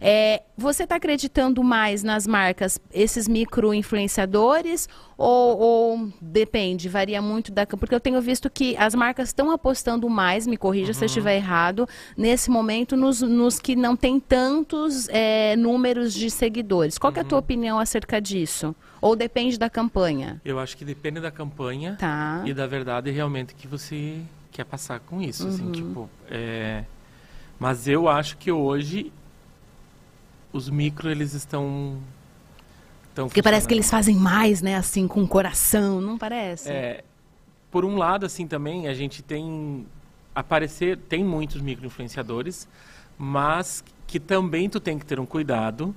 É, 0.00 0.42
você 0.56 0.84
está 0.84 0.96
acreditando 0.96 1.62
mais 1.64 2.04
nas 2.04 2.26
marcas, 2.26 2.78
esses 2.92 3.26
micro-influenciadores, 3.26 4.88
ou, 5.16 5.58
ou 5.58 6.12
depende, 6.20 6.88
varia 6.88 7.20
muito 7.20 7.50
da. 7.50 7.66
Porque 7.66 7.94
eu 7.94 7.98
tenho 8.00 8.20
visto 8.20 8.48
que 8.48 8.76
as 8.76 8.94
marcas 8.94 9.30
estão 9.30 9.50
apostando 9.50 10.08
mais, 10.08 10.46
me 10.46 10.56
corrija 10.56 10.92
se 10.94 11.02
eu 11.02 11.06
estiver 11.06 11.34
errado, 11.36 11.88
nesse 12.16 12.50
momento, 12.50 12.96
nos, 12.96 13.20
nos 13.20 13.58
que 13.58 13.74
não 13.74 13.96
tem 13.96 14.20
tantos 14.20 15.08
é, 15.08 15.56
números 15.56 16.14
de 16.14 16.30
seguidores. 16.30 16.98
Qual 16.98 17.12
que 17.12 17.18
é 17.18 17.22
a 17.22 17.24
tua 17.24 17.38
opinião 17.38 17.80
acerca 17.80 18.20
disso? 18.20 18.74
Ou 19.00 19.16
depende 19.16 19.58
da 19.58 19.68
campanha? 19.68 20.40
Eu 20.44 20.58
acho 20.58 20.76
que 20.76 20.84
depende 20.84 21.20
da 21.20 21.30
campanha 21.30 21.96
Tá. 21.98 22.42
e 22.44 22.52
da 22.54 22.66
verdade 22.66 23.10
realmente 23.10 23.54
que 23.54 23.66
você 23.66 24.20
quer 24.52 24.64
passar 24.64 25.00
com 25.00 25.20
isso. 25.20 25.44
Uhum. 25.44 25.48
Assim, 25.48 25.72
tipo, 25.72 26.10
é... 26.30 26.84
Mas 27.58 27.88
eu 27.88 28.08
acho 28.08 28.36
que 28.36 28.50
hoje 28.52 29.12
os 30.52 30.68
micro 30.68 31.10
eles 31.10 31.34
estão. 31.34 31.98
Porque 33.14 33.42
parece 33.42 33.66
que 33.66 33.74
eles 33.74 33.90
fazem 33.90 34.14
mais, 34.14 34.62
né? 34.62 34.76
Assim, 34.76 35.08
com 35.08 35.22
o 35.24 35.28
coração, 35.28 36.00
não 36.00 36.16
parece? 36.16 36.68
É, 36.70 37.02
por 37.68 37.84
um 37.84 37.96
lado, 37.96 38.24
assim, 38.24 38.46
também, 38.46 38.86
a 38.86 38.94
gente 38.94 39.22
tem 39.22 39.84
aparecer, 40.32 40.96
tem 40.96 41.24
muitos 41.24 41.60
micro-influenciadores, 41.60 42.68
mas 43.18 43.82
que 44.06 44.20
também 44.20 44.70
tu 44.70 44.78
tem 44.78 44.96
que 44.96 45.04
ter 45.04 45.18
um 45.18 45.26
cuidado, 45.26 45.92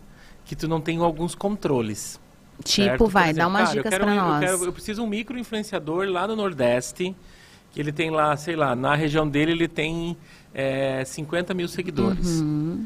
que 0.45 0.55
tu 0.55 0.67
não 0.67 0.81
tem 0.81 0.97
alguns 0.97 1.35
controles. 1.35 2.19
Tipo, 2.63 2.69
certo? 2.69 3.07
Vai, 3.07 3.29
exemplo, 3.29 3.37
dá 3.37 3.47
umas 3.47 3.69
cara, 3.69 3.83
dicas 3.83 4.01
um- 4.01 4.15
nós. 4.15 4.33
Eu, 4.43 4.49
quero- 4.49 4.65
eu 4.65 4.73
preciso 4.73 5.03
um 5.03 5.07
micro 5.07 5.37
influenciador 5.37 6.07
lá 6.09 6.27
no 6.27 6.35
Nordeste, 6.35 7.15
ele 7.79 7.91
tem 7.91 8.09
lá, 8.09 8.35
sei 8.35 8.55
lá, 8.55 8.75
na 8.75 8.95
região 8.95 9.27
dele 9.27 9.51
ele 9.51 9.67
tem 9.67 10.17
é, 10.53 11.03
50 11.05 11.53
mil 11.53 11.67
seguidores. 11.67 12.41
Uhum. 12.41 12.85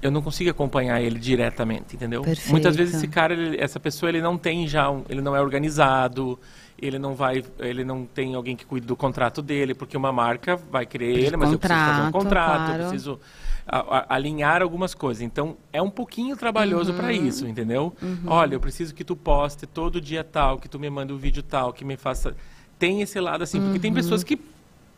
Eu 0.00 0.10
não 0.10 0.20
consigo 0.20 0.50
acompanhar 0.50 1.00
ele 1.00 1.18
diretamente, 1.18 1.96
entendeu? 1.96 2.20
Perfeito. 2.22 2.50
Muitas 2.50 2.76
vezes 2.76 2.94
esse 2.96 3.08
cara, 3.08 3.32
ele- 3.32 3.56
essa 3.58 3.80
pessoa, 3.80 4.10
ele 4.10 4.20
não 4.20 4.36
tem 4.36 4.68
já, 4.68 4.90
um- 4.90 5.02
ele 5.08 5.22
não 5.22 5.34
é 5.34 5.40
organizado, 5.40 6.38
ele 6.78 6.98
não 6.98 7.14
vai, 7.14 7.42
ele 7.58 7.84
não 7.84 8.04
tem 8.04 8.34
alguém 8.34 8.54
que 8.54 8.66
cuide 8.66 8.86
do 8.86 8.94
contrato 8.94 9.40
dele, 9.40 9.74
porque 9.74 9.96
uma 9.96 10.12
marca 10.12 10.56
vai 10.56 10.84
querer 10.84 11.06
ele, 11.06 11.36
mas 11.38 11.50
eu 11.52 11.58
preciso 11.58 11.80
fazer 11.80 12.02
um 12.02 12.12
contrato, 12.12 12.12
contrato, 12.12 12.66
claro. 12.66 12.82
eu 12.82 12.88
preciso 12.88 13.20
a- 13.66 13.78
a- 13.98 14.14
alinhar 14.14 14.60
algumas 14.60 14.92
coisas. 14.94 15.22
Então, 15.22 15.56
é 15.72 15.80
um 15.80 15.88
pouquinho 15.88 16.36
trabalhoso 16.36 16.90
Uhum. 16.92 16.98
para 16.98 17.10
isso, 17.12 17.46
entendeu? 17.48 17.96
Olha, 18.26 18.54
eu 18.54 18.60
preciso 18.60 18.94
que 18.94 19.02
tu 19.04 19.16
poste 19.16 19.66
todo 19.66 20.02
dia 20.02 20.22
tal, 20.22 20.58
que 20.58 20.68
tu 20.68 20.78
me 20.78 20.90
mande 20.90 21.14
um 21.14 21.16
vídeo 21.16 21.42
tal, 21.42 21.72
que 21.72 21.82
me 21.84 21.96
faça... 21.96 22.36
Tem 22.78 23.00
esse 23.02 23.18
lado 23.20 23.42
assim, 23.44 23.60
porque 23.60 23.78
tem 23.78 23.90
Uhum. 23.90 23.96
pessoas 23.96 24.22
que... 24.24 24.38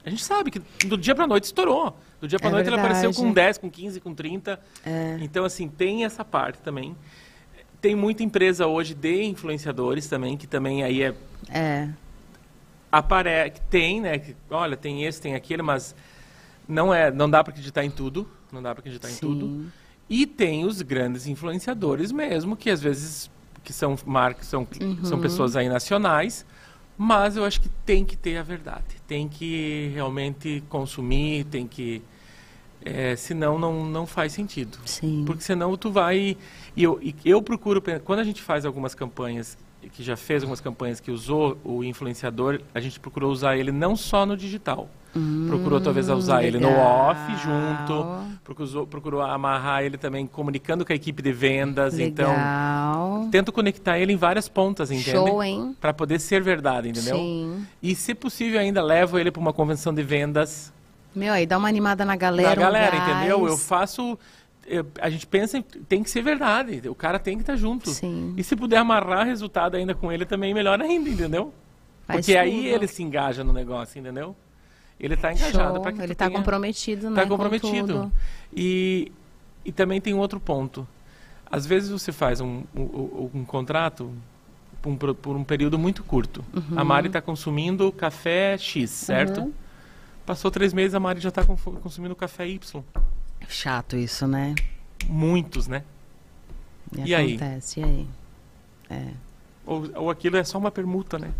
A 0.04 0.10
gente 0.10 0.24
sabe 0.24 0.50
que 0.52 0.60
do 0.86 0.96
dia 0.96 1.14
pra 1.14 1.26
noite 1.26 1.44
estourou. 1.44 1.96
Do 2.20 2.28
dia 2.28 2.38
pra 2.38 2.48
É 2.48 2.52
noite 2.52 2.66
ele 2.68 2.76
apareceu 2.76 3.10
verdade. 3.10 3.26
com 3.26 3.32
10, 3.32 3.58
com 3.58 3.70
15, 3.70 4.00
com 4.00 4.14
30. 4.14 4.58
É. 4.84 5.18
Então, 5.20 5.44
assim, 5.44 5.68
tem 5.68 6.04
essa 6.04 6.24
parte 6.24 6.58
também. 6.60 6.94
Tem 7.80 7.94
muita 7.96 8.22
empresa 8.22 8.66
hoje 8.66 8.94
de 8.94 9.24
influenciadores 9.24 10.06
também, 10.06 10.36
que 10.36 10.46
também 10.46 10.82
aí 10.84 11.02
é 11.02 11.14
É. 11.50 11.88
aparece 12.90 13.60
tem 13.68 14.00
né 14.00 14.18
que, 14.18 14.34
olha 14.50 14.76
tem 14.76 15.04
esse 15.04 15.20
tem 15.20 15.34
aquele 15.34 15.62
mas 15.62 15.94
não 16.68 16.92
é 16.94 17.10
não 17.10 17.28
dá 17.28 17.42
para 17.44 17.52
acreditar 17.52 17.84
em 17.84 17.90
tudo 17.90 18.28
não 18.52 18.62
dá 18.62 18.72
para 18.74 18.80
acreditar 18.80 19.10
em 19.10 19.16
tudo 19.16 19.46
Sim. 19.46 19.72
e 20.08 20.26
tem 20.26 20.64
os 20.64 20.80
grandes 20.82 21.26
influenciadores 21.26 22.10
mesmo 22.12 22.56
que 22.56 22.70
às 22.70 22.80
vezes 22.80 23.30
que 23.62 23.72
são 23.72 23.96
marcas 24.06 24.46
são 24.46 24.66
Uhum. 24.80 25.04
são 25.04 25.20
pessoas 25.20 25.56
aí 25.56 25.68
nacionais 25.68 26.46
mas 26.98 27.36
eu 27.36 27.44
acho 27.44 27.60
que 27.60 27.68
tem 27.84 28.04
que 28.04 28.16
ter 28.16 28.36
a 28.36 28.42
verdade 28.42 28.96
tem 29.06 29.28
que 29.28 29.90
realmente 29.94 30.62
consumir 30.68 31.44
tem 31.44 31.66
que 31.66 32.02
é, 32.84 33.16
senão 33.16 33.58
não 33.58 33.84
não 33.84 34.06
faz 34.06 34.32
sentido 34.32 34.78
Sim. 34.84 35.24
porque 35.26 35.42
senão 35.42 35.76
tu 35.76 35.90
vai. 35.90 36.36
E 36.76 36.82
eu, 36.84 37.00
e 37.02 37.14
eu 37.24 37.42
procuro. 37.42 37.82
Quando 38.04 38.20
a 38.20 38.24
gente 38.24 38.40
faz 38.40 38.64
algumas 38.64 38.94
campanhas, 38.94 39.58
que 39.92 40.02
já 40.02 40.16
fez 40.16 40.42
algumas 40.42 40.60
campanhas 40.60 41.00
que 41.00 41.10
usou 41.10 41.56
o 41.64 41.82
influenciador, 41.84 42.60
a 42.74 42.80
gente 42.80 42.98
procurou 43.00 43.30
usar 43.30 43.56
ele 43.56 43.72
não 43.72 43.96
só 43.96 44.24
no 44.26 44.36
digital. 44.36 44.88
procurou 45.48 45.80
talvez 45.80 46.08
usar 46.10 46.42
ele 46.44 46.58
no 46.58 46.68
legal. 46.68 47.10
off 47.10 47.20
junto. 47.42 48.06
Procurou, 48.44 48.86
procurou 48.86 49.22
amarrar 49.22 49.82
ele 49.82 49.96
também 49.96 50.26
comunicando 50.26 50.84
com 50.84 50.92
a 50.92 50.96
equipe 50.96 51.22
de 51.22 51.32
vendas. 51.32 51.98
Então, 51.98 52.30
Legal. 52.30 53.28
tento 53.32 53.50
conectar 53.52 53.98
ele 53.98 54.12
em 54.12 54.16
várias 54.16 54.48
pontas, 54.48 54.90
entende? 54.90 55.10
Show, 55.12 55.42
hein? 55.42 55.74
Para 55.80 55.92
poder 55.94 56.20
ser 56.20 56.42
verdade, 56.42 56.88
entendeu? 56.90 57.16
Sim. 57.16 57.66
E 57.82 57.94
se 57.94 58.14
possível 58.14 58.60
ainda 58.60 58.82
levo 58.82 59.18
ele 59.18 59.30
para 59.30 59.40
uma 59.40 59.52
convenção 59.52 59.92
de 59.94 60.02
vendas 60.02 60.72
Meu, 61.14 61.32
aí 61.32 61.46
dá 61.46 61.56
uma 61.56 61.68
animada 61.68 62.04
na 62.04 62.14
galera. 62.14 62.50
na 62.50 62.56
um 62.56 62.60
galera, 62.60 62.96
gás. 62.98 63.16
entendeu? 63.16 63.46
Eu 63.48 63.56
faço. 63.56 64.18
Eu- 64.66 64.86
a 65.00 65.08
gente 65.10 65.26
pensa, 65.26 65.58
em, 65.58 65.62
tem 65.62 66.02
que 66.02 66.10
ser 66.10 66.22
verdade. 66.22 66.82
O 66.88 66.94
cara 66.94 67.18
tem 67.18 67.36
que 67.36 67.42
estar 67.42 67.56
junto. 67.56 67.90
Sim. 67.90 68.34
E 68.36 68.42
se 68.44 68.54
puder 68.56 68.76
amarrar 68.78 69.26
resultado 69.26 69.76
ainda 69.76 69.94
com 69.94 70.10
ele, 70.12 70.24
também 70.26 70.52
melhor 70.54 70.80
ainda, 70.80 71.08
entendeu? 71.08 71.52
Faz 72.06 72.20
Porque 72.20 72.36
aí 72.36 72.64
tudo. 72.64 72.74
ele 72.74 72.86
se 72.86 73.02
engaja 73.02 73.42
no 73.44 73.52
negócio, 73.52 73.98
entendeu? 73.98 74.34
Ele 74.98 75.14
está 75.14 75.32
engajado 75.32 75.80
para 75.80 75.92
que 75.92 76.00
Ele 76.00 76.14
tu 76.14 76.18
tá 76.18 76.26
tenha- 76.26 76.38
comprometido, 76.38 77.10
né? 77.10 77.16
tá 77.16 77.22
com 77.22 77.28
comprometido. 77.28 77.86
tudo. 77.94 78.12
E, 78.54 79.12
e 79.64 79.70
também 79.72 80.00
tem 80.00 80.14
um 80.14 80.18
outro 80.18 80.40
ponto. 80.40 80.86
Às 81.50 81.66
vezes 81.66 81.90
você 81.90 82.12
faz 82.12 82.40
um, 82.40 82.62
um, 82.74 83.30
um 83.34 83.44
contrato 83.44 84.10
por 84.82 84.90
um, 84.90 85.14
por 85.14 85.36
um 85.36 85.44
período 85.44 85.78
muito 85.78 86.02
curto. 86.02 86.44
A 86.76 86.82
Mari 86.84 87.08
está 87.08 87.20
consumindo 87.20 87.90
café 87.92 88.56
X, 88.56 88.88
certo? 88.90 89.40
Uhum. 89.42 89.52
Passou 90.24 90.50
três 90.50 90.72
meses, 90.72 90.94
a 90.94 91.00
Mari 91.00 91.20
já 91.20 91.28
está 91.28 91.44
consumindo 91.44 92.16
café 92.16 92.48
Y. 92.48 92.82
Chato 93.48 93.96
isso, 93.96 94.26
né? 94.26 94.54
Muitos, 95.08 95.66
né? 95.66 95.82
E 96.94 97.14
aí? 97.14 97.36
acontece, 97.36 97.80
e 97.80 97.84
aí? 97.84 98.06
É. 98.90 99.08
Ou, 99.64 99.90
ou 99.94 100.10
aquilo 100.10 100.36
é 100.36 100.44
só 100.44 100.58
uma 100.58 100.70
permuta, 100.70 101.18
né? 101.18 101.32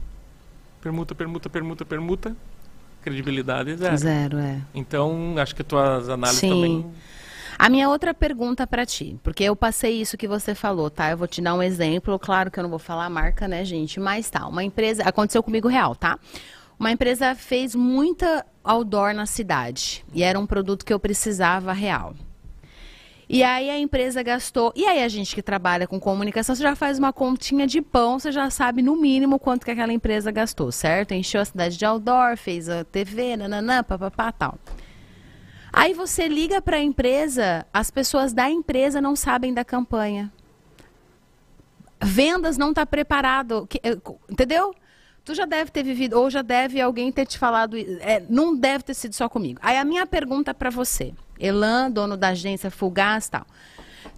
Permuta, 0.80 1.14
permuta, 1.14 1.48
permuta, 1.48 1.84
permuta. 1.84 2.36
Credibilidade 3.02 3.76
zero. 3.76 3.96
Zero, 3.96 4.38
é. 4.38 4.60
Então, 4.74 5.34
acho 5.38 5.54
que 5.54 5.62
tuas 5.62 6.08
análises 6.08 6.40
Sim. 6.40 6.48
também. 6.48 6.92
A 7.58 7.68
minha 7.68 7.88
outra 7.88 8.12
pergunta 8.12 8.66
pra 8.66 8.84
ti, 8.84 9.18
porque 9.22 9.44
eu 9.44 9.56
passei 9.56 10.00
isso 10.00 10.16
que 10.16 10.28
você 10.28 10.54
falou, 10.54 10.90
tá? 10.90 11.10
Eu 11.10 11.16
vou 11.16 11.26
te 11.26 11.40
dar 11.40 11.54
um 11.54 11.62
exemplo, 11.62 12.18
claro 12.18 12.50
que 12.50 12.58
eu 12.58 12.62
não 12.62 12.70
vou 12.70 12.78
falar 12.78 13.06
a 13.06 13.10
marca, 13.10 13.48
né, 13.48 13.64
gente? 13.64 13.98
Mas 13.98 14.28
tá, 14.28 14.46
uma 14.46 14.62
empresa, 14.62 15.04
aconteceu 15.04 15.42
comigo 15.42 15.66
real, 15.66 15.94
tá? 15.94 16.18
Uma 16.78 16.92
empresa 16.92 17.34
fez 17.34 17.74
muita 17.74 18.44
outdoor 18.66 19.14
na 19.14 19.26
cidade 19.26 20.04
e 20.12 20.22
era 20.22 20.38
um 20.38 20.46
produto 20.46 20.84
que 20.84 20.92
eu 20.92 20.98
precisava 21.00 21.72
real. 21.72 22.14
E 23.28 23.42
aí 23.42 23.68
a 23.68 23.78
empresa 23.78 24.22
gastou. 24.22 24.72
E 24.76 24.84
aí 24.86 25.02
a 25.02 25.08
gente 25.08 25.34
que 25.34 25.42
trabalha 25.42 25.86
com 25.86 25.98
comunicação, 25.98 26.54
você 26.54 26.62
já 26.62 26.76
faz 26.76 26.96
uma 26.98 27.12
continha 27.12 27.66
de 27.66 27.82
pão, 27.82 28.18
você 28.20 28.30
já 28.30 28.48
sabe 28.50 28.82
no 28.82 28.94
mínimo 28.94 29.38
quanto 29.38 29.64
que 29.64 29.70
aquela 29.72 29.92
empresa 29.92 30.30
gastou, 30.30 30.70
certo? 30.70 31.12
Encheu 31.12 31.40
a 31.40 31.44
cidade 31.44 31.76
de 31.76 31.84
outdoor, 31.84 32.36
fez 32.36 32.68
a 32.68 32.84
TV, 32.84 33.36
nananã, 33.36 33.82
papapá, 33.82 34.30
tal. 34.30 34.56
Aí 35.72 35.92
você 35.92 36.28
liga 36.28 36.62
para 36.62 36.76
a 36.76 36.80
empresa, 36.80 37.66
as 37.74 37.90
pessoas 37.90 38.32
da 38.32 38.48
empresa 38.48 39.00
não 39.00 39.16
sabem 39.16 39.52
da 39.52 39.64
campanha. 39.64 40.32
Vendas 42.00 42.56
não 42.56 42.70
está 42.70 42.86
preparado, 42.86 43.66
que- 43.68 43.80
eh, 43.82 43.98
entendeu? 44.30 44.74
Tu 45.26 45.34
já 45.34 45.44
deve 45.44 45.72
ter 45.72 45.82
vivido, 45.82 46.16
ou 46.20 46.30
já 46.30 46.40
deve 46.40 46.80
alguém 46.80 47.10
ter 47.10 47.26
te 47.26 47.36
falado, 47.36 47.76
é, 47.76 48.22
não 48.28 48.54
deve 48.54 48.84
ter 48.84 48.94
sido 48.94 49.12
só 49.12 49.28
comigo. 49.28 49.58
Aí 49.60 49.76
a 49.76 49.84
minha 49.84 50.06
pergunta 50.06 50.54
para 50.54 50.70
você, 50.70 51.12
Elan, 51.36 51.90
dono 51.90 52.16
da 52.16 52.28
agência 52.28 52.70
Fugaz 52.70 53.28
tal, 53.28 53.44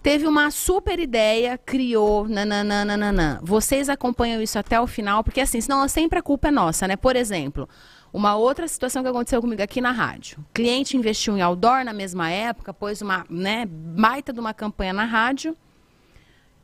teve 0.03 0.27
uma 0.27 0.51
super 0.51 0.99
ideia, 0.99 1.57
criou, 1.57 2.27
nananana. 2.29 3.39
Vocês 3.41 3.89
acompanham 3.89 4.39
isso 4.39 4.59
até 4.59 4.79
o 4.79 4.85
final, 4.85 5.23
porque 5.23 5.41
assim, 5.41 5.59
senão 5.59 5.87
sempre 5.87 6.19
a 6.19 6.21
culpa 6.21 6.49
é 6.49 6.51
nossa, 6.51 6.87
né? 6.87 6.95
Por 6.95 7.15
exemplo, 7.15 7.67
uma 8.13 8.35
outra 8.35 8.67
situação 8.67 9.01
que 9.01 9.09
aconteceu 9.09 9.41
comigo 9.41 9.63
aqui 9.63 9.81
na 9.81 9.91
rádio. 9.91 10.45
Cliente 10.53 10.95
investiu 10.95 11.35
em 11.35 11.41
outdoor 11.41 11.83
na 11.83 11.91
mesma 11.91 12.29
época, 12.29 12.71
pôs 12.71 13.01
uma, 13.01 13.25
né, 13.27 13.65
baita 13.67 14.31
de 14.31 14.39
uma 14.39 14.53
campanha 14.53 14.93
na 14.93 15.05
rádio. 15.05 15.57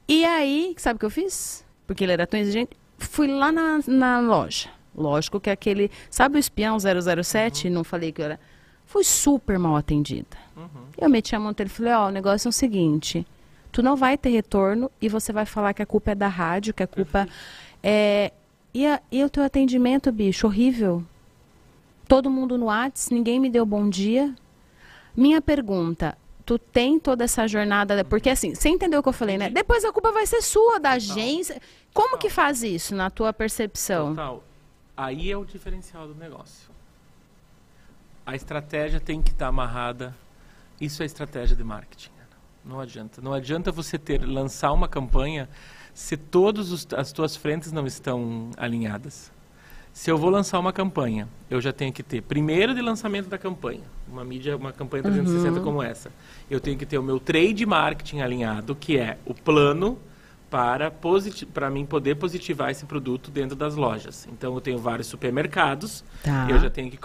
E 0.07 0.23
aí, 0.23 0.75
sabe 0.77 0.97
o 0.97 0.99
que 0.99 1.05
eu 1.07 1.09
fiz? 1.09 1.65
Porque 1.87 2.03
ele 2.03 2.13
era 2.13 2.27
tão 2.27 2.39
exigente. 2.39 2.77
Fui 2.97 3.27
lá 3.27 3.51
na, 3.51 3.79
na 3.87 4.19
loja. 4.19 4.69
Lógico 4.95 5.39
que 5.39 5.49
aquele. 5.49 5.91
Sabe 6.09 6.37
o 6.37 6.39
espião 6.39 6.77
007? 6.79 7.69
Não 7.69 7.83
falei 7.83 8.11
que 8.11 8.21
eu 8.21 8.25
era. 8.25 8.39
Fui 8.85 9.03
super 9.03 9.59
mal 9.59 9.75
atendida. 9.75 10.37
Eu 10.97 11.09
meti 11.09 11.35
a 11.35 11.39
mão 11.39 11.53
nele 11.57 11.69
e 11.69 11.73
falei: 11.73 11.93
Ó, 11.93 12.07
o 12.07 12.11
negócio 12.11 12.47
é 12.47 12.49
o 12.49 12.53
seguinte. 12.53 13.25
Tu 13.71 13.83
não 13.83 13.95
vai 13.97 14.17
ter 14.17 14.29
retorno 14.29 14.89
e 15.01 15.09
você 15.09 15.33
vai 15.33 15.45
falar 15.45 15.73
que 15.73 15.81
a 15.81 15.85
culpa 15.85 16.11
é 16.11 16.15
da 16.15 16.27
rádio, 16.29 16.73
que 16.73 16.83
a 16.83 16.87
culpa 16.87 17.27
é. 17.83 18.31
E, 18.73 18.85
a- 18.87 19.01
e 19.11 19.23
o 19.23 19.29
teu 19.29 19.43
atendimento, 19.43 20.11
bicho, 20.11 20.47
horrível. 20.47 21.03
Todo 22.07 22.29
mundo 22.29 22.57
no 22.57 22.65
Whats, 22.67 23.09
ninguém 23.09 23.39
me 23.39 23.49
deu 23.49 23.65
bom 23.65 23.89
dia. 23.89 24.33
Minha 25.15 25.41
pergunta, 25.41 26.17
tu 26.45 26.59
tem 26.59 26.99
toda 26.99 27.23
essa 27.23 27.47
jornada, 27.47 28.03
porque 28.05 28.29
assim, 28.29 28.53
você 28.53 28.69
entendeu 28.69 28.99
o 28.99 29.03
que 29.03 29.09
eu 29.09 29.13
falei, 29.13 29.37
né? 29.37 29.49
Depois 29.49 29.83
a 29.83 29.91
culpa 29.91 30.11
vai 30.11 30.25
ser 30.25 30.41
sua, 30.41 30.79
da 30.79 30.91
agência. 30.91 31.59
Como 31.93 32.17
que 32.17 32.29
faz 32.29 32.61
isso 32.61 32.95
na 32.95 33.09
tua 33.09 33.33
percepção? 33.33 34.09
Total. 34.09 34.43
Aí 34.95 35.31
é 35.31 35.37
o 35.37 35.43
diferencial 35.43 36.07
do 36.07 36.15
negócio. 36.15 36.69
A 38.25 38.35
estratégia 38.35 38.99
tem 38.99 39.21
que 39.21 39.31
estar 39.31 39.47
amarrada. 39.47 40.15
Isso 40.79 41.01
é 41.03 41.05
estratégia 41.05 41.55
de 41.55 41.63
marketing. 41.63 42.15
Não 42.65 42.79
adianta. 42.79 43.21
Não 43.21 43.33
adianta 43.33 43.71
você 43.71 43.97
ter 43.97 44.25
lançar 44.25 44.71
uma 44.71 44.87
campanha 44.87 45.47
se 45.93 46.17
todas 46.17 46.87
as 46.93 47.11
tuas 47.11 47.35
frentes 47.35 47.71
não 47.71 47.85
estão 47.85 48.49
alinhadas. 48.57 49.31
Se 49.93 50.11
eu 50.11 50.17
vou 50.17 50.29
lançar 50.29 50.59
uma 50.59 50.73
campanha, 50.73 51.29
eu 51.49 51.61
já 51.61 51.71
tenho 51.71 51.93
que 51.93 52.03
ter 52.03 52.21
primeiro 52.21 52.75
de 52.75 52.81
lançamento 52.81 53.29
da 53.29 53.37
campanha, 53.37 53.83
uma 54.05 54.25
mídia, 54.25 54.57
uma 54.57 54.73
campanha 54.73 55.03
360 55.03 55.61
como 55.61 55.81
essa. 55.81 56.11
Eu 56.49 56.59
tenho 56.59 56.77
que 56.77 56.85
ter 56.85 56.97
o 56.97 57.03
meu 57.03 57.19
trade 57.19 57.65
marketing 57.65 58.21
alinhado, 58.21 58.75
que 58.75 58.97
é 58.97 59.17
o 59.25 59.33
plano 59.33 59.99
para 60.49 60.93
para 61.53 61.69
mim 61.69 61.85
poder 61.85 62.15
positivar 62.15 62.69
esse 62.69 62.85
produto 62.85 63.31
dentro 63.31 63.55
das 63.55 63.75
lojas. 63.75 64.27
Então 64.31 64.53
eu 64.53 64.61
tenho 64.61 64.77
vários 64.77 65.07
supermercados, 65.07 66.03
Tá. 66.23 66.47
eu 66.49 66.59
já 66.59 66.69
tenho 66.69 66.89
que 66.89 66.97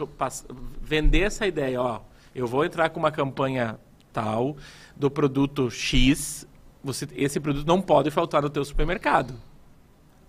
vender 0.82 1.20
essa 1.22 1.47
ideia, 1.47 1.80
ó, 1.80 2.01
eu 2.34 2.47
vou 2.47 2.64
entrar 2.64 2.91
com 2.91 3.01
uma 3.01 3.11
campanha 3.11 3.78
tal 4.12 4.57
do 4.95 5.11
produto 5.11 5.70
X, 5.70 6.47
você, 6.84 7.09
esse 7.16 7.41
produto 7.41 7.66
não 7.66 7.80
pode 7.80 8.11
faltar 8.11 8.43
no 8.43 8.51
teu 8.51 8.64
supermercado. 8.64 9.34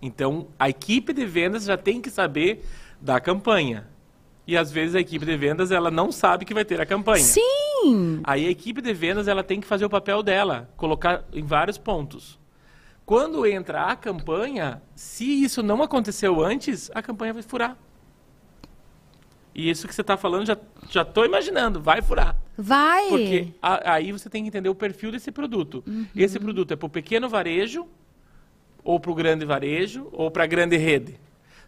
Então, 0.00 0.48
a 0.58 0.68
equipe 0.68 1.12
de 1.12 1.24
vendas 1.24 1.64
já 1.64 1.76
tem 1.76 2.00
que 2.00 2.10
saber 2.10 2.64
da 3.00 3.20
campanha. 3.20 3.86
E 4.46 4.56
às 4.56 4.72
vezes 4.72 4.96
a 4.96 5.00
equipe 5.00 5.24
de 5.24 5.36
vendas 5.36 5.70
ela 5.70 5.90
não 5.90 6.10
sabe 6.10 6.44
que 6.44 6.52
vai 6.52 6.64
ter 6.64 6.80
a 6.80 6.86
campanha. 6.86 7.22
Sim, 7.22 7.40
Sim. 7.82 8.20
Aí 8.24 8.46
a 8.46 8.50
equipe 8.50 8.80
de 8.80 8.92
vendas 8.92 9.28
ela 9.28 9.42
tem 9.42 9.60
que 9.60 9.66
fazer 9.66 9.84
o 9.84 9.90
papel 9.90 10.22
dela, 10.22 10.70
colocar 10.76 11.24
em 11.32 11.42
vários 11.44 11.78
pontos. 11.78 12.38
Quando 13.04 13.44
entra 13.46 13.84
a 13.86 13.96
campanha, 13.96 14.80
se 14.94 15.24
isso 15.42 15.62
não 15.62 15.82
aconteceu 15.82 16.40
antes, 16.42 16.90
a 16.94 17.02
campanha 17.02 17.32
vai 17.34 17.42
furar. 17.42 17.76
E 19.54 19.68
isso 19.68 19.86
que 19.86 19.94
você 19.94 20.00
está 20.00 20.16
falando, 20.16 20.46
já 20.46 20.56
já 20.88 21.02
estou 21.02 21.24
imaginando, 21.26 21.80
vai 21.80 22.00
furar. 22.00 22.36
Vai. 22.56 23.08
Porque 23.08 23.48
a- 23.60 23.94
aí 23.94 24.10
você 24.12 24.30
tem 24.30 24.42
que 24.42 24.48
entender 24.48 24.68
o 24.68 24.74
perfil 24.74 25.10
desse 25.12 25.30
produto. 25.30 25.82
Uhum. 25.86 26.06
Esse 26.16 26.38
produto 26.38 26.72
é 26.72 26.76
para 26.76 26.86
o 26.86 26.90
pequeno 26.90 27.28
varejo, 27.28 27.86
ou 28.82 28.98
para 28.98 29.10
o 29.10 29.14
grande 29.14 29.44
varejo, 29.44 30.08
ou 30.12 30.30
para 30.30 30.44
a 30.44 30.46
grande 30.46 30.76
rede. 30.76 31.18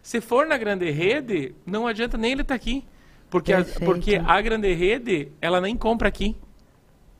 Se 0.01 0.19
for 0.21 0.47
na 0.47 0.57
grande 0.57 0.89
rede, 0.89 1.53
não 1.65 1.85
adianta 1.87 2.17
nem 2.17 2.31
ele 2.31 2.41
estar 2.41 2.55
aqui. 2.55 2.83
Porque 3.29 3.51
a, 3.53 3.57
Perfeito. 3.57 3.85
porque 3.85 4.21
a 4.25 4.41
grande 4.41 4.73
rede, 4.73 5.31
ela 5.41 5.59
nem 5.59 5.75
compra 5.75 6.07
aqui. 6.07 6.35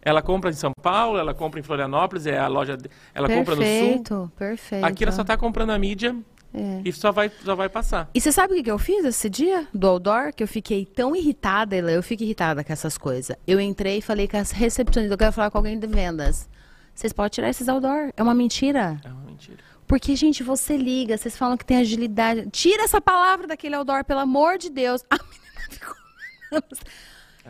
Ela 0.01 0.22
compra 0.22 0.51
em 0.51 0.53
São 0.53 0.72
Paulo, 0.84 1.18
ela 1.18 1.34
compra 1.34 1.60
em 1.60 1.64
Florianópolis, 1.64 2.28
é 2.28 2.38
a 2.38 2.47
loja, 2.47 2.78
ela 3.14 3.28
compra 3.28 3.56
no 3.56 3.62
sul. 3.62 3.66
perfeito, 3.72 4.32
perfeito. 4.38 4.86
Aqui 4.86 5.03
ela 5.03 5.12
só 5.12 5.24
está 5.24 5.36
comprando 5.36 5.72
a 5.72 5.80
mídia 5.80 6.16
É. 6.53 6.82
e 6.86 6.93
só 6.93 7.12
vai, 7.12 7.32
só 7.43 7.56
vai 7.56 7.68
passar. 7.70 8.08
E 8.14 8.22
você 8.22 8.32
sabe 8.32 8.53
o 8.53 8.56
que 8.58 8.64
que 8.64 8.72
eu 8.72 8.78
fiz 8.78 9.03
esse 9.03 9.28
dia 9.28 9.68
do 9.74 9.88
outdoor? 9.88 10.32
Que 10.32 10.43
eu 10.43 10.47
fiquei 10.47 10.86
tão 10.86 11.16
irritada, 11.16 11.76
Ela, 11.76 11.91
eu 11.91 12.03
fico 12.03 12.22
irritada 12.22 12.64
com 12.64 12.72
essas 12.72 12.99
coisas. 12.99 13.36
Eu 13.47 13.60
entrei 13.60 13.97
e 13.97 14.01
falei 14.01 14.28
com 14.28 14.38
as 14.38 14.51
recepcionistas, 14.51 15.12
eu 15.12 15.18
quero 15.18 15.34
falar 15.34 15.49
com 15.49 15.58
alguém 15.58 15.80
de 15.80 15.88
vendas. 15.88 16.47
Vocês 16.93 17.12
podem 17.12 17.32
tirar 17.32 17.49
esses 17.49 17.68
outdoor. 17.68 18.12
É 18.16 18.22
uma 18.22 18.36
mentira. 18.36 19.01
É 19.03 19.08
uma 19.10 19.24
mentira. 19.24 19.58
Porque, 19.88 20.16
gente, 20.16 20.43
você 20.43 20.78
liga, 20.78 21.18
vocês 21.18 21.36
falam 21.36 21.58
que 21.58 21.66
tem 21.66 21.78
agilidade. 21.78 22.47
Tira 22.51 22.84
essa 22.84 23.01
palavra 23.01 23.47
daquele 23.47 23.76
outdoor, 23.76 24.03
pelo 24.06 24.20
amor 24.20 24.58
de 24.60 24.70
Deus. 24.70 25.03
A 25.10 25.16
menina 25.16 25.45
ficou. 25.70 25.95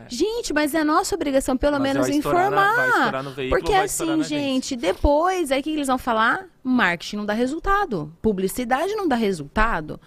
Gente, 0.10 0.54
mas 0.54 0.74
é 0.76 0.84
nossa 0.84 1.16
obrigação, 1.16 1.56
pelo 1.56 1.78
É. 1.78 1.80
Mas 1.80 1.94
menos, 1.94 2.10
na- 2.10 2.16
informar. 2.16 3.24
no 3.24 3.32
veículo, 3.32 3.62
Porque 3.62 3.74
assim, 3.74 4.18
na 4.18 4.24
gente. 4.24 4.76
depois, 4.76 5.52
aí 5.52 5.62
o 5.62 5.64
que 5.64 5.70
eles 5.70 5.88
vão 5.88 5.98
falar? 5.98 6.48
Marketing 6.62 7.16
não 7.18 7.26
dá 7.26 7.34
resultado. 7.34 8.12
Publicidade 8.22 8.94
não 8.96 9.08
dá 9.08 9.16
resultado. 9.16 10.00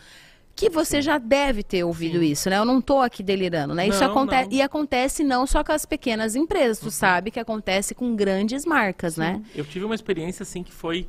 Que 0.55 0.69
você 0.69 1.01
já 1.01 1.17
deve 1.19 1.63
ter 1.63 1.85
ouvido 1.85 2.21
isso, 2.23 2.51
né? 2.51 2.59
Eu 2.59 2.65
não 2.67 2.81
tô 2.83 2.99
aqui 3.01 3.23
delirando, 3.23 3.75
né? 3.75 3.87
Isso 3.89 4.03
Não, 4.03 4.11
acontece. 4.11 4.51
não. 4.51 4.57
E 4.57 4.61
acontece 4.61 5.25
não 5.25 5.47
só 5.47 5.63
com 5.65 5.73
as 5.73 5.87
pequenas 5.87 6.35
empresas, 6.35 6.81
tu 6.81 6.91
sabe 6.91 7.31
que 7.31 7.39
acontece 7.41 7.95
com 7.95 8.15
grandes 8.17 8.67
marcas, 8.67 9.17
né? 9.17 9.41
Eu 9.55 9.65
tive 9.65 9.85
uma 9.87 9.95
experiência 9.95 10.43
assim 10.43 10.63
que 10.65 10.73
foi 10.73 11.07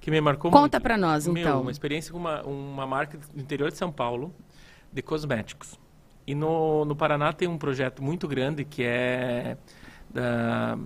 que 0.00 0.10
me 0.10 0.20
marcou 0.20 0.50
Conta 0.50 0.78
muito. 0.78 0.82
pra 0.82 0.96
nós, 0.96 1.26
Meu, 1.26 1.36
então. 1.36 1.60
Uma 1.62 1.70
experiência 1.70 2.12
com 2.12 2.18
uma, 2.18 2.42
uma 2.44 2.86
marca 2.86 3.18
do 3.34 3.40
interior 3.42 3.70
de 3.70 3.76
São 3.76 3.90
Paulo 3.92 4.32
de 4.92 5.02
cosméticos. 5.02 5.78
E 6.26 6.34
no, 6.34 6.84
no 6.84 6.94
Paraná 6.94 7.32
tem 7.32 7.48
um 7.48 7.58
projeto 7.58 8.02
muito 8.02 8.28
grande 8.28 8.64
que 8.64 8.82
é 8.84 9.56
da, 10.10 10.78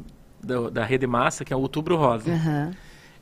da, 0.43 0.71
da 0.71 0.85
Rede 0.85 1.07
Massa, 1.07 1.45
que 1.45 1.53
é 1.53 1.57
o 1.57 1.61
Outubro 1.61 1.97
Rosa. 1.97 2.33
Aham. 2.33 2.75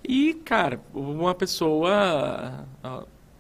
E, 0.06 0.34
cara, 0.44 0.80
uma 0.92 1.34
pessoa 1.34 2.66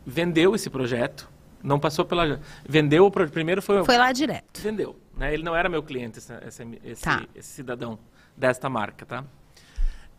vendeu 0.04 0.54
esse 0.54 0.70
projeto, 0.70 1.28
não 1.62 1.78
passou 1.78 2.04
pela. 2.04 2.40
Vendeu 2.68 3.06
o 3.06 3.10
primeiro 3.10 3.60
foi, 3.62 3.84
Foi 3.84 3.96
lá 3.98 4.10
direto. 4.12 4.60
vendeu. 4.60 4.98
Né? 5.16 5.32
Ele 5.32 5.42
não 5.44 5.54
era 5.54 5.68
meu 5.68 5.82
cliente, 5.82 6.18
esse, 6.18 6.32
esse, 6.46 6.78
esse- 6.84 7.02
Tá. 7.02 7.24
esse 7.34 7.48
cidadão 7.48 7.98
desta 8.36 8.68
marca, 8.68 9.06
tá? 9.06 9.24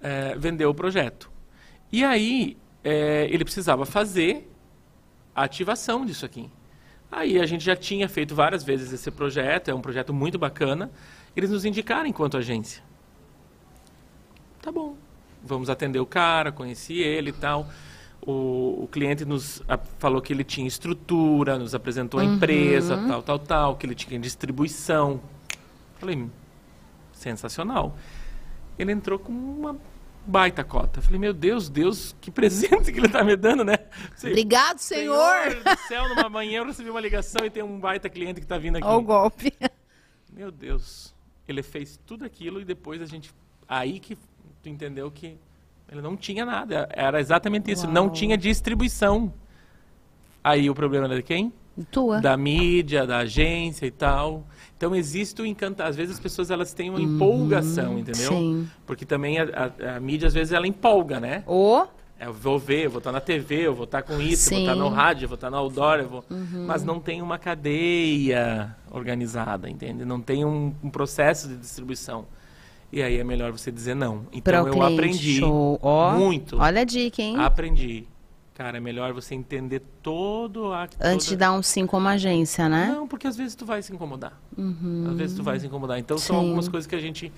É, 0.02 0.36
vendeu 0.38 0.70
o 0.70 0.74
projeto. 0.74 1.30
E 1.92 2.04
aí, 2.04 2.58
é, 2.84 3.28
ele 3.30 3.44
precisava 3.44 3.86
fazer 3.86 4.50
a 5.36 5.44
ativação 5.44 6.06
disso 6.06 6.26
aqui. 6.26 6.50
Aí 7.12 7.40
a 7.40 7.46
gente 7.46 7.64
já 7.64 7.76
tinha 7.76 8.10
feito 8.10 8.36
várias 8.36 8.64
vezes 8.64 8.92
esse 8.92 9.10
projeto, 9.12 9.70
é 9.70 9.74
um 9.74 9.82
projeto 9.82 10.14
muito 10.14 10.38
bacana. 10.38 10.92
Eles 11.36 11.50
nos 11.50 11.64
indicaram 11.66 12.08
enquanto 12.08 12.38
agência. 12.38 12.84
Tá 14.62 14.72
bom, 14.72 14.96
vamos 15.44 15.70
atender 15.70 16.00
o 16.00 16.06
cara, 16.06 16.52
conheci 16.52 16.96
ele 17.00 17.30
e 17.30 17.34
tal. 17.34 17.68
O, 18.26 18.84
o 18.84 18.90
cliente 18.92 19.24
nos 19.24 19.62
a- 19.68 19.78
falou 20.00 20.20
que 20.22 20.34
ele 20.34 20.44
tinha 20.44 20.68
estrutura, 20.68 21.60
nos 21.60 21.76
apresentou 21.76 22.20
a 22.20 22.24
empresa, 22.26 22.98
tal, 23.08 23.22
tal, 23.22 23.40
tal, 23.40 23.76
que 23.76 23.86
ele 23.86 23.94
tinha 23.94 24.20
distribuição. 24.20 25.22
Falei, 26.00 26.16
"Hum, 26.18 26.30
sensacional. 27.14 27.96
Ele 28.80 28.92
entrou 28.92 29.20
com 29.20 29.32
uma 29.32 29.78
baita 30.26 30.64
cota. 30.64 31.02
Falei, 31.02 31.20
meu 31.20 31.34
Deus, 31.34 31.70
Deus, 31.70 32.16
que 32.20 32.32
presente 32.32 32.92
que 32.92 33.00
ele 33.00 33.08
está 33.08 33.24
me 33.24 33.36
dando, 33.36 33.64
né? 33.64 33.78
Sei, 34.16 34.32
Obrigado, 34.32 34.80
Senhor! 34.80 35.56
do 35.56 35.88
céu, 35.88 36.10
numa 36.10 36.30
manhã 36.30 36.60
eu 36.60 36.66
recebi 36.66 36.90
uma 36.90 37.00
ligação 37.02 37.46
e 37.46 37.50
tem 37.50 37.64
um 37.64 37.80
baita 37.80 38.10
cliente 38.10 38.40
que 38.40 38.46
está 38.46 38.58
vindo 38.58 38.78
aqui. 38.78 38.88
Olha 38.88 38.98
o 38.98 39.02
golpe. 39.02 39.54
Meu 40.32 40.52
Deus. 40.52 41.14
Ele 41.48 41.62
fez 41.62 42.00
tudo 42.06 42.26
aquilo 42.26 42.60
e 42.60 42.66
depois 42.66 43.02
a 43.02 43.06
gente. 43.06 43.32
Aí 43.68 44.00
que 44.00 44.18
tu 44.62 44.70
entendeu 44.70 45.10
que 45.12 45.38
ele 45.90 46.02
não 46.02 46.18
tinha 46.18 46.46
nada. 46.46 46.90
Era 46.92 47.20
exatamente 47.20 47.72
isso. 47.72 47.88
Não 47.88 48.06
Uau. 48.06 48.14
tinha 48.14 48.38
distribuição. 48.38 49.34
Aí 50.44 50.70
o 50.70 50.76
problema 50.76 51.06
era 51.06 51.16
de 51.16 51.24
quem? 51.24 51.54
Tua. 51.92 52.22
Da 52.22 52.38
mídia, 52.38 53.06
da 53.06 53.18
agência 53.20 53.86
e 53.86 53.92
tal. 53.92 54.46
Então 54.78 54.96
existe 54.96 55.42
o 55.42 55.46
encanto. 55.46 55.82
Às 55.84 55.96
vezes 55.96 56.16
as 56.16 56.20
pessoas 56.20 56.50
elas 56.52 56.74
têm 56.74 56.90
uma 56.90 57.02
empolgação, 57.02 57.98
entendeu? 58.00 58.32
Uhum. 58.34 58.64
Sim. 58.64 58.70
Porque 58.86 59.06
também 59.06 59.40
a, 59.40 59.44
a- 59.84 59.96
a 59.96 60.00
mídia 60.00 60.28
às 60.28 60.34
vezes 60.34 60.54
ela 60.54 60.68
empolga, 60.68 61.20
né? 61.20 61.44
Ô, 61.48 61.86
Eu 62.20 62.32
vou 62.34 62.58
ver, 62.58 62.86
eu 62.86 62.90
vou 62.90 63.00
estar 63.00 63.12
na 63.12 63.20
TV, 63.20 63.68
eu 63.68 63.76
vou 63.76 63.84
estar 63.84 64.02
com 64.02 64.22
isso, 64.22 64.54
eu 64.54 64.58
vou 64.58 64.60
estar 64.62 64.74
Sim. 64.76 64.80
Uhum. 64.82 64.90
no 64.90 64.96
rádio, 64.96 65.26
eu 65.26 65.30
vou 65.30 65.36
estar 65.36 65.50
no 65.50 65.58
outdoor, 65.58 66.00
eu 66.00 66.08
vou... 66.10 66.26
mas 66.66 66.82
não 66.84 66.98
tem 67.00 67.22
uma 67.22 67.38
cadeia 67.38 68.76
organizada, 68.92 69.70
entende? 69.70 70.06
Não 70.06 70.22
tem 70.22 70.46
um, 70.46 70.74
um 70.84 70.90
processo 70.90 71.48
de 71.50 71.58
distribuição. 71.58 72.26
E 72.92 73.02
aí 73.02 73.18
é 73.18 73.24
melhor 73.24 73.52
você 73.52 73.72
dizer 73.72 73.96
não. 73.96 74.26
Então 74.32 74.42
para 74.54 74.64
o 74.64 74.68
eu 74.68 74.74
cliente. 74.74 74.94
aprendi 74.94 75.40
Show. 75.40 75.80
Muito. 76.18 76.58
Olha 76.58 76.82
a 76.82 76.86
dica, 76.86 77.22
hein? 77.22 77.36
Aprendi. 77.38 78.08
Cara, 78.56 78.78
é 78.78 78.80
melhor 78.80 79.12
você 79.12 79.36
entender 79.36 79.82
todo 80.02 80.72
a 80.72 80.88
Antes 81.02 81.26
de 81.28 81.34
toda- 81.34 81.40
dar 81.46 81.52
um 81.52 81.62
sim 81.62 81.86
como 81.86 82.08
agência, 82.08 82.70
né? 82.70 82.88
Não, 82.96 83.06
porque 83.06 83.28
às 83.28 83.36
vezes 83.36 83.54
tu 83.54 83.66
vai 83.66 83.82
se 83.84 83.94
incomodar. 83.94 84.32
Às 85.12 85.18
vezes 85.18 85.36
tu 85.36 85.44
vai 85.44 85.60
se 85.60 85.68
incomodar. 85.68 86.00
Então 86.00 86.18
são 86.18 86.38
Sim. 86.40 86.44
algumas 86.46 86.70
coisas 86.70 86.88
que 86.88 86.96
a 86.96 87.00
gente 87.02 87.32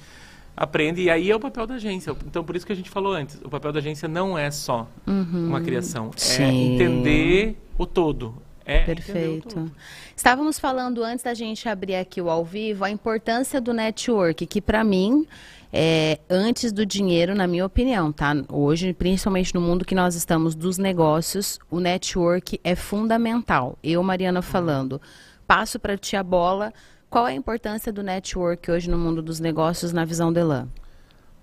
aprende 0.56 1.02
e 1.02 1.10
aí 1.10 1.32
é 1.32 1.36
o 1.36 1.40
papel 1.40 1.66
da 1.66 1.74
agência. 1.76 2.16
Então 2.28 2.44
por 2.44 2.56
isso 2.56 2.66
que 2.68 2.72
a 2.72 2.76
gente 2.76 2.90
falou 2.92 3.14
antes, 3.14 3.40
o 3.44 3.50
papel 3.50 3.72
da 3.74 3.80
agência 3.80 4.08
não 4.08 4.38
é 4.38 4.52
só 4.52 4.88
uma 5.08 5.60
criação, 5.60 6.12
é 6.16 6.20
Sim. 6.20 6.76
entender 6.76 7.58
o 7.80 7.88
todo. 7.88 8.36
É 8.64 8.84
Perfeito. 8.84 9.48
todo. 9.56 9.72
Estávamos 10.16 10.60
falando 10.60 11.02
antes 11.04 11.24
da 11.24 11.34
gente 11.34 11.68
abrir 11.70 11.96
aqui 11.96 12.22
o 12.22 12.30
ao 12.30 12.44
vivo 12.46 12.84
a 12.84 12.92
importância 12.92 13.60
do 13.62 13.74
network, 13.74 14.46
que 14.46 14.60
para 14.62 14.84
mim 14.84 15.26
é 15.72 16.20
antes 16.30 16.72
do 16.72 16.86
dinheiro, 16.86 17.36
na 17.36 17.46
minha 17.48 17.66
opinião, 17.66 18.12
tá? 18.12 18.34
Hoje, 18.52 18.94
principalmente 18.94 19.54
no 19.54 19.62
mundo 19.62 19.84
que 19.86 19.94
nós 19.96 20.16
estamos 20.16 20.56
dos 20.56 20.78
negócios, 20.78 21.60
o 21.70 21.80
network 21.80 22.60
é 22.64 22.76
fundamental. 22.76 23.78
Eu, 23.84 24.02
Mariana, 24.04 24.42
falando, 24.42 25.02
passo 25.46 25.80
para 25.80 25.98
ti 25.98 26.16
a 26.16 26.24
bola. 26.24 26.74
Qual 27.10 27.28
é 27.28 27.32
a 27.32 27.36
importância 27.36 27.92
do 27.92 28.04
network 28.04 28.70
hoje 28.70 28.90
no 28.90 28.98
mundo 28.98 29.22
dos 29.22 29.40
negócios, 29.40 29.94
na 29.94 30.04
visão 30.06 30.32
de 30.32 30.40
Elan? 30.40 30.68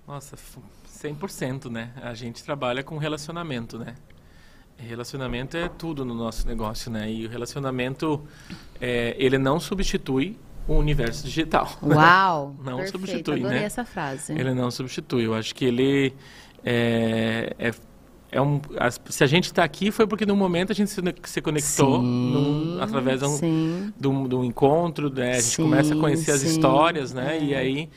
Nossa, 0.07 0.35
f- 0.35 0.59
100%, 0.87 1.69
né? 1.71 1.91
A 2.01 2.13
gente 2.13 2.43
trabalha 2.43 2.83
com 2.83 2.97
relacionamento, 2.97 3.77
né? 3.77 3.95
Relacionamento 4.77 5.55
é 5.55 5.69
tudo 5.69 6.03
no 6.03 6.13
nosso 6.13 6.45
negócio, 6.47 6.91
né? 6.91 7.09
E 7.11 7.25
o 7.25 7.29
relacionamento, 7.29 8.21
é, 8.79 9.15
ele 9.17 9.37
não 9.37 9.59
substitui 9.59 10.37
o 10.67 10.73
universo 10.75 11.23
digital. 11.25 11.69
Uau! 11.81 12.55
Não 12.63 12.77
perfeito, 12.77 12.91
substitui, 12.91 13.39
adorei 13.39 13.59
né? 13.59 13.65
essa 13.65 13.85
frase. 13.85 14.33
Ele 14.33 14.53
não 14.53 14.71
substitui. 14.71 15.25
Eu 15.25 15.33
acho 15.33 15.53
que 15.53 15.65
ele 15.65 16.13
é, 16.63 17.55
é, 17.59 17.71
é 18.31 18.41
um. 18.41 18.59
as- 18.79 18.99
se 19.09 19.23
a 19.23 19.27
gente 19.27 19.45
está 19.45 19.63
aqui 19.63 19.91
foi 19.91 20.07
porque 20.07 20.25
no 20.25 20.35
momento 20.35 20.71
a 20.71 20.75
gente 20.75 20.89
se, 20.89 21.01
se 21.23 21.41
conectou 21.41 21.99
Sim, 21.99 22.31
num- 22.73 22.81
através 22.81 23.19
de 23.19 23.25
um, 23.27 23.91
de 23.97 24.07
um, 24.07 24.27
de 24.27 24.35
um 24.35 24.43
encontro, 24.43 25.09
né? 25.13 25.31
A 25.31 25.33
gente 25.35 25.43
Sim, 25.55 25.63
começa 25.63 25.93
a 25.93 25.97
conhecer 25.97 26.31
as 26.31 26.41
sim, 26.41 26.47
histórias, 26.47 27.13
né? 27.13 27.39
E 27.41 27.53
é. 27.53 27.57
aí 27.57 27.89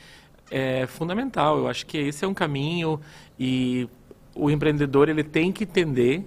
é 0.50 0.86
fundamental. 0.86 1.58
Eu 1.58 1.68
acho 1.68 1.86
que 1.86 1.96
esse 1.96 2.24
é 2.24 2.28
um 2.28 2.34
caminho 2.34 3.00
e 3.38 3.88
o 4.34 4.50
empreendedor 4.50 5.08
ele 5.08 5.24
tem 5.24 5.50
que 5.50 5.64
entender 5.64 6.26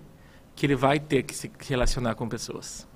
que 0.56 0.66
ele 0.66 0.76
vai 0.76 1.00
ter 1.00 1.24
que 1.24 1.34
se 1.36 1.50
relacionar 1.70 2.16
com 2.16 2.28
pessoas. 2.28 2.88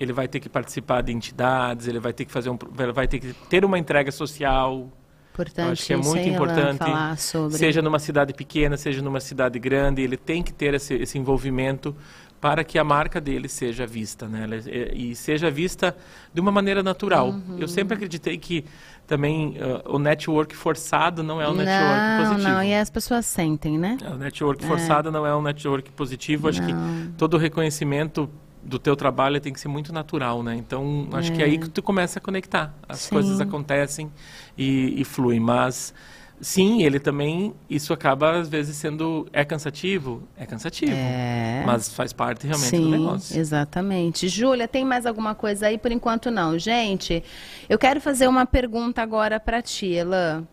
Ele 0.00 0.12
vai 0.12 0.28
ter 0.28 0.40
que 0.40 0.48
participar 0.48 1.02
de 1.02 1.12
entidades, 1.12 1.88
ele 1.88 1.98
vai 1.98 2.12
ter 2.12 2.24
que 2.24 2.32
fazer 2.32 2.50
um, 2.50 2.58
vai 2.94 3.08
ter 3.08 3.18
que 3.18 3.32
ter 3.48 3.64
uma 3.64 3.78
entrega 3.78 4.10
social, 4.12 4.88
Importante 5.32 5.66
eu 5.66 5.72
acho 5.72 5.86
que 5.86 5.92
é 5.92 5.96
muito 5.96 6.28
importante, 6.28 7.20
sobre. 7.20 7.56
seja 7.56 7.80
numa 7.80 7.98
cidade 8.00 8.32
pequena, 8.34 8.76
seja 8.76 9.00
numa 9.00 9.20
cidade 9.20 9.56
grande, 9.58 10.02
ele 10.02 10.16
tem 10.16 10.42
que 10.42 10.52
ter 10.52 10.74
esse, 10.74 10.94
esse 10.94 11.16
envolvimento 11.16 11.94
para 12.40 12.62
que 12.64 12.78
a 12.78 12.84
marca 12.84 13.20
dele 13.20 13.48
seja 13.48 13.86
vista, 13.86 14.28
né? 14.28 14.44
Ela- 14.44 14.56
E, 14.94 15.14
seja 15.14 15.50
vista 15.50 15.96
de 16.32 16.40
uma 16.40 16.50
maneira 16.52 16.82
natural. 16.82 17.30
Uhum. 17.30 17.56
Eu 17.58 17.66
sempre 17.68 17.94
acreditei 17.94 18.36
que 18.38 18.64
também 19.08 19.56
ah, 19.60 19.82
o 19.88 19.98
network 19.98 20.54
forçado 20.56 21.22
não 21.22 21.40
é 21.40 21.48
um 21.48 21.54
network 21.54 22.00
não, 22.00 22.24
positivo. 22.28 22.48
não, 22.54 22.62
e 22.62 22.74
as 22.74 22.90
pessoas 22.90 23.26
sentem, 23.26 23.76
né? 23.78 23.96
O 24.12 24.16
network 24.16 24.64
forçado 24.64 25.10
não 25.10 25.26
é 25.26 25.34
um 25.34 25.42
network 25.42 25.90
positivo. 25.92 26.48
Acho 26.48 26.64
que 26.64 26.72
Não. 26.72 27.12
todo 27.16 27.36
reconhecimento 27.38 28.28
do 28.62 28.78
teu 28.78 28.94
trabalho 28.96 29.40
tem 29.40 29.52
que 29.52 29.60
ser 29.60 29.68
muito 29.68 29.92
natural, 29.92 30.42
né? 30.42 30.54
Então, 30.56 31.08
acho 31.12 31.32
É. 31.32 31.36
que 31.36 31.42
é 31.42 31.44
aí 31.46 31.58
que 31.58 31.68
tu 31.68 31.82
começa 31.82 32.18
a 32.18 32.22
conectar. 32.22 32.74
As 32.88 33.00
Sim. 33.00 33.10
coisas 33.14 33.40
acontecem 33.40 34.10
e, 34.56 35.00
e 35.00 35.04
fluem. 35.04 35.40
Mas, 35.40 35.94
sim, 36.40 36.82
ele 36.82 36.98
também, 37.00 37.54
isso 37.70 37.92
acaba 37.92 38.38
às 38.38 38.48
vezes 38.48 38.76
sendo, 38.76 39.26
é 39.32 39.44
cansativo? 39.44 40.22
É 40.36 40.44
cansativo. 40.46 40.92
É. 40.94 41.62
Mas 41.66 41.92
faz 41.92 42.12
parte 42.12 42.46
realmente 42.46 42.70
Sim, 42.70 42.82
do 42.82 42.88
negócio. 42.90 43.38
exatamente. 43.38 44.28
Júlia, 44.28 44.68
tem 44.68 44.84
mais 44.84 45.06
alguma 45.06 45.34
coisa 45.34 45.66
aí? 45.68 45.78
Por 45.78 45.92
enquanto 45.92 46.30
não. 46.30 46.58
Gente, 46.58 47.22
eu 47.68 47.78
quero 47.78 48.00
fazer 48.00 48.26
uma 48.28 48.44
pergunta 48.46 49.02
agora 49.02 49.38
para 49.40 49.62
ti, 49.62 49.86
Elan. 49.92 50.46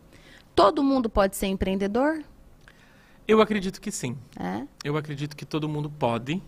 Todo 0.56 0.82
mundo 0.84 1.10
pode 1.10 1.36
ser 1.36 1.48
empreendedor? 1.48 2.24
Eu 3.28 3.42
acredito 3.42 3.82
que 3.82 3.92
sim. 3.92 4.16
É? 4.40 4.62
Eu 4.84 4.96
acredito 4.96 5.36
que 5.36 5.44
todo 5.46 5.68
mundo 5.68 5.90
pode 5.90 6.42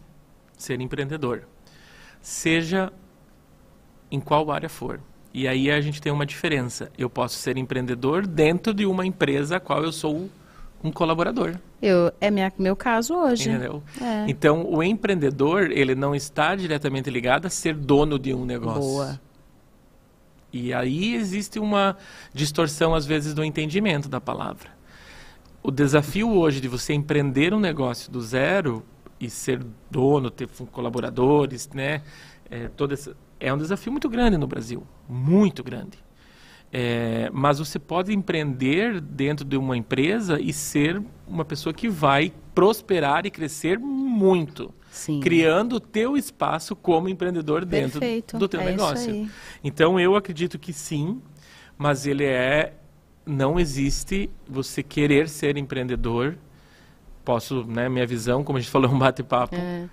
ser 0.57 0.81
empreendedor, 0.81 1.43
seja 2.21 2.91
em 4.11 4.19
qual 4.19 4.51
área 4.51 4.67
for. 4.67 4.99
E 5.33 5.47
aí 5.47 5.69
a 5.69 5.79
gente 5.79 6.01
tem 6.01 6.11
uma 6.11 6.25
diferença. 6.25 6.91
Eu 6.97 7.09
posso 7.09 7.35
ser 7.35 7.57
empreendedor 7.57 8.25
dentro 8.25 8.73
de 8.73 8.85
uma 8.85 9.05
empresa 9.05 9.57
a 9.57 9.59
qual 9.59 9.83
eu 9.83 9.91
sou 9.91 10.29
um 10.83 10.91
colaborador, 10.91 11.55
Eu, 11.81 12.11
é 12.21 12.29
minha, 12.29 12.51
meu 12.57 12.75
caso 12.75 13.15
hoje. 13.15 13.49
É. 13.49 14.25
Então, 14.27 14.63
o 14.65 14.83
empreendedor, 14.83 15.71
ele 15.71 15.95
não 15.95 16.13
está 16.13 16.55
diretamente 16.55 17.09
ligado 17.09 17.47
a 17.47 17.49
ser 17.49 17.75
dono 17.75 18.19
de 18.19 18.33
um 18.33 18.45
negócio. 18.45 18.81
Boa. 18.81 19.19
E 20.53 20.73
aí 20.73 21.15
existe 21.15 21.59
uma 21.59 21.97
distorção, 22.33 22.95
às 22.95 23.05
vezes, 23.05 23.33
do 23.33 23.43
entendimento 23.43 24.07
da 24.07 24.21
palavra. 24.21 24.69
O 25.61 25.71
desafio 25.71 26.31
hoje 26.31 26.61
de 26.61 26.67
você 26.67 26.93
empreender 26.93 27.53
um 27.53 27.59
negócio 27.59 28.11
do 28.11 28.21
zero 28.21 28.85
e 29.19 29.29
ser 29.29 29.65
dono, 29.89 30.29
ter 30.29 30.47
colaboradores, 30.71 31.69
né? 31.69 32.01
É, 32.49 32.67
toda 32.69 32.93
essa, 32.93 33.15
é 33.39 33.53
um 33.53 33.57
desafio 33.57 33.91
muito 33.91 34.09
grande 34.09 34.37
no 34.37 34.47
Brasil. 34.47 34.85
Muito 35.07 35.63
grande. 35.63 35.97
É, 36.71 37.29
mas 37.31 37.59
você 37.59 37.79
pode 37.79 38.13
empreender 38.13 38.99
dentro 38.99 39.45
de 39.45 39.55
uma 39.55 39.77
empresa 39.77 40.39
e 40.39 40.51
ser 40.51 41.01
uma 41.25 41.45
pessoa 41.45 41.73
que 41.73 41.87
vai 41.87 42.33
prosperar 42.53 43.25
e 43.25 43.31
crescer 43.31 43.79
muito 43.79 44.73
Sim. 44.91 45.19
criando 45.21 45.77
o 45.77 45.79
teu 45.79 46.17
espaço 46.17 46.75
como 46.75 47.07
empreendedor 47.07 47.63
dentro 47.63 47.99
Perfeito. 47.99 48.37
do 48.37 48.47
teu 48.47 48.59
é 48.59 48.65
negócio. 48.65 49.29
Então 49.63 49.99
eu 49.99 50.15
acredito 50.15 50.59
que 50.59 50.73
sim, 50.73 51.21
mas 51.77 52.05
ele 52.05 52.25
é 52.25 52.73
não 53.25 53.59
existe 53.59 54.29
você 54.47 54.81
querer 54.81 55.27
ser 55.27 55.57
empreendedor. 55.57 56.37
Posso, 57.27 57.65
né, 57.65 57.89
minha 57.89 58.07
visão, 58.07 58.41
como 58.41 58.57
a 58.57 58.61
gente 58.61 58.71
falou, 58.71 58.89
um 58.95 58.97
bate-papo, 58.97 59.53
É. 59.53 59.89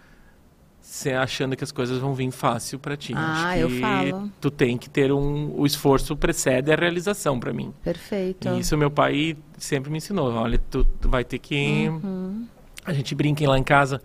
se 0.81 1.11
achando 1.11 1.57
que 1.57 1.65
as 1.65 1.73
coisas 1.73 1.99
vão 1.99 2.15
vir 2.15 2.31
fácil 2.31 2.79
para 2.79 2.97
ti. 2.97 3.13
Ah, 3.17 3.49
Acho 3.51 3.59
eu 3.59 3.71
falo. 3.81 4.31
Tu 4.41 4.51
tem 4.53 4.79
que 4.79 4.89
ter 4.89 5.11
um 5.11 5.53
o 5.59 5.67
esforço 5.67 6.15
precede 6.17 6.71
a 6.73 6.77
realização 6.77 7.41
para 7.41 7.53
mim. 7.53 7.75
Perfeito. 7.83 8.47
E 8.51 8.61
isso 8.61 8.77
meu 8.79 8.89
pai 8.89 9.37
sempre 9.59 9.91
me 9.91 9.97
ensinou. 9.97 10.33
Olha, 10.33 10.61
tu, 10.71 10.85
tu 10.85 11.09
vai 11.09 11.25
ter 11.25 11.41
que. 11.41 11.89
Uhum. 11.89 12.47
A 12.85 12.93
gente 12.93 13.13
brinca 13.17 13.49
lá 13.49 13.59
em 13.59 13.65
casa 13.65 14.01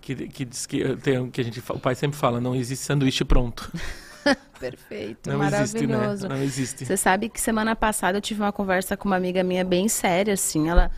que, 0.00 0.14
que 0.28 0.44
diz 0.44 0.64
que, 0.64 0.94
tem, 0.98 1.28
que 1.30 1.40
a 1.40 1.44
gente, 1.44 1.60
o 1.68 1.80
pai 1.80 1.96
sempre 1.96 2.16
fala: 2.16 2.40
não 2.40 2.54
existe 2.54 2.84
sanduíche 2.84 3.24
pronto. 3.24 3.72
Perfeito. 4.60 5.30
Não 5.30 5.42
existe, 5.42 5.84
né? 5.84 5.96
Maravilhoso. 5.96 6.28
Não 6.28 6.36
existe. 6.36 6.84
Você 6.86 6.96
sabe 6.96 7.28
que 7.28 7.40
semana 7.40 7.74
passada 7.74 8.18
eu 8.18 8.22
tive 8.22 8.40
uma 8.40 8.52
conversa 8.52 8.96
com 8.96 9.08
uma 9.08 9.16
amiga 9.16 9.42
minha 9.42 9.64
bem 9.64 9.88
séria, 9.88 10.34
assim. 10.34 10.68
Ela. 10.68 10.92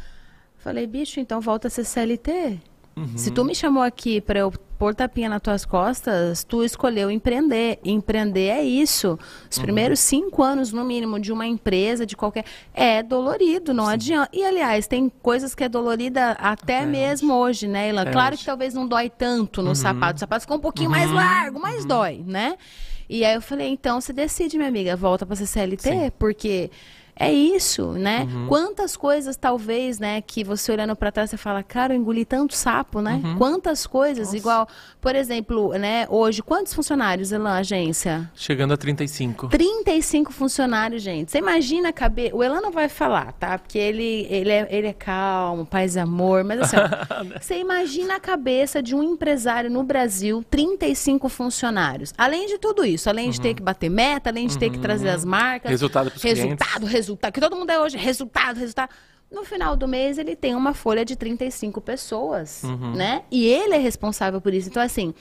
Falei, 0.63 0.87
bicho, 0.87 1.21
então 1.21 1.41
volta 1.41 1.69
a 1.69 1.71
ser 1.71 1.85
CLT. 1.85 2.61
Uhum. 2.97 3.17
Se 3.17 3.31
tu 3.31 3.45
me 3.45 3.55
chamou 3.55 3.83
aqui 3.83 4.21
para 4.21 4.41
eu 4.41 4.53
pôr 4.79 4.95
tapinha 4.95 5.29
nas 5.29 5.41
tuas 5.41 5.65
costas, 5.65 6.43
tu 6.45 6.63
escolheu 6.65 7.11
empreender. 7.11 7.79
Empreender 7.85 8.49
é 8.49 8.63
isso. 8.63 9.19
Os 9.51 9.57
Uhum. 9.57 9.63
primeiros 9.63 10.01
cinco 10.01 10.43
anos, 10.43 10.73
no 10.73 10.85
mínimo, 10.85 11.19
de 11.19 11.33
uma 11.33 11.47
empresa, 11.47 12.05
de 12.05 12.15
qualquer. 12.17 12.45
É 12.75 13.03
dolorido, 13.03 13.73
não 13.73 13.87
adianta. 13.87 14.29
E, 14.35 14.45
aliás, 14.45 14.87
tem 14.87 15.09
coisas 15.23 15.55
que 15.55 15.65
é 15.65 15.69
dolorida 15.69 16.33
até 16.33 16.79
Até 16.81 16.87
mesmo 16.87 17.33
hoje, 17.35 17.67
né, 17.69 17.89
Ilan? 17.91 18.03
Até 18.03 18.13
claro 18.13 18.35
hoje. 18.35 18.41
que 18.41 18.47
talvez 18.47 18.75
não 18.75 18.87
dói 18.87 19.09
tanto 19.09 19.63
no 19.63 19.69
Uhum. 19.71 19.75
sapato. 19.75 20.17
O 20.17 20.21
sapato 20.21 20.43
ficou 20.43 20.57
um 20.59 20.61
pouquinho 20.61 20.91
mais 20.91 21.11
largo, 21.11 21.59
mas 21.61 21.85
dói, 21.87 22.23
né? 22.27 22.57
E 23.09 23.25
aí 23.25 23.35
eu 23.35 23.41
falei, 23.43 23.69
então 23.69 24.01
você 24.01 24.13
decide, 24.13 24.57
minha 24.57 24.69
amiga, 24.69 24.95
volta 24.95 25.25
para 25.27 25.37
ser 25.37 25.47
CLT, 25.47 25.83
Sim. 25.91 26.13
porque 26.19 26.71
é 27.21 27.31
isso, 27.31 27.93
né? 27.93 28.27
Uhum. 28.33 28.47
Quantas 28.47 28.97
coisas, 28.97 29.37
talvez, 29.37 29.99
né, 29.99 30.23
que 30.23 30.43
você 30.43 30.73
olhando 30.73 30.97
para 30.97 31.13
trás, 31.13 31.29
você 31.29 31.37
fala, 31.37 31.63
cara, 31.63 31.93
eu 31.93 31.99
engoli 31.99 32.25
tanto 32.25 32.57
sapo, 32.57 33.03
né? 33.03 33.21
Uhum. 33.23 33.37
Quantas 33.37 33.87
coisas, 33.87 34.29
Nossa. 34.29 34.37
igual, 34.39 34.69
por 35.03 35.15
exemplo, 35.15 35.75
né, 35.75 36.07
hoje, 36.09 36.43
quantos 36.43 36.73
funcionários, 36.73 37.31
Elan, 37.31 37.53
agência? 37.53 38.31
Chegando 38.35 38.73
a 38.73 38.77
35. 38.79 39.49
35 39.49 40.33
funcionários, 40.33 41.03
gente. 41.03 41.31
Você 41.31 41.37
imagina 41.37 41.91
a 41.91 41.93
cabeça. 41.93 42.35
O 42.35 42.43
Elan 42.43 42.63
não 42.63 42.71
vai 42.71 42.89
falar, 42.89 43.33
tá? 43.33 43.59
Porque 43.59 43.79
ele, 43.79 44.27
ele, 44.31 44.51
é, 44.51 44.67
ele 44.71 44.87
é 44.87 44.95
calmo, 44.95 45.67
paz 45.67 45.97
e 45.97 45.99
amor. 45.99 46.43
Mas 46.43 46.63
assim, 46.63 46.77
ó, 46.77 47.37
você 47.39 47.59
imagina 47.59 48.17
a 48.17 48.21
cabeça 48.21 48.83
de 48.83 48.95
um 48.95 49.03
empresário 49.03 49.71
no 49.71 49.83
Brasil, 49.83 50.43
35 50.51 51.29
funcionários. 51.29 52.15
Além 52.17 52.47
de 52.47 52.57
tudo 52.57 52.83
isso, 52.83 53.11
além 53.11 53.29
de 53.29 53.39
ter 53.39 53.53
que 53.53 53.63
bater 53.63 53.91
meta, 53.91 54.31
além 54.31 54.47
de 54.47 54.57
ter 54.57 54.71
que 54.71 54.79
trazer 54.79 55.11
as 55.11 55.23
marcas. 55.23 55.71
Resultado 55.71 56.11
pros 56.11 56.23
Resultado, 56.23 56.81
clientes. 56.81 56.93
resultado. 56.93 57.10
Que 57.17 57.41
todo 57.41 57.57
mundo 57.57 57.71
é 57.71 57.81
hoje, 57.81 57.97
resultado, 57.97 58.59
resultado. 58.59 58.91
No 59.31 59.45
final 59.45 59.77
do 59.77 59.87
mês, 59.87 60.19
ele 60.19 60.35
tem 60.35 60.57
uma 60.57 60.75
folha 60.75 61.05
de 61.05 61.15
35 61.15 61.81
pessoas, 61.81 62.65
Uhum. 62.65 62.95
né? 62.97 63.23
E 63.31 63.47
ele 63.47 63.75
é 63.77 63.79
responsável 63.79 64.41
por 64.41 64.53
isso. 64.53 64.69
Então, 64.69 64.83
assim, 64.83 65.15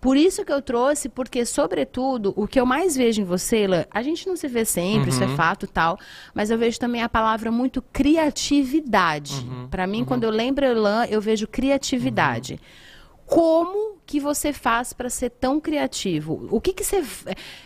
por 0.00 0.16
isso 0.16 0.44
que 0.44 0.52
eu 0.52 0.62
trouxe, 0.62 1.08
porque, 1.08 1.44
sobretudo, 1.44 2.32
o 2.36 2.46
que 2.46 2.60
eu 2.60 2.64
mais 2.64 2.96
vejo 2.96 3.22
em 3.22 3.24
você, 3.24 3.62
Ela, 3.62 3.84
a 3.90 4.02
gente 4.04 4.24
não 4.28 4.36
se 4.36 4.46
vê 4.46 4.64
sempre, 4.64 5.10
isso 5.10 5.20
é 5.20 5.26
Uhum. 5.26 5.34
fato 5.34 5.64
e 5.64 5.68
tal, 5.68 5.98
mas 6.32 6.48
eu 6.52 6.56
vejo 6.58 6.78
também 6.78 7.02
a 7.02 7.08
palavra 7.08 7.50
muito 7.50 7.82
criatividade. 7.92 9.34
Uhum. 9.34 9.68
Pra 9.68 9.84
mim, 9.86 10.04
quando 10.04 10.22
eu 10.24 10.30
lembro 10.30 10.64
Elan, 10.64 11.04
eu 11.06 11.20
vejo 11.20 11.46
criatividade. 11.48 12.60
Como 13.26 13.98
que 14.06 14.20
você 14.20 14.52
faz 14.52 14.92
para 14.92 15.10
ser 15.10 15.30
tão 15.30 15.60
criativo? 15.60 16.46
O 16.48 16.60
que 16.60 16.72
que 16.72 16.84
você 16.84 17.02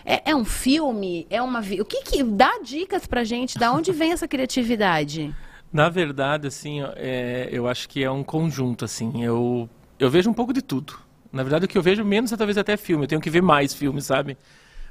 é, 0.05 0.31
é 0.31 0.35
um 0.35 0.45
filme? 0.45 1.27
É 1.29 1.43
uma 1.43 1.61
o 1.61 1.85
que 1.85 2.03
que 2.03 2.23
dá 2.23 2.59
dicas 2.65 3.07
pra 3.07 3.25
gente? 3.25 3.59
Da 3.59 3.71
onde 3.71 3.93
vem 3.93 4.13
essa 4.13 4.27
criatividade? 4.27 5.35
Na 5.71 5.91
verdade, 5.91 6.49
assim, 6.49 6.81
é, 6.97 7.49
eu 7.53 7.69
acho 7.69 7.89
que 7.89 8.03
é 8.03 8.11
um 8.11 8.25
conjunto, 8.25 8.87
assim. 8.87 9.23
Eu, 9.23 9.69
eu 9.99 10.09
vejo 10.09 10.31
um 10.31 10.35
pouco 10.35 10.53
de 10.53 10.63
tudo. 10.63 10.95
Na 11.31 11.43
verdade, 11.43 11.67
o 11.67 11.69
que 11.69 11.79
eu 11.79 11.83
vejo 11.83 12.05
menos 12.05 12.33
é 12.33 12.37
talvez 12.37 12.57
até 12.57 12.77
filme. 12.77 13.05
Eu 13.05 13.09
tenho 13.09 13.21
que 13.21 13.31
ver 13.31 13.43
mais 13.43 13.75
filmes, 13.75 14.07
sabe? 14.07 14.37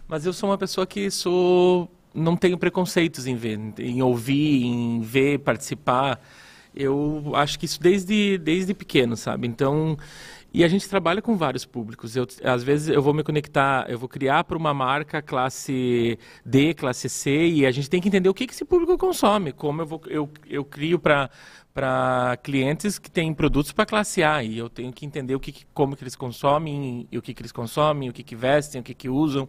Mas 0.07 0.26
eu 0.26 0.32
sou 0.32 0.49
uma 0.49 0.57
pessoa 0.57 0.86
que 0.86 1.09
sou... 1.09 1.89
Não 2.13 2.38
tenho 2.38 2.57
preconceitos 2.57 3.28
em 3.28 3.36
ver, 3.36 3.59
em 3.78 4.01
ouvir, 4.01 4.65
em 4.65 5.01
ver, 5.01 5.39
participar. 5.39 6.20
Eu 6.74 7.34
acho 7.36 7.59
que 7.59 7.65
isso 7.65 7.82
desde, 7.82 8.38
desde 8.38 8.76
pequeno, 8.76 9.17
sabe? 9.17 9.47
Então... 9.47 9.97
E 10.54 10.64
a 10.64 10.68
gente 10.68 10.89
trabalha 10.89 11.22
com 11.22 11.38
vários 11.38 11.66
públicos. 11.66 12.16
Eu, 12.16 12.26
às 12.43 12.64
vezes 12.64 12.89
eu 12.89 13.02
vou 13.02 13.14
me 13.14 13.24
conectar, 13.24 13.86
eu 13.89 14.00
vou 14.00 14.10
criar 14.10 14.43
para 14.43 14.58
uma 14.58 14.74
marca 14.74 15.22
classe 15.22 16.18
D, 16.45 16.74
classe 16.74 17.08
C, 17.08 17.47
e 17.47 17.66
a 17.66 17.72
gente 17.72 17.89
tem 17.89 18.02
que 18.02 18.08
entender 18.08 18.30
o 18.30 18.34
que, 18.34 18.47
que 18.47 18.54
esse 18.54 18.66
público 18.66 18.97
consome. 18.97 19.52
Como 19.54 19.82
eu, 19.82 19.86
vou, 19.86 20.02
eu, 20.08 20.30
eu 20.47 20.66
crio 20.66 21.00
para 21.00 21.30
para 21.72 22.36
clientes 22.43 22.97
que 23.00 23.10
têm 23.10 23.34
produtos 23.34 23.72
para 23.72 23.86
classe 23.86 24.22
A 24.24 24.43
e 24.43 24.58
eu 24.58 24.70
tenho 24.70 24.91
que 24.91 25.06
entender 25.06 25.36
o 25.36 25.39
que, 25.39 25.52
que- 25.52 25.66
como 25.74 25.95
que 25.95 26.04
eles 26.04 26.16
consomem 26.16 27.08
e 27.12 27.18
o 27.18 27.22
que, 27.22 27.34
que 27.34 27.41
eles 27.41 27.52
consomem, 27.52 28.10
o 28.10 28.14
que, 28.14 28.24
que 28.24 28.36
vestem, 28.36 28.82
o 28.82 28.84
que, 28.84 28.93
que 28.93 29.08
usam. 29.08 29.47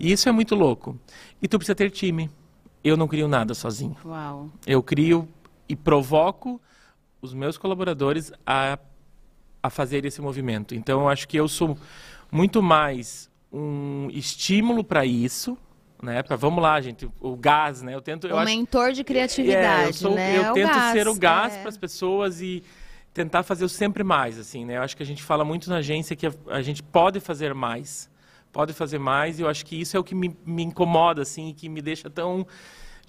E 0.00 0.10
isso 0.10 0.28
é 0.28 0.32
muito 0.32 0.54
louco. 0.56 0.98
E 1.40 1.46
tu 1.46 1.56
precisa 1.58 1.74
ter 1.76 1.90
time. 1.90 2.30
Eu 2.82 2.96
não 2.96 3.06
crio 3.06 3.28
nada 3.28 3.54
sozinho. 3.54 3.96
Uau. 4.04 4.50
Eu 4.66 4.82
crio 4.82 5.28
e 5.68 5.76
provoco 5.76 6.60
os 7.20 7.34
meus 7.34 7.58
colaboradores 7.58 8.32
a, 8.46 8.78
a 9.62 9.70
fazer 9.70 10.04
esse 10.04 10.20
movimento. 10.20 10.74
Então, 10.74 11.02
eu 11.02 11.08
acho 11.08 11.26
que 11.28 11.36
eu 11.36 11.48
sou 11.48 11.76
muito 12.30 12.62
mais 12.62 13.30
um 13.52 14.08
estímulo 14.12 14.84
para 14.84 15.04
isso, 15.04 15.56
né? 16.02 16.22
Para 16.22 16.36
vamos 16.36 16.62
lá, 16.62 16.80
gente, 16.80 17.08
o 17.20 17.36
gás, 17.36 17.82
né? 17.82 17.94
Eu 17.94 18.00
tento, 18.00 18.26
eu 18.26 18.36
um 18.36 18.38
acho 18.38 18.52
mentor 18.52 18.92
de 18.92 19.00
é, 19.00 19.04
criatividade, 19.04 19.86
eu, 19.88 19.92
sou- 19.94 20.14
né? 20.14 20.36
eu 20.38 20.42
É 20.44 20.50
o 20.50 20.54
tento 20.54 20.72
gás, 20.74 20.92
ser 20.92 21.08
o 21.08 21.14
gás 21.14 21.54
é. 21.54 21.60
para 21.60 21.68
as 21.68 21.76
pessoas 21.76 22.40
e 22.40 22.62
tentar 23.12 23.42
fazer 23.42 23.64
o 23.64 23.68
sempre 23.68 24.04
mais, 24.04 24.38
assim, 24.38 24.64
né? 24.64 24.76
Eu 24.76 24.82
acho 24.82 24.96
que 24.96 25.02
a 25.02 25.06
gente 25.06 25.22
fala 25.22 25.44
muito 25.44 25.68
na 25.68 25.76
agência 25.76 26.14
que 26.14 26.26
a, 26.26 26.32
a 26.48 26.62
gente 26.62 26.82
pode 26.82 27.18
fazer 27.20 27.52
mais, 27.54 28.08
pode 28.52 28.72
fazer 28.72 28.98
mais, 28.98 29.38
e 29.38 29.42
eu 29.42 29.48
acho 29.48 29.64
que 29.66 29.80
isso 29.80 29.96
é 29.96 30.00
o 30.00 30.04
que 30.04 30.14
me, 30.14 30.36
me 30.46 30.62
incomoda, 30.62 31.22
assim, 31.22 31.48
e 31.48 31.52
que 31.54 31.68
me 31.68 31.80
deixa 31.82 32.08
tão... 32.08 32.46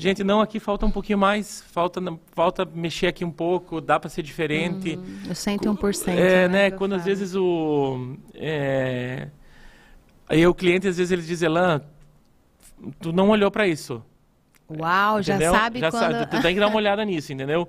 Gente, 0.02 0.24
não, 0.24 0.39
aqui 0.39 0.62
falta 0.62 0.86
um 0.86 0.91
pouquinho 0.91 1.18
mais, 1.18 1.62
falta, 1.74 2.02
falta 2.32 2.64
mexer 2.64 3.08
aqui 3.08 3.26
um 3.26 3.32
pouco, 3.32 3.82
dá 3.82 4.00
para 4.00 4.10
ser 4.10 4.24
diferente. 4.24 4.95
Hum, 4.95 5.24
O 5.30 5.34
101%. 5.34 6.08
É, 6.08 6.47
né? 6.47 6.68
eu 6.68 6.78
Quando 6.78 6.95
às 6.95 7.04
vezes 7.04 7.36
o. 7.36 8.16
É... 8.34 9.28
Aí 10.30 10.47
o 10.47 10.54
cliente, 10.54 10.88
às 10.88 10.95
vezes, 10.95 11.12
ele 11.12 11.22
diz, 11.22 11.41
Elan, 11.41 11.82
tu 13.02 13.12
não 13.12 13.28
olhou 13.28 13.52
para 13.52 13.68
isso. 13.68 14.02
Uau, 14.70 15.22
já 15.22 15.36
entendeu? 15.36 15.52
sabe 15.52 15.80
Já 15.80 15.91
quando... 15.91 16.00
sabe, 16.02 16.26
tu 16.28 16.41
tem 16.41 16.54
que 16.54 16.62
dar 16.62 16.68
uma 16.68 16.78
olhada 16.80 17.04
nisso, 17.04 17.34
entendeu? 17.34 17.68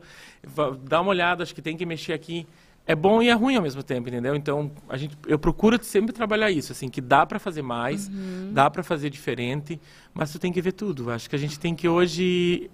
Dá 0.84 1.00
uma 1.00 1.10
olhada, 1.10 1.42
acho 1.42 1.52
que 1.52 1.60
tem 1.62 1.76
que 1.76 1.84
mexer 1.84 2.12
aqui. 2.12 2.46
É 2.86 2.94
bom 2.94 3.22
e 3.22 3.28
é 3.28 3.32
ruim 3.32 3.54
ao 3.56 3.62
mesmo 3.62 3.82
tempo, 3.82 4.08
entendeu? 4.08 4.34
Então, 4.34 4.70
a 4.88 4.96
gente, 4.96 5.16
eu 5.26 5.38
procuro 5.38 5.78
sempre 5.82 6.12
trabalhar 6.12 6.50
isso, 6.50 6.72
assim, 6.72 6.88
que 6.88 7.00
dá 7.00 7.24
para 7.24 7.38
fazer 7.38 7.62
mais, 7.62 8.08
Uhum. 8.08 8.50
dá 8.52 8.68
para 8.70 8.82
fazer 8.82 9.10
diferente, 9.10 9.80
mas 10.12 10.32
tu 10.32 10.38
tem 10.38 10.52
que 10.52 10.60
ver 10.60 10.72
tudo. 10.72 11.10
Acho 11.10 11.28
que 11.30 11.36
a 11.36 11.38
gente 11.38 11.58
tem 11.58 11.74
que 11.74 11.88
hoje, 11.88 12.68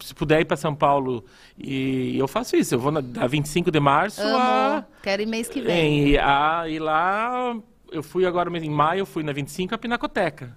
se 0.00 0.14
puder 0.14 0.40
ir 0.40 0.44
para 0.46 0.56
São 0.56 0.74
Paulo, 0.74 1.24
e 1.58 2.16
eu 2.16 2.26
faço 2.26 2.56
isso, 2.56 2.74
eu 2.74 2.78
vou 2.78 2.90
na, 2.90 3.00
da 3.00 3.26
25 3.26 3.70
de 3.70 3.80
março 3.80 4.22
Amo. 4.22 4.36
a, 4.38 4.84
Quero 5.02 5.20
ir 5.22 5.26
mês 5.26 5.48
que 5.48 5.60
vem. 5.60 6.12
em, 6.14 6.18
a 6.18 6.64
e 6.68 6.78
lá, 6.78 7.54
eu 7.90 8.02
fui 8.02 8.24
agora 8.24 8.48
em 8.58 8.70
maio, 8.70 9.00
eu 9.00 9.06
fui 9.06 9.22
na 9.22 9.32
25 9.32 9.74
a 9.74 9.78
Pinacoteca. 9.78 10.56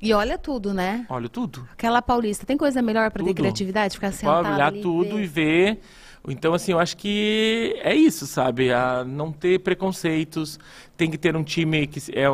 E 0.00 0.12
olha 0.12 0.36
tudo, 0.36 0.74
né? 0.74 1.06
Olha 1.08 1.28
tudo. 1.28 1.64
Aquela 1.70 2.02
paulista. 2.02 2.44
Tem 2.44 2.56
coisa 2.56 2.82
melhor 2.82 3.08
pra 3.12 3.22
ter 3.22 3.34
criatividade? 3.34 3.94
Ficar 3.94 4.10
sentado 4.10 4.52
olhar 4.52 4.72
tudo 4.72 5.14
ver. 5.14 5.22
e 5.22 5.26
ver. 5.28 5.80
Então, 6.28 6.54
assim, 6.54 6.72
eu 6.72 6.78
acho 6.78 6.96
que 6.96 7.76
é 7.82 7.94
isso, 7.94 8.26
sabe? 8.26 8.72
A 8.72 9.04
não 9.04 9.32
ter 9.32 9.58
preconceitos, 9.58 10.58
tem 10.96 11.10
que 11.10 11.18
ter 11.18 11.34
um 11.36 11.42
time 11.42 11.86
que 11.86 12.00
é, 12.16 12.30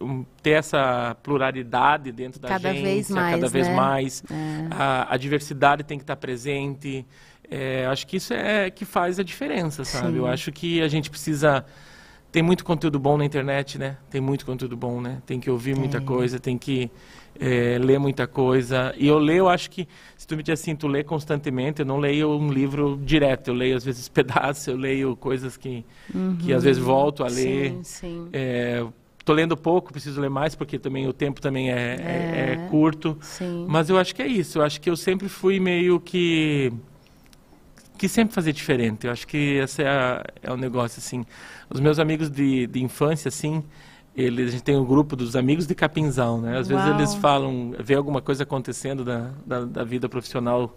um, 0.00 0.24
ter 0.40 0.50
essa 0.50 1.16
pluralidade 1.22 2.12
dentro 2.12 2.40
da 2.40 2.48
Cada 2.48 2.70
agência, 2.70 2.84
vez 2.84 3.10
mais, 3.10 3.34
cada 3.34 3.48
vez 3.48 3.68
né? 3.68 3.74
mais. 3.74 4.22
É. 4.30 4.68
A, 4.70 5.14
a 5.14 5.16
diversidade 5.16 5.82
tem 5.82 5.98
que 5.98 6.04
estar 6.04 6.16
presente. 6.16 7.04
É, 7.50 7.84
acho 7.86 8.06
que 8.06 8.16
isso 8.16 8.32
é 8.32 8.70
que 8.70 8.84
faz 8.84 9.18
a 9.18 9.24
diferença, 9.24 9.84
sabe? 9.84 10.12
Sim. 10.12 10.18
Eu 10.18 10.26
acho 10.26 10.52
que 10.52 10.80
a 10.80 10.88
gente 10.88 11.10
precisa 11.10 11.64
tem 12.32 12.42
muito 12.42 12.64
conteúdo 12.64 12.98
bom 12.98 13.18
na 13.18 13.26
internet, 13.26 13.76
né? 13.76 13.98
Tem 14.08 14.18
muito 14.18 14.46
conteúdo 14.46 14.74
bom, 14.74 15.02
né? 15.02 15.20
Tem 15.26 15.38
que 15.38 15.50
ouvir 15.50 15.76
muita 15.76 16.00
coisa, 16.00 16.40
tem 16.40 16.56
que 16.56 16.90
eh, 17.40 17.78
ler 17.80 17.98
muita 17.98 18.26
coisa. 18.26 18.94
E 18.96 19.06
eu 19.06 19.18
leio, 19.18 19.48
acho 19.48 19.70
que, 19.70 19.88
se 20.16 20.26
tu 20.26 20.36
me 20.36 20.42
diz 20.42 20.60
assim, 20.60 20.74
tu 20.76 20.86
lê 20.88 21.02
constantemente, 21.04 21.80
eu 21.80 21.86
não 21.86 21.98
leio 21.98 22.30
um 22.30 22.50
livro 22.52 22.98
direto. 23.04 23.48
Eu 23.48 23.54
leio, 23.54 23.76
às 23.76 23.84
vezes, 23.84 24.08
pedaços, 24.10 24.66
eu 24.68 24.76
leio 24.76 25.16
coisas 25.16 25.56
que, 25.56 25.84
que 26.38 26.52
às 26.52 26.64
vezes, 26.64 26.82
volto 26.82 27.22
a 27.24 27.28
ler. 27.28 27.70
Sim, 27.72 27.80
sim. 27.82 28.28
Eh, 28.32 28.84
tô 29.24 29.32
lendo 29.32 29.56
pouco, 29.56 29.92
preciso 29.92 30.20
ler 30.20 30.30
mais, 30.30 30.54
porque 30.54 30.78
também 30.78 31.06
o 31.06 31.12
tempo 31.12 31.40
também 31.40 31.70
é, 31.70 31.74
é- 31.74 32.52
é 32.64 32.68
curto. 32.68 33.16
Sim. 33.20 33.66
Mas 33.68 33.88
eu 33.88 33.96
acho 33.98 34.14
que 34.14 34.20
é 34.22 34.26
isso. 34.26 34.58
Eu 34.58 34.62
acho 34.64 34.80
que 34.80 34.90
eu 34.90 34.96
sempre 34.96 35.28
fui 35.28 35.60
meio 35.60 36.00
que 36.00 36.72
que 37.98 38.08
sempre 38.08 38.34
fazer 38.34 38.52
diferente. 38.52 39.06
Eu 39.06 39.12
acho 39.12 39.26
que 39.26 39.36
esse 39.36 39.82
é, 39.82 39.88
a- 39.88 40.24
é 40.42 40.50
o 40.52 40.56
negócio 40.56 40.98
assim. 40.98 41.24
Os 41.70 41.78
meus 41.78 41.98
amigos 42.00 42.28
de, 42.28 42.66
de 42.66 42.82
infância 42.82 43.28
assim, 43.28 43.62
eles, 44.14 44.48
a 44.48 44.52
gente 44.52 44.62
tem 44.62 44.76
um 44.76 44.84
grupo 44.84 45.16
dos 45.16 45.34
amigos 45.34 45.66
de 45.66 45.74
Capinzal, 45.74 46.38
né? 46.38 46.58
Às 46.58 46.68
vezes 46.68 46.84
Uau. 46.84 46.94
eles 46.94 47.14
falam, 47.14 47.74
vê 47.78 47.94
alguma 47.94 48.20
coisa 48.20 48.42
acontecendo 48.42 49.04
da, 49.04 49.30
da, 49.46 49.64
da 49.64 49.84
vida 49.84 50.08
profissional, 50.08 50.76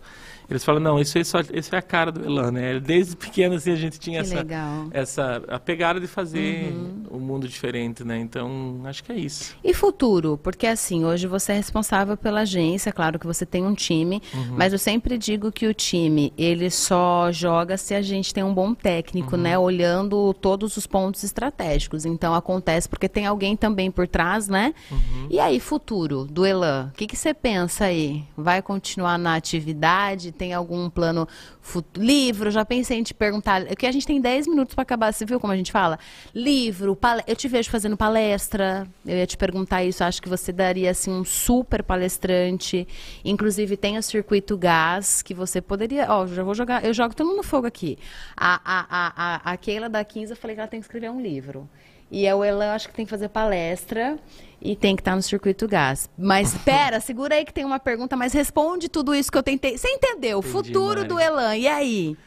eles 0.49 0.63
falam 0.63 0.81
não, 0.81 0.99
isso 0.99 1.17
aí 1.17 1.25
só, 1.25 1.39
isso 1.53 1.73
é 1.75 1.77
a 1.77 1.81
cara 1.81 2.11
do 2.11 2.23
Elan, 2.25 2.51
né? 2.51 2.79
Desde 2.79 3.15
pequeno 3.15 3.55
assim 3.55 3.71
a 3.71 3.75
gente 3.75 3.99
tinha 3.99 4.21
Que 4.21 4.27
essa 4.27 4.35
legal. 4.37 4.87
essa 4.91 5.43
a 5.47 5.59
pegada 5.59 5.99
de 5.99 6.07
fazer 6.07 6.71
Uhum. 6.73 7.03
um 7.11 7.19
mundo 7.19 7.47
diferente, 7.47 8.03
né? 8.03 8.17
Então 8.19 8.81
acho 8.85 9.03
que 9.03 9.11
é 9.11 9.15
isso. 9.15 9.55
E 9.63 9.73
futuro? 9.73 10.37
Porque 10.41 10.67
assim, 10.67 11.05
hoje 11.05 11.27
você 11.27 11.53
é 11.53 11.55
responsável 11.55 12.15
pela 12.17 12.41
agência, 12.41 12.91
claro 12.91 13.17
que 13.19 13.25
você 13.25 13.45
tem 13.45 13.65
um 13.65 13.73
time, 13.73 14.21
Uhum. 14.33 14.55
mas 14.57 14.73
eu 14.73 14.79
sempre 14.79 15.17
digo 15.17 15.51
que 15.51 15.67
o 15.67 15.73
time, 15.73 16.31
ele 16.37 16.69
só 16.69 17.31
joga 17.31 17.77
se 17.77 17.93
a 17.93 18.01
gente 18.01 18.33
tem 18.33 18.43
um 18.43 18.53
bom 18.53 18.73
técnico, 18.73 19.35
Uhum. 19.35 19.41
né? 19.41 19.57
Olhando 19.57 20.33
todos 20.35 20.77
os 20.77 20.85
pontos 20.87 21.23
estratégicos. 21.23 22.05
Então 22.05 22.33
acontece 22.33 22.87
porque 22.87 23.07
tem 23.09 23.25
alguém 23.25 23.55
também 23.55 23.89
por 23.91 24.07
trás, 24.07 24.47
né? 24.47 24.73
Uhum. 24.91 25.27
E 25.29 25.39
aí, 25.39 25.59
futuro 25.59 26.25
do 26.25 26.45
Elan, 26.45 26.91
o 26.93 26.97
que, 26.97 27.07
que 27.07 27.15
você 27.15 27.33
pensa 27.33 27.85
aí? 27.85 28.23
Vai 28.37 28.61
continuar 28.61 29.17
na 29.17 29.35
atividade? 29.35 30.31
Tem 30.35 30.53
algum 30.53 30.89
plano 30.89 31.27
fut- 31.61 31.85
livro? 31.97 32.51
Já 32.51 32.63
pensei 32.65 32.97
em 32.99 33.03
te 33.03 33.13
perguntar, 33.13 33.61
é 33.69 33.75
que 33.75 33.85
a 33.85 33.91
gente 33.91 34.05
tem 34.05 34.19
10 34.21 34.47
minutos 34.47 34.75
para 34.75 34.83
acabar, 34.83 35.13
você 35.13 35.25
viu 35.25 35.39
como 35.39 35.51
a 35.53 35.57
gente 35.57 35.71
fala? 35.71 35.97
Livro, 36.33 36.95
pale- 36.95 37.23
eu 37.27 37.35
te 37.35 37.47
vejo 37.47 37.69
fazendo 37.69 37.95
palestra, 37.97 38.87
eu 39.05 39.17
ia 39.17 39.25
te 39.27 39.37
perguntar 39.37 39.83
isso, 39.83 40.03
acho 40.03 40.21
que 40.21 40.29
você 40.29 40.51
daria 40.51 40.91
assim 40.91 41.11
um 41.11 41.23
super 41.23 41.81
palestrante. 41.83 42.87
Inclusive 43.23 43.77
tem 43.77 43.97
o 43.97 44.03
circuito 44.03 44.57
gás 44.57 45.21
que 45.21 45.33
você 45.33 45.61
poderia, 45.61 46.05
ó, 46.11 46.27
já 46.27 46.43
vou 46.43 46.53
jogar, 46.53 46.83
eu 46.85 46.93
jogo 46.93 47.15
todo 47.15 47.27
mundo 47.27 47.37
no 47.37 47.43
fogo 47.43 47.65
aqui. 47.67 47.97
A 48.35 48.55
a 48.63 48.85
a, 48.89 49.13
a, 49.49 49.51
a 49.53 49.57
Keila 49.57 49.89
da 49.89 50.03
15, 50.03 50.31
eu 50.33 50.37
falei 50.37 50.55
que 50.55 50.59
ela 50.59 50.67
tem 50.69 50.79
que 50.79 50.85
escrever 50.85 51.09
um 51.09 51.21
livro. 51.21 51.69
E 52.15 52.25
a 52.29 52.31
Elan, 52.31 52.71
acho 52.73 52.87
que 52.87 52.93
tem 52.93 53.03
que 53.03 53.09
fazer 53.11 53.27
palestra 53.27 54.17
e 54.61 54.73
tem 54.73 54.95
que 54.95 55.01
estar 55.01 55.17
no 55.17 55.21
circuito 55.21 55.67
gás. 55.67 56.09
Mas 56.17 56.55
pera, 56.63 57.01
segura 57.01 57.35
aí 57.35 57.43
que 57.43 57.51
tem 57.53 57.65
uma 57.65 57.77
pergunta, 57.77 58.15
mas 58.15 58.31
responde 58.31 58.87
tudo 58.87 59.13
isso 59.13 59.29
que 59.29 59.37
eu 59.37 59.43
tentei. 59.43 59.77
Você 59.77 59.89
entendeu? 59.89 60.39
Entendi, 60.39 60.53
Futuro 60.53 60.95
Mari. 61.01 61.07
do 61.09 61.19
Elan, 61.19 61.57
e 61.57 61.67
aí? 61.67 62.17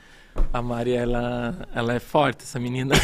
A 0.53 0.61
Maria, 0.61 1.01
ela, 1.01 1.67
ela 1.75 1.95
é 1.95 1.99
forte, 1.99 2.43
essa 2.43 2.61
menina. 2.61 2.95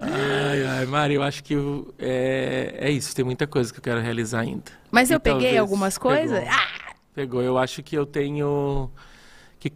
ai, 0.00 0.66
ai, 0.66 0.86
Mari, 0.86 1.14
eu 1.14 1.22
acho 1.22 1.44
que 1.44 1.54
eu- 1.54 1.94
é, 1.96 2.74
é 2.76 2.90
isso. 2.90 3.14
Tem 3.14 3.24
muita 3.24 3.46
coisa 3.46 3.72
que 3.72 3.78
eu 3.78 3.82
quero 3.84 4.00
realizar 4.00 4.40
ainda. 4.40 4.72
Mas 4.90 5.10
E 5.10 5.14
eu 5.14 5.20
peguei 5.20 5.56
algumas 5.56 5.96
coisas? 5.96 6.40
Pegou, 6.40 6.52
Ah, 6.52 6.92
pegou. 7.14 7.40
Eu 7.42 7.56
acho 7.56 7.84
que 7.84 7.96
eu 7.96 8.04
tenho 8.04 8.90
que, 9.58 9.70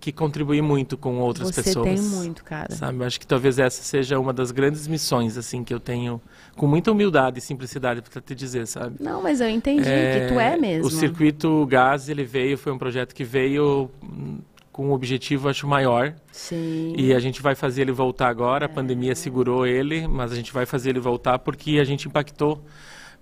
que 0.00 0.12
contribuir 0.12 0.62
muito 0.62 0.96
com 0.96 1.18
outras 1.18 1.48
você 1.48 1.62
pessoas. 1.62 1.86
tem 1.86 2.00
muito, 2.00 2.42
cara. 2.42 2.74
Sabe, 2.74 2.98
eu 2.98 3.06
acho 3.06 3.20
que 3.20 3.26
talvez 3.26 3.58
essa 3.58 3.82
seja 3.82 4.18
uma 4.18 4.32
das 4.32 4.50
grandes 4.50 4.88
missões, 4.88 5.36
assim, 5.36 5.62
que 5.62 5.74
eu 5.74 5.80
tenho 5.80 6.20
com 6.56 6.66
muita 6.66 6.90
humildade 6.90 7.38
e 7.38 7.42
simplicidade 7.42 8.00
para 8.00 8.22
te 8.22 8.34
dizer, 8.34 8.66
sabe? 8.66 8.96
Não, 8.98 9.22
mas 9.22 9.40
eu 9.40 9.48
entendi 9.48 9.82
que 9.82 10.28
tu 10.32 10.40
é 10.40 10.56
mesmo. 10.56 10.86
O 10.86 10.90
circuito 10.90 11.66
gás, 11.66 12.08
ele 12.08 12.24
veio, 12.24 12.56
foi 12.56 12.72
um 12.72 12.78
projeto 12.78 13.14
que 13.14 13.24
veio 13.24 13.90
hum, 14.02 14.38
com 14.72 14.88
um 14.88 14.92
objetivo, 14.92 15.48
acho, 15.48 15.66
maior. 15.66 16.14
Sim. 16.32 16.94
E 16.96 17.12
a 17.12 17.18
gente 17.18 17.42
vai 17.42 17.54
fazer 17.54 17.82
ele 17.82 17.92
voltar 17.92 18.28
agora. 18.28 18.66
A 18.66 18.68
pandemia 18.68 19.14
segurou 19.14 19.66
ele, 19.66 20.08
mas 20.08 20.32
a 20.32 20.34
gente 20.34 20.52
vai 20.52 20.64
fazer 20.64 20.90
ele 20.90 21.00
voltar 21.00 21.38
porque 21.38 21.78
a 21.78 21.84
gente 21.84 22.08
impactou 22.08 22.62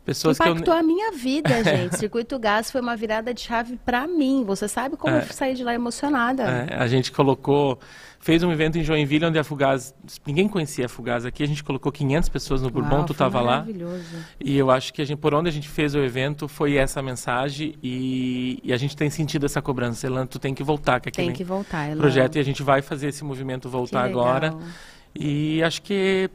pessoas 0.05 0.37
Impactou 0.39 0.63
que 0.63 0.71
eu... 0.71 0.75
a 0.75 0.83
minha 0.83 1.13
vida, 1.13 1.49
gente. 1.65 1.97
Circuito 1.99 2.39
Gás 2.39 2.71
foi 2.71 2.81
uma 2.81 2.95
virada 2.97 3.33
de 3.33 3.41
chave 3.41 3.79
pra 3.85 4.07
mim. 4.07 4.45
Você 4.47 4.69
sabe 4.69 4.97
como 4.97 5.15
É. 5.17 5.21
eu 5.23 5.27
saí 5.33 5.55
de 5.55 5.65
lá 5.65 5.75
emocionada. 5.75 6.43
É, 6.45 6.77
a 6.77 6.87
gente 6.87 7.11
colocou, 7.11 7.79
fez 8.21 8.43
um 8.43 8.53
evento 8.53 8.77
em 8.79 8.85
Joinville 8.85 9.25
onde 9.27 9.39
a 9.39 9.45
Fugaz, 9.45 9.95
ninguém 10.27 10.47
conhecia 10.49 10.87
a 10.87 10.89
Fugaz 10.89 11.25
aqui, 11.25 11.43
a 11.43 11.47
gente 11.47 11.65
colocou 11.65 11.91
500 11.91 12.29
pessoas 12.29 12.63
no 12.63 12.71
Bourbon, 12.71 12.97
Uau, 12.97 13.05
tu 13.07 13.13
estava 13.13 13.41
lá. 13.41 13.59
Maravilhoso. 13.61 14.05
E 14.39 14.57
eu 14.57 14.71
acho 14.71 14.93
que 14.93 15.01
a 15.01 15.05
gente, 15.05 15.19
por 15.19 15.35
onde 15.35 15.49
a 15.49 15.53
gente 15.53 15.69
fez 15.69 15.95
o 15.95 15.99
evento 15.99 16.47
foi 16.49 16.77
essa 16.77 17.03
mensagem 17.03 17.75
e, 17.83 18.61
e 18.63 18.73
a 18.73 18.77
gente 18.77 18.97
tem 18.97 19.09
sentido 19.11 19.47
essa 19.47 19.63
cobrança. 19.63 20.07
Elan, 20.07 20.27
tu 20.27 20.39
tem 20.39 20.55
que 20.55 20.63
voltar 20.63 21.01
com 21.01 21.09
aquele 21.09 21.29
Tem 21.29 21.37
que 21.37 21.45
voltar, 21.45 21.89
Elan. 21.91 22.01
projeto 22.01 22.37
e 22.37 22.39
a 22.39 22.45
gente 22.45 22.63
vai 22.63 22.83
fazer 22.83 23.09
esse 23.09 23.25
movimento 23.25 23.69
Que 23.69 23.73
voltar 23.73 24.05
agora. 24.05 24.55
E 25.15 25.63
acho 25.63 25.81
que 25.83 26.29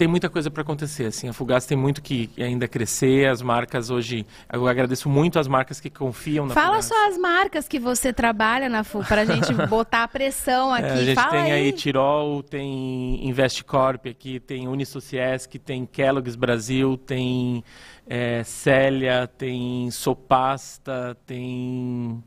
tem 0.00 0.08
muita 0.08 0.30
coisa 0.30 0.50
para 0.50 0.62
acontecer. 0.62 1.04
Assim, 1.04 1.28
a 1.28 1.32
Fugaz 1.34 1.66
tem 1.66 1.76
muito 1.76 2.00
que 2.00 2.30
ainda 2.38 2.66
crescer. 2.66 3.28
As 3.28 3.42
marcas 3.42 3.90
hoje, 3.90 4.26
eu 4.50 4.66
agradeço 4.66 5.10
muito 5.10 5.38
as 5.38 5.46
marcas 5.46 5.78
que 5.78 5.90
confiam 5.90 6.46
na 6.46 6.54
Fala 6.54 6.80
Fugaz. 6.80 6.86
só 6.86 7.08
as 7.08 7.18
marcas 7.18 7.68
que 7.68 7.78
você 7.78 8.10
trabalha 8.10 8.70
na 8.70 8.82
FU, 8.82 9.04
pra 9.04 9.26
gente 9.26 9.52
botar 9.68 10.04
a 10.04 10.08
pressão 10.08 10.72
aqui. 10.72 10.86
É, 10.86 10.92
a 10.92 11.04
gente 11.04 11.14
Fala 11.14 11.30
tem 11.32 11.52
aí 11.52 11.64
aí. 11.66 11.72
Tirol, 11.72 12.42
tem 12.42 13.28
Investcorp 13.28 14.06
aqui, 14.06 14.40
tem 14.40 14.66
Unisociesc, 14.66 15.58
tem 15.58 15.84
Kellogg's 15.84 16.34
Brasil, 16.34 16.96
tem 16.96 17.62
é, 18.06 18.42
Célia, 18.42 19.26
tem 19.26 19.90
Sopasta, 19.90 21.14
tem... 21.26 22.24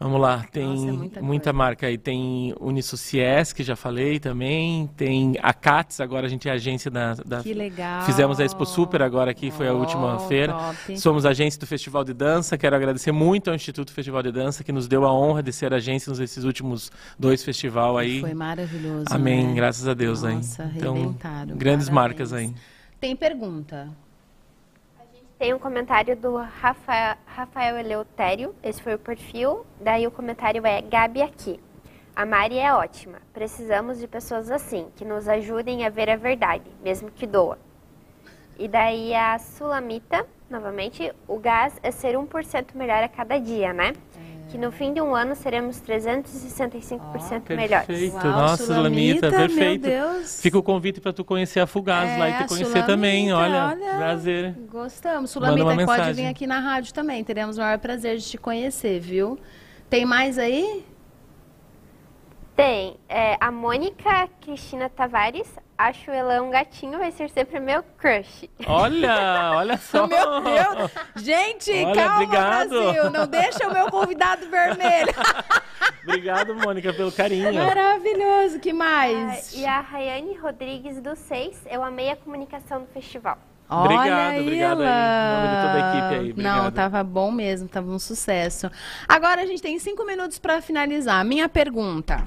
Vamos 0.00 0.20
lá, 0.20 0.46
tem 0.52 0.64
Nossa, 0.64 0.88
é 0.88 0.92
muita 0.92 1.20
muita, 1.20 1.52
marca 1.52 1.86
aí. 1.88 1.98
Tem 1.98 2.54
Unisociesc, 2.60 3.56
que 3.56 3.64
já 3.64 3.74
falei 3.74 4.20
também. 4.20 4.88
Tem 4.96 5.34
a 5.42 5.52
CATS, 5.52 6.00
agora 6.00 6.26
a 6.26 6.28
gente 6.28 6.48
é 6.48 6.52
agência 6.52 6.88
da... 6.88 7.14
da- 7.14 7.42
Que 7.42 7.52
legal. 7.52 8.02
Fizemos 8.02 8.38
a 8.38 8.44
Expo 8.44 8.64
Super 8.64 9.02
agora 9.02 9.32
aqui, 9.32 9.50
foi 9.50 9.66
a 9.66 9.72
última 9.72 10.20
feira. 10.20 10.52
top. 10.52 10.96
Somos 11.00 11.26
agência 11.26 11.58
do 11.58 11.66
Festival 11.66 12.04
de 12.04 12.14
Dança. 12.14 12.56
Quero 12.56 12.76
agradecer 12.76 13.10
muito 13.10 13.50
ao 13.50 13.56
Instituto 13.56 13.92
Festival 13.92 14.22
de 14.22 14.30
Dança, 14.30 14.62
que 14.62 14.70
nos 14.70 14.86
deu 14.86 15.04
a 15.04 15.12
honra 15.12 15.42
de 15.42 15.52
ser 15.52 15.74
agência 15.74 16.12
nesses 16.14 16.44
últimos 16.44 16.92
dois 17.18 17.42
festivais 17.42 17.96
aí. 17.96 18.20
Foi 18.20 18.34
maravilhoso. 18.34 19.06
Amém, 19.10 19.48
né? 19.48 19.54
graças 19.54 19.88
a 19.88 19.94
Deus 19.94 20.22
Nossa, 20.22 20.62
aí. 20.62 20.70
Então, 20.76 20.94
grandes 21.56 21.88
parabéns. 21.88 21.88
marcas 21.90 22.32
aí. 22.32 22.54
Tem 23.00 23.16
pergunta. 23.16 23.88
Tem 25.38 25.54
um 25.54 25.58
comentário 25.58 26.16
do 26.16 26.36
Rafael, 26.36 27.16
Rafael 27.24 27.78
Eleutério, 27.78 28.56
esse 28.60 28.82
foi 28.82 28.94
o 28.94 28.98
perfil. 28.98 29.64
Daí 29.80 30.04
o 30.04 30.10
comentário 30.10 30.66
é 30.66 30.82
Gabi 30.82 31.22
aqui. 31.22 31.60
A 32.16 32.26
Mari 32.26 32.58
é 32.58 32.74
ótima. 32.74 33.18
Precisamos 33.32 34.00
de 34.00 34.08
pessoas 34.08 34.50
assim, 34.50 34.88
que 34.96 35.04
nos 35.04 35.28
ajudem 35.28 35.86
a 35.86 35.90
ver 35.90 36.10
a 36.10 36.16
verdade, 36.16 36.68
mesmo 36.82 37.08
que 37.12 37.24
doa. 37.24 37.56
E 38.58 38.66
daí 38.66 39.14
a 39.14 39.38
Sulamita, 39.38 40.26
novamente, 40.50 41.14
o 41.28 41.38
gás 41.38 41.78
é 41.84 41.92
ser 41.92 42.16
1% 42.16 42.74
melhor 42.74 43.04
a 43.04 43.08
cada 43.08 43.38
dia, 43.38 43.72
né? 43.72 43.92
Que 44.48 44.56
no 44.56 44.72
fim 44.72 44.94
de 44.94 45.00
um 45.02 45.14
ano 45.14 45.34
seremos 45.36 45.78
365% 45.82 47.54
melhores. 47.54 47.86
Perfeito, 47.86 48.14
Uau, 48.16 48.24
nossa, 48.26 48.64
Sulamita, 48.64 49.28
Sulamita, 49.28 49.30
perfeito. 49.30 49.86
meu 49.86 50.12
Deus. 50.14 50.40
Fica 50.40 50.58
o 50.58 50.62
convite 50.62 51.00
para 51.02 51.12
tu 51.12 51.22
conhecer 51.22 51.60
a 51.60 51.66
Fugaz 51.66 52.18
lá 52.18 52.28
e 52.28 52.32
É, 52.32 52.36
te 52.38 52.48
conhecer 52.48 52.64
Sulamita, 52.70 52.86
também. 52.86 53.30
Olha, 53.32 53.66
olha. 53.68 53.96
prazer. 53.96 54.54
Gostamos. 54.70 55.30
Sulamita, 55.30 55.64
pode 55.66 55.76
mensagem. 55.76 56.14
vir 56.14 56.26
aqui 56.26 56.46
na 56.46 56.60
rádio 56.60 56.94
também. 56.94 57.22
Teremos 57.22 57.58
o 57.58 57.60
maior 57.60 57.78
prazer 57.78 58.16
de 58.16 58.24
te 58.24 58.38
conhecer, 58.38 58.98
viu? 59.00 59.38
Tem 59.90 60.06
mais 60.06 60.38
aí? 60.38 60.82
Tem. 62.56 62.96
É, 63.08 63.36
a 63.40 63.50
Mônica 63.50 64.28
Cristina 64.40 64.88
Tavares. 64.88 65.48
Acho 65.78 66.10
ela 66.10 66.42
um 66.42 66.50
gatinho, 66.50 66.98
vai 66.98 67.12
ser 67.12 67.30
sempre 67.30 67.60
meu 67.60 67.84
crush. 67.96 68.50
Olha, 68.66 69.52
olha 69.54 69.76
só. 69.78 70.08
Meu 70.08 70.40
Deus! 70.40 70.90
Gente, 71.16 71.70
Olha, 71.70 71.94
calma, 71.94 72.14
obrigado. 72.24 72.68
Brasil! 72.70 73.10
Não 73.10 73.26
deixa 73.28 73.68
o 73.68 73.72
meu 73.72 73.88
convidado 73.88 74.48
vermelho. 74.50 75.14
Obrigado, 76.02 76.54
Mônica, 76.54 76.92
pelo 76.92 77.12
carinho. 77.12 77.52
Maravilhoso, 77.52 78.58
que 78.58 78.70
Ah, 78.70 78.74
mais? 78.74 79.52
e 79.54 79.64
a 79.66 79.80
Rayane 79.80 80.34
Rodrigues 80.38 81.00
do 81.00 81.14
Seis. 81.14 81.62
Eu 81.70 81.84
amei 81.84 82.10
a 82.10 82.16
comunicação 82.16 82.80
do 82.80 82.86
festival. 82.88 83.38
Obrigado, 83.70 84.30
Olha 84.32 84.40
obrigado 84.40 84.80
aí, 84.80 84.88
nome 85.34 85.48
de 85.48 85.62
toda 85.62 85.74
a 85.74 85.90
equipe 85.90 86.14
aí, 86.40 86.42
Não, 86.42 86.70
tava 86.72 87.04
bom 87.04 87.30
mesmo, 87.30 87.68
tava 87.68 87.90
um 87.90 87.98
sucesso. 87.98 88.70
Agora 89.06 89.42
a 89.42 89.46
gente 89.46 89.60
tem 89.60 89.78
cinco 89.78 90.04
minutos 90.06 90.38
para 90.38 90.62
finalizar. 90.62 91.22
Minha 91.24 91.48
pergunta. 91.50 92.24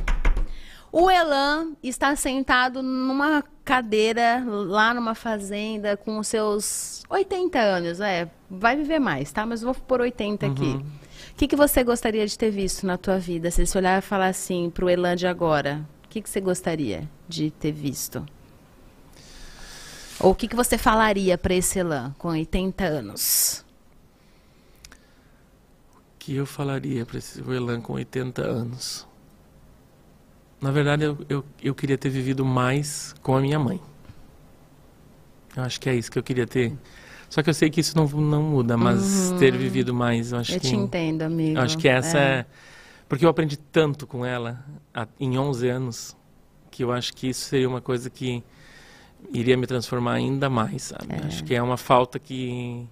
O 0.91 1.09
Elan 1.09 1.73
está 1.81 2.15
sentado 2.15 2.83
numa 2.83 3.43
cadeira 3.63 4.43
lá 4.45 4.93
numa 4.93 5.15
fazenda 5.15 5.95
com 5.95 6.19
os 6.19 6.27
seus 6.27 7.03
80 7.09 7.59
anos. 7.59 7.99
É, 8.01 8.29
vai 8.49 8.75
viver 8.75 8.99
mais, 8.99 9.31
tá? 9.31 9.45
Mas 9.45 9.61
eu 9.61 9.73
vou 9.73 9.83
por 9.83 10.01
80 10.01 10.45
aqui. 10.45 10.63
Uhum. 10.63 10.79
O 11.31 11.35
que, 11.37 11.47
que 11.47 11.55
você 11.55 11.83
gostaria 11.83 12.27
de 12.27 12.37
ter 12.37 12.51
visto 12.51 12.85
na 12.85 12.97
tua 12.97 13.17
vida? 13.17 13.49
Se 13.49 13.65
você 13.65 13.77
olhar 13.77 13.99
e 13.99 14.01
falar 14.01 14.27
assim 14.27 14.69
pro 14.69 14.89
Elan 14.89 15.15
de 15.15 15.27
agora, 15.27 15.85
o 16.03 16.09
que, 16.09 16.21
que 16.21 16.29
você 16.29 16.41
gostaria 16.41 17.09
de 17.27 17.51
ter 17.51 17.71
visto? 17.71 18.25
Ou 20.19 20.31
o 20.31 20.35
que, 20.35 20.47
que 20.47 20.55
você 20.55 20.77
falaria 20.77 21.37
para 21.37 21.53
esse 21.53 21.79
Elan 21.79 22.13
com 22.17 22.27
80 22.29 22.83
anos? 22.83 23.65
que 26.21 26.35
eu 26.35 26.45
falaria 26.45 27.03
para 27.03 27.17
esse 27.17 27.41
Elan 27.41 27.81
com 27.81 27.93
80 27.93 28.43
anos? 28.43 29.07
Na 30.62 30.72
verdade, 30.72 31.03
eu, 31.03 31.18
eu, 31.28 31.45
eu 31.62 31.74
queria 31.76 31.97
ter 31.97 32.09
vivido 32.09 32.45
mais 32.45 33.16
com 33.22 33.36
a 33.36 33.41
minha 33.41 33.57
mãe. 33.57 33.80
Eu 35.55 35.64
acho 35.64 35.80
que 35.82 35.89
é 35.89 35.95
isso 35.95 36.12
que 36.12 36.20
eu 36.20 36.24
queria 36.24 36.45
ter. 36.47 36.74
Só 37.30 37.41
que 37.41 37.49
eu 37.49 37.53
sei 37.53 37.70
que 37.70 37.80
isso 37.82 37.95
não, 37.97 38.07
não 38.07 38.43
muda, 38.43 38.78
mas 38.78 39.34
ter 39.39 39.55
vivido 39.57 39.93
mais, 39.93 40.32
eu 40.32 40.38
acho 40.39 40.51
Uhum. 40.51 40.57
Eu 40.57 40.62
que... 40.62 40.68
te 40.70 40.76
entendo, 40.76 41.22
amigo. 41.24 41.57
eu 41.57 41.64
acho 41.64 41.78
que 41.78 41.88
essa 41.88 42.18
é... 42.18 42.45
Porque 43.09 43.26
eu 43.26 43.30
aprendi 43.30 43.57
tanto 43.57 44.05
com 44.07 44.26
ela 44.26 44.64
a- 44.93 45.07
em 45.20 45.38
11 45.38 45.68
anos, 45.68 46.16
que 46.70 46.84
eu 46.84 46.91
acho 46.91 47.14
que 47.14 47.28
isso 47.30 47.41
seria 47.45 47.68
uma 47.68 47.82
coisa 47.82 48.09
que 48.09 48.41
iria 49.34 49.57
me 49.57 49.68
transformar 49.68 50.14
ainda 50.14 50.49
mais, 50.49 50.84
sabe? 50.84 51.07
Acho 51.26 51.43
que 51.43 51.53
é 51.55 51.62
uma 51.62 51.76
falta 51.78 52.18
que 52.20 52.88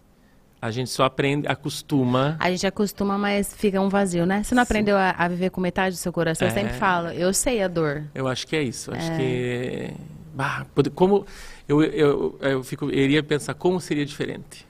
a 0.62 0.72
gente 0.72 0.90
só 0.90 1.04
aprende, 1.06 1.48
acostuma... 1.48 2.36
A 2.40 2.50
gente 2.52 2.66
acostuma, 2.68 3.18
mas 3.18 3.54
fica 3.54 3.80
um 3.80 3.90
vazio, 3.90 4.26
né? 4.26 4.44
Você 4.44 4.54
não 4.54 4.64
aprendeu 4.64 4.98
a, 4.98 5.12
a 5.18 5.28
viver 5.28 5.50
com 5.52 5.62
metade 5.62 5.96
do 5.96 6.00
seu 6.00 6.12
coração? 6.12 6.48
Eu 6.48 6.52
É. 6.52 6.54
sempre 6.54 6.74
falo, 6.74 7.10
eu 7.10 7.34
sei 7.34 7.62
a 7.64 7.68
dor. 7.68 8.04
Eu 8.14 8.28
acho 8.28 8.46
que 8.46 8.56
é 8.56 8.62
isso. 8.64 8.94
Acho 8.94 9.12
que. 9.16 9.92
Bah, 10.34 10.66
como. 10.96 11.26
Eu, 11.68 11.82
eu, 11.84 12.38
eu, 12.42 12.64
fico, 12.64 12.86
eu 12.86 13.00
iria 13.00 13.22
pensar 13.24 13.54
como 13.54 13.80
seria 13.80 14.06
diferente. 14.06 14.66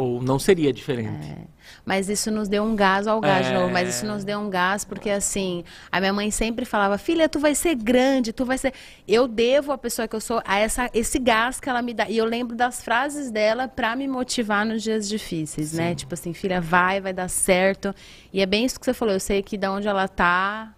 Ou 0.00 0.22
não 0.22 0.38
seria 0.38 0.72
diferente. 0.72 1.36
Mas 1.84 2.08
isso 2.08 2.30
nos 2.30 2.48
deu 2.48 2.62
um 2.62 2.74
gás 2.76 3.06
ao 3.06 3.20
gás 3.20 3.46
de 3.46 3.52
É. 3.52 3.54
novo. 3.58 3.72
Mas 3.72 3.88
isso 3.88 4.06
nos 4.06 4.24
deu 4.24 4.38
um 4.38 4.48
gás 4.50 4.84
porque, 4.84 5.10
assim, 5.10 5.64
a 5.90 5.98
minha 6.00 6.12
mãe 6.12 6.30
sempre 6.30 6.64
falava, 6.64 6.96
filha, 6.98 7.28
tu 7.28 7.38
vai 7.38 7.54
ser 7.54 7.74
grande, 7.74 8.32
tu 8.32 8.44
vai 8.44 8.56
ser... 8.58 8.72
Eu 9.06 9.26
devo 9.28 9.72
a 9.72 9.78
pessoa 9.78 10.06
que 10.08 10.14
eu 10.16 10.20
sou 10.20 10.42
a 10.44 10.58
essa, 10.58 10.88
esse 10.94 11.18
gás 11.18 11.58
que 11.60 11.68
ela 11.68 11.82
me 11.82 11.92
dá. 11.94 12.08
E 12.08 12.16
eu 12.16 12.24
lembro 12.24 12.56
das 12.56 12.82
frases 12.82 13.30
dela 13.30 13.66
pra 13.68 13.94
me 13.96 14.06
motivar 14.08 14.64
nos 14.64 14.82
dias 14.82 15.08
difíceis, 15.08 15.72
né? 15.72 15.94
Tipo 15.94 16.14
assim, 16.14 16.32
filha, 16.32 16.60
vai, 16.60 17.00
vai 17.00 17.12
dar 17.12 17.28
certo. 17.28 17.94
E 18.32 18.40
é 18.40 18.46
bem 18.46 18.64
isso 18.64 18.78
que 18.78 18.84
você 18.86 18.94
falou. 18.94 19.14
Eu 19.14 19.20
sei 19.20 19.42
que 19.42 19.56
da 19.58 19.70
onde 19.72 19.86
ela 19.88 20.06
tá... 20.08 20.72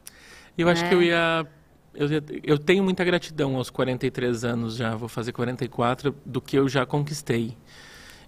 Eu 0.57 0.69
acho 0.69 0.85
É. 0.85 0.89
que 0.89 0.95
eu 0.95 1.03
ia. 1.03 1.47
Eu, 1.95 2.09
eu 2.43 2.59
tenho 2.59 2.83
muita 2.83 3.05
gratidão 3.05 3.57
aos 3.57 3.69
43 3.71 4.45
anos 4.45 4.77
já, 4.77 4.95
vou 4.95 5.09
fazer 5.09 5.33
44, 5.33 6.15
do 6.25 6.41
que 6.41 6.57
eu 6.57 6.69
já 6.69 6.85
conquistei. 6.87 7.57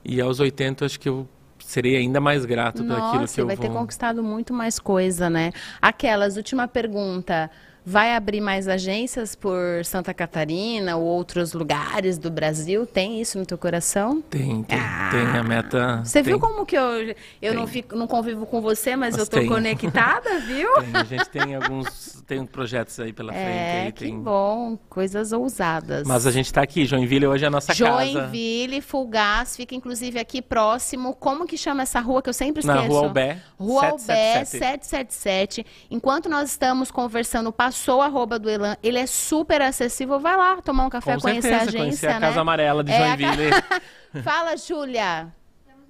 E 0.05 0.21
aos 0.21 0.41
80, 0.41 0.85
acho 0.85 1.01
que 1.01 1.09
eu 1.09 1.27
serei 1.59 1.97
ainda 1.97 2.21
mais 2.21 2.45
grato 2.45 2.85
por 2.85 2.93
aquilo 2.93 3.21
Nossa, 3.21 3.35
que 3.35 3.41
eu 3.41 3.47
vai 3.47 3.57
vou. 3.57 3.67
ter 3.67 3.73
conquistado 3.73 4.23
muito 4.23 4.53
mais 4.53 4.79
coisa, 4.79 5.31
né? 5.31 5.53
Aquelas, 5.81 6.37
última 6.37 6.69
pergunta. 6.69 7.51
Vai 7.87 8.15
abrir 8.15 8.41
mais 8.41 8.67
agências 8.67 9.35
por 9.35 9.85
Santa 9.85 10.15
Catarina 10.15 10.97
ou 10.97 11.05
outros 11.05 11.53
lugares 11.53 12.17
do 12.17 12.31
Brasil? 12.31 12.87
Tem 12.87 13.21
isso 13.21 13.39
no 13.39 13.45
teu 13.45 13.59
coração? 13.59 14.23
Tem, 14.23 14.63
tem, 14.63 14.79
tem 14.79 15.39
a 15.39 15.43
meta. 15.43 16.01
Você 16.03 16.23
viu 16.23 16.39
tem, 16.39 16.49
como 16.49 16.65
que 16.65 16.77
eu, 16.77 17.15
eu 17.43 17.53
não, 17.53 17.67
fico, 17.67 17.95
não 17.95 18.07
convivo 18.07 18.47
com 18.47 18.61
você, 18.63 18.97
mas, 18.97 19.17
Mas 19.17 19.21
eu 19.21 19.27
tem. 19.27 19.47
conectada, 19.47 20.39
viu? 20.47 20.73
tem, 20.81 20.97
a 20.97 21.05
gente 21.05 21.29
tem 21.29 21.55
alguns 21.55 22.23
tem 22.27 22.45
projetos 22.47 22.99
aí 22.99 23.13
pela 23.13 23.33
frente. 23.33 23.47
É, 23.47 23.83
aí, 23.83 23.93
que 23.93 24.05
tem... 24.05 24.19
bom. 24.19 24.79
Coisas 24.89 25.33
ousadas. 25.33 26.07
Mas 26.07 26.27
a 26.27 26.31
gente 26.31 26.47
está 26.47 26.63
aqui, 26.63 26.87
Joinville 26.87 27.27
hoje 27.27 27.45
é 27.45 27.49
a 27.49 27.51
nossa 27.51 27.75
casa. 27.75 27.85
Joinville, 27.85 28.81
Fulgaz, 28.81 29.57
fica 29.57 29.75
inclusive 29.75 30.19
aqui 30.19 30.41
próximo. 30.41 31.15
Como 31.15 31.47
que 31.47 31.57
chama 31.59 31.83
essa 31.83 32.01
rua 32.01 32.23
que 32.23 32.29
eu 32.29 32.35
sempre 32.35 32.61
esqueço? 32.61 32.81
Na 32.81 32.87
Rua 32.87 33.01
Albé, 33.01 33.39
Rua 33.59 33.87
Albé 33.89 34.45
777. 34.45 34.87
777. 34.87 35.67
Enquanto 35.91 36.29
nós 36.29 36.51
estamos 36.51 36.91
conversando, 36.91 37.53
passou 37.75 38.01
a 38.01 38.07
arroba 38.07 38.39
do 38.39 38.49
Elan. 38.49 38.77
Ele 38.83 38.99
é 38.99 39.07
super 39.07 39.61
acessível. 39.61 40.21
Vai 40.21 40.37
lá 40.37 40.63
tomar 40.63 40.87
um 40.87 40.89
café, 40.89 41.17
Com 41.17 41.23
conhecer 41.23 41.49
certeza, 41.49 41.57
a 41.59 41.63
agência, 41.63 41.81
conhecer 41.81 42.07
a 42.07 42.21
né? 42.21 42.27
Casa 42.29 42.41
Amarela 42.41 42.85
de 42.85 42.93
É, 42.93 43.17
Joinville. 43.17 43.51
Fala, 44.23 44.57
Júlia. 44.57 45.35
Temos 45.67 45.89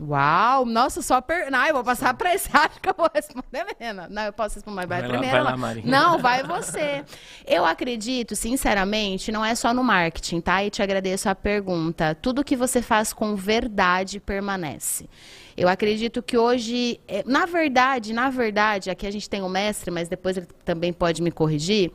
Uau, 0.00 0.64
nossa, 0.64 1.00
só 1.00 1.20
per... 1.20 1.50
Não, 1.50 1.64
eu 1.66 1.74
vou 1.74 1.84
passar 1.84 2.14
pra 2.14 2.34
esse. 2.34 2.48
Acho 2.52 2.80
que 2.80 2.88
eu 2.88 2.94
vou 2.96 3.08
responder, 3.14 3.64
menina. 3.78 4.08
Não, 4.10 4.22
eu 4.24 4.32
posso 4.32 4.56
responder, 4.56 4.86
vai, 4.86 5.00
Vai 5.00 5.02
lá, 5.02 5.08
primeiro. 5.08 5.32
vai 5.32 5.42
lá, 5.42 5.50
ela. 5.50 5.56
Mari. 5.56 5.82
Não, 5.86 6.18
vai 6.18 6.42
você. 6.42 7.04
Eu 7.46 7.64
acredito, 7.64 8.34
sinceramente, 8.34 9.30
não 9.30 9.44
é 9.44 9.54
só 9.54 9.72
no 9.72 9.84
marketing, 9.84 10.40
tá? 10.40 10.64
E 10.64 10.70
te 10.70 10.82
agradeço 10.82 11.28
a 11.28 11.34
pergunta. 11.34 12.14
Tudo 12.14 12.42
que 12.44 12.56
você 12.56 12.82
faz 12.82 13.12
com 13.12 13.36
verdade 13.36 14.18
permanece. 14.18 15.08
Eu 15.56 15.68
acredito 15.68 16.20
que 16.20 16.36
hoje, 16.36 17.00
eh, 17.06 17.22
na 17.24 17.46
verdade, 17.46 18.12
na 18.12 18.28
verdade, 18.28 18.90
aqui 18.90 19.06
a 19.06 19.10
gente 19.12 19.30
tem 19.30 19.42
o 19.42 19.48
mestre, 19.48 19.90
mas 19.90 20.08
depois 20.08 20.36
ele 20.36 20.48
também 20.64 20.92
pode 20.92 21.22
me 21.22 21.30
corrigir. 21.30 21.92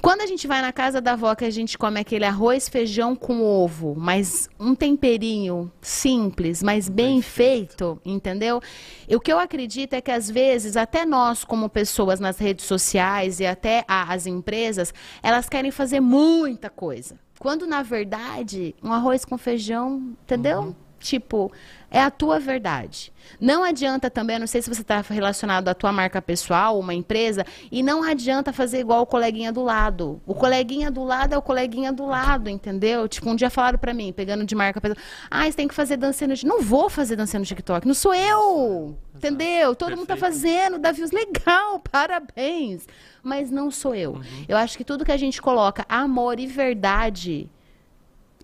Quando 0.00 0.20
a 0.20 0.26
gente 0.26 0.46
vai 0.46 0.60
na 0.60 0.72
casa 0.72 1.00
da 1.00 1.12
avó 1.12 1.34
que 1.34 1.44
a 1.44 1.50
gente 1.50 1.76
come 1.76 1.98
aquele 2.00 2.24
arroz, 2.24 2.68
feijão 2.68 3.16
com 3.16 3.42
ovo, 3.42 3.94
mas 3.96 4.48
um 4.58 4.74
temperinho 4.74 5.70
simples, 5.80 6.62
mas 6.62 6.88
bem 6.88 7.22
feito, 7.22 8.00
entendeu? 8.04 8.60
E 9.08 9.16
o 9.16 9.20
que 9.20 9.32
eu 9.32 9.38
acredito 9.38 9.94
é 9.94 10.00
que 10.00 10.10
às 10.10 10.30
vezes 10.30 10.76
até 10.76 11.04
nós 11.04 11.44
como 11.44 11.68
pessoas 11.68 12.20
nas 12.20 12.38
redes 12.38 12.64
sociais 12.64 13.40
e 13.40 13.46
até 13.46 13.84
as 13.88 14.26
empresas, 14.26 14.92
elas 15.22 15.48
querem 15.48 15.70
fazer 15.70 16.00
muita 16.00 16.70
coisa. 16.70 17.18
Quando 17.38 17.66
na 17.66 17.82
verdade, 17.82 18.74
um 18.82 18.92
arroz 18.92 19.24
com 19.24 19.36
feijão, 19.36 20.16
entendeu? 20.22 20.74
Tipo, 20.98 21.52
é 21.90 22.00
a 22.00 22.10
tua 22.10 22.38
verdade. 22.38 23.12
Não 23.40 23.62
adianta 23.62 24.10
também, 24.10 24.36
eu 24.36 24.40
não 24.40 24.46
sei 24.46 24.62
se 24.62 24.68
você 24.68 24.82
está 24.82 25.00
relacionado 25.00 25.68
à 25.68 25.74
tua 25.74 25.92
marca 25.92 26.22
pessoal, 26.22 26.78
uma 26.78 26.94
empresa, 26.94 27.44
e 27.70 27.82
não 27.82 28.02
adianta 28.02 28.52
fazer 28.52 28.80
igual 28.80 29.02
o 29.02 29.06
coleguinha 29.06 29.52
do 29.52 29.62
lado. 29.62 30.20
O 30.26 30.34
coleguinha 30.34 30.90
do 30.90 31.04
lado 31.04 31.34
é 31.34 31.38
o 31.38 31.42
coleguinha 31.42 31.92
do 31.92 32.06
lado, 32.06 32.48
entendeu? 32.48 33.08
Tipo, 33.08 33.30
um 33.30 33.36
dia 33.36 33.50
falaram 33.50 33.78
pra 33.78 33.92
mim, 33.92 34.12
pegando 34.12 34.44
de 34.44 34.54
marca 34.54 34.80
pessoal, 34.80 34.98
ah, 35.30 35.44
você 35.44 35.52
tem 35.52 35.68
que 35.68 35.74
fazer 35.74 35.96
dancinha 35.96 36.28
no. 36.28 36.34
Não 36.44 36.62
vou 36.62 36.88
fazer 36.88 37.16
dancinha 37.16 37.40
no 37.40 37.46
TikTok, 37.46 37.86
não 37.86 37.94
sou 37.94 38.14
eu, 38.14 38.96
entendeu? 39.14 39.74
Todo 39.74 39.96
mundo 39.96 40.06
tá 40.06 40.16
Perfeito. 40.16 40.34
fazendo, 40.34 40.94
views, 40.94 41.10
legal, 41.10 41.80
parabéns. 41.90 42.86
Mas 43.22 43.50
não 43.50 43.70
sou 43.70 43.94
eu. 43.94 44.12
Uhum. 44.12 44.44
Eu 44.48 44.56
acho 44.56 44.76
que 44.76 44.84
tudo 44.84 45.04
que 45.04 45.12
a 45.12 45.16
gente 45.16 45.42
coloca, 45.42 45.84
amor 45.88 46.38
e 46.38 46.46
verdade, 46.46 47.50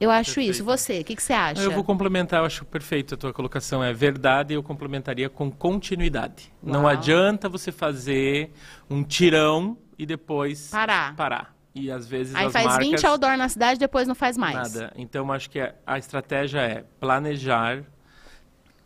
eu 0.02 0.10
acho 0.10 0.34
Perfeito. 0.34 0.50
isso. 0.50 0.64
Você, 0.64 1.00
o 1.00 1.04
que, 1.04 1.14
que 1.16 1.22
você 1.22 1.32
acha? 1.32 1.62
Eu 1.62 1.70
vou 1.70 1.84
complementar, 1.84 2.40
eu 2.40 2.46
acho 2.46 2.64
perfeito 2.64 3.14
a 3.14 3.16
tua 3.16 3.32
colocação. 3.32 3.82
É 3.84 3.92
verdade, 3.92 4.52
eu 4.54 4.62
complementaria 4.62 5.30
com 5.30 5.50
continuidade. 5.50 6.52
Não 6.62 6.80
Uau. 6.82 6.88
adianta 6.88 7.48
você 7.48 7.70
fazer 7.70 8.50
um 8.90 9.04
tirão 9.04 9.78
e 9.96 10.04
depois 10.04 10.68
Parar. 10.70 11.14
parar. 11.14 11.54
E 11.74 11.90
às 11.90 12.06
vezes 12.06 12.34
Aí 12.34 12.46
as 12.46 12.52
faz 12.52 12.66
marcas 12.66 12.86
20 12.86 13.06
outdoor 13.06 13.36
na 13.36 13.48
cidade, 13.48 13.78
depois 13.78 14.08
não 14.08 14.14
faz 14.14 14.36
mais. 14.36 14.74
nada. 14.74 14.92
Então 14.96 15.32
acho 15.32 15.48
que 15.48 15.60
a, 15.60 15.72
a 15.86 15.98
estratégia 15.98 16.60
é 16.60 16.84
planejar, 17.00 17.84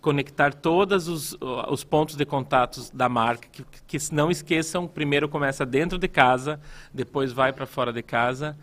conectar 0.01 0.53
todos 0.55 1.09
os, 1.09 1.37
os 1.69 1.83
pontos 1.83 2.15
de 2.15 2.25
contatos 2.25 2.91
da 2.91 3.09
marca, 3.09 3.49
que, 3.51 3.65
que 3.99 4.15
não 4.15 4.31
esqueçam, 4.31 4.87
primeiro 4.87 5.29
começa 5.29 5.65
dentro 5.67 5.99
de 5.99 6.07
casa, 6.07 6.61
depois 6.93 7.33
vai 7.33 7.53
para 7.53 7.67
fora 7.67 7.93
de 7.93 8.03
casa. 8.03 8.57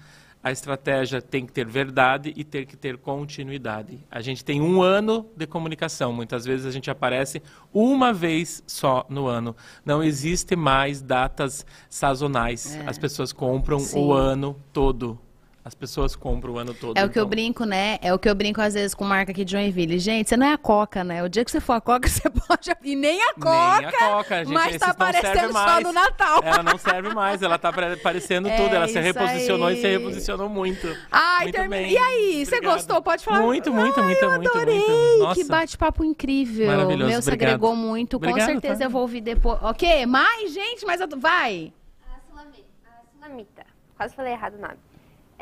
A 0.43 0.51
estratégia 0.51 1.21
tem 1.21 1.45
que 1.45 1.53
ter 1.53 1.65
verdade 1.65 2.33
e 2.35 2.43
ter 2.43 2.65
que 2.65 2.75
ter 2.75 2.97
continuidade. 2.97 3.97
A 4.11 4.19
gente 4.19 4.43
tem 4.43 4.61
um 4.61 4.81
ano 4.81 5.25
de 5.37 5.47
comunicação. 5.47 6.11
Muitas 6.11 6.43
vezes 6.43 6.65
a 6.65 6.71
gente 6.71 6.91
aparece 6.91 7.41
uma 7.73 8.11
vez 8.11 8.61
só 8.67 9.05
no 9.07 9.25
ano. 9.25 9.55
Não 9.85 10.03
existe 10.03 10.53
mais 10.55 11.01
datas 11.01 11.65
sazonais. 11.89 12.75
É. 12.75 12.83
As 12.85 12.97
pessoas 12.97 13.31
compram 13.31 13.79
Sim. 13.79 13.99
o 13.99 14.11
ano 14.11 14.59
todo. 14.73 15.17
As 15.65 15.73
pessoas 15.73 16.13
compram 16.13 16.55
o 16.55 16.57
ano 16.57 16.73
todo. 16.73 16.97
É 16.97 17.05
o 17.05 17.09
que 17.09 17.17
eu 17.17 17.21
então. 17.21 17.29
brinco, 17.29 17.63
né? 17.63 17.97
É 18.01 18.13
o 18.13 18.19
que 18.19 18.27
eu 18.29 18.35
brinco 18.35 18.59
às 18.59 18.73
vezes 18.73 18.93
com 18.93 19.05
marca 19.05 19.31
aqui 19.31 19.45
de 19.45 19.53
Joinville. 19.53 19.97
Gente, 19.97 20.27
você 20.27 20.35
não 20.35 20.45
é 20.45 20.51
a 20.51 20.57
Coca, 20.57 21.05
né? 21.05 21.23
O 21.23 21.29
dia 21.29 21.45
que 21.45 21.49
você 21.51 21.61
for 21.61 21.71
a 21.73 21.79
Coca, 21.79 22.05
você 22.09 22.29
pode. 22.29 22.69
E 22.83 22.95
nem 22.97 23.21
a 23.23 23.33
Coca. 23.35 23.77
Nem 23.79 23.85
a 23.87 23.91
Coca, 24.09 24.37
gente. 24.43 24.53
mas 24.53 24.77
tá 24.77 24.87
não 24.87 24.93
serve 24.97 25.17
aparecendo 25.19 25.53
só 25.53 25.65
mais. 25.65 25.83
no 25.85 25.93
Natal. 25.93 26.41
Ela 26.43 26.63
não 26.63 26.77
serve 26.77 27.13
mais, 27.13 27.41
ela 27.41 27.57
tá 27.57 27.69
apare- 27.69 27.93
aparecendo 27.93 28.49
É 28.49 28.57
tudo. 28.57 28.75
Ela 28.75 28.89
se 28.89 28.99
reposicionou 28.99 29.71
e 29.71 29.77
se 29.79 29.87
aí. 29.87 29.97
reposicionou 29.97 30.49
muito. 30.49 30.85
Ai, 31.09 31.43
muito 31.43 31.55
termi- 31.55 31.69
bem. 31.77 31.91
E 31.93 31.97
aí, 31.97 32.45
você 32.45 32.59
gostou? 32.59 33.01
Pode 33.01 33.23
falar. 33.23 33.39
Muito, 33.41 33.71
muito, 33.71 33.97
Ai, 34.01 34.05
muito, 34.05 34.21
eu 34.21 34.31
muito, 34.31 34.49
adorei. 34.49 34.77
muito. 34.79 35.19
Nossa. 35.19 35.35
Que 35.41 35.47
bate-papo 35.47 36.03
incrível. 36.03 36.67
Maravilhoso, 36.67 37.09
Meu, 37.09 37.21
se 37.21 37.29
obrigado. 37.29 37.49
agregou 37.51 37.73
muito. 37.73 38.19
Com 38.19 38.25
Obrigado, 38.25 38.47
certeza 38.51 38.79
tá? 38.79 38.83
eu 38.85 38.89
vou 38.89 39.01
ouvir 39.01 39.21
depois. 39.21 39.57
Ok? 39.63 40.05
Mais, 40.07 40.53
gente? 40.53 40.85
Mas 40.85 40.99
eu... 40.99 41.07
vai. 41.17 41.71
A 42.05 42.19
Sulamita, 42.29 42.65
a 42.85 43.25
Sulamita, 43.25 43.65
quase 43.95 44.13
falei 44.13 44.33
errado 44.33 44.55
o 44.55 44.61
nome. 44.61 44.73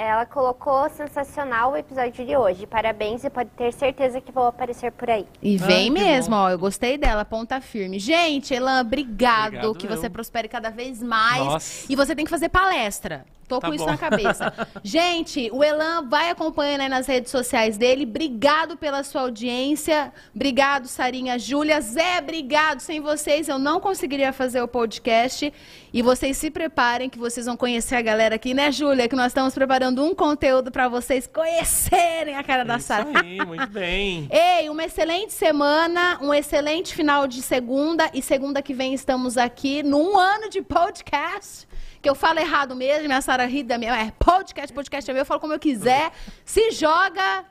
Ela 0.03 0.25
colocou 0.25 0.89
sensacional 0.89 1.73
o 1.73 1.77
episódio 1.77 2.25
de 2.25 2.35
hoje. 2.35 2.65
Parabéns 2.65 3.23
e 3.23 3.29
pode 3.29 3.51
ter 3.51 3.71
certeza 3.71 4.19
que 4.19 4.31
vou 4.31 4.47
aparecer 4.47 4.91
por 4.91 5.07
aí. 5.07 5.27
E 5.43 5.57
Ah, 5.61 5.65
vem 5.67 5.93
que 5.93 6.01
mesmo, 6.01 6.35
bom. 6.35 6.41
ó. 6.41 6.49
Eu 6.49 6.57
gostei 6.57 6.97
dela, 6.97 7.23
ponta 7.23 7.61
firme. 7.61 7.99
Gente, 7.99 8.51
Elan, 8.51 8.81
obrigado. 8.81 9.47
Obrigado 9.49 9.75
que 9.75 9.85
eu. 9.85 9.91
você 9.95 10.09
prospere 10.09 10.47
cada 10.47 10.71
vez 10.71 11.03
mais. 11.03 11.43
Nossa. 11.45 11.85
E 11.87 11.95
você 11.95 12.15
tem 12.15 12.25
que 12.25 12.31
fazer 12.31 12.49
palestra. 12.49 13.25
Tô 13.51 13.59
Tá 13.59 13.67
com 13.67 13.73
isso 13.73 13.83
bom. 13.85 13.91
na 13.91 13.97
cabeça. 13.97 14.53
Gente, 14.83 15.49
o 15.51 15.63
Elan 15.63 16.07
vai 16.07 16.29
acompanhando 16.29 16.81
aí 16.81 16.89
nas 16.89 17.05
redes 17.05 17.29
sociais 17.31 17.77
dele. 17.77 18.03
Obrigado 18.05 18.77
pela 18.77 19.03
sua 19.03 19.21
audiência. 19.21 20.13
Obrigado, 20.33 20.87
Sarinha, 20.87 21.37
Júlia. 21.37 21.81
Zé, 21.81 22.19
obrigado. 22.19 22.79
Sem 22.79 22.99
vocês 23.01 23.49
eu 23.49 23.59
não 23.59 23.79
conseguiria 23.79 24.31
fazer 24.31 24.61
o 24.61 24.67
podcast. 24.67 25.51
E 25.93 26.01
vocês 26.01 26.37
se 26.37 26.49
preparem 26.49 27.09
que 27.09 27.19
vocês 27.19 27.45
vão 27.45 27.57
conhecer 27.57 27.95
a 27.95 28.01
galera 28.01 28.35
aqui, 28.35 28.53
né, 28.53 28.71
Júlia? 28.71 29.09
Que 29.09 29.15
nós 29.15 29.27
estamos 29.27 29.53
preparando 29.53 30.03
um 30.03 30.15
conteúdo 30.15 30.71
para 30.71 30.87
vocês 30.87 31.27
conhecerem 31.27 32.35
a 32.37 32.43
cara 32.43 32.63
da 32.63 32.77
Isso 32.77 32.87
Sara. 32.87 33.07
aí, 33.19 33.45
muito 33.45 33.67
bem. 33.67 34.27
Ei, 34.31 34.69
uma 34.69 34.85
excelente 34.85 35.33
semana, 35.33 36.17
um 36.21 36.33
excelente 36.33 36.95
final 36.95 37.27
de 37.27 37.41
segunda 37.41 38.09
e 38.13 38.21
segunda 38.21 38.61
que 38.61 38.73
vem 38.73 38.93
estamos 38.93 39.37
aqui 39.37 39.83
num 39.83 40.17
ano 40.17 40.49
de 40.49 40.61
podcast 40.61 41.67
que 42.01 42.09
eu 42.09 42.15
falo 42.15 42.39
errado 42.39 42.75
mesmo, 42.75 43.13
a 43.13 43.21
Sara 43.21 43.45
ri 43.45 43.63
da 43.63 43.77
minha. 43.77 43.95
É 43.95 44.11
podcast, 44.11 44.73
podcast 44.73 45.09
é 45.09 45.13
meu, 45.13 45.21
eu 45.21 45.25
falo 45.25 45.39
como 45.39 45.53
eu 45.53 45.59
quiser. 45.59 46.11
Se 46.43 46.71
joga, 46.71 47.45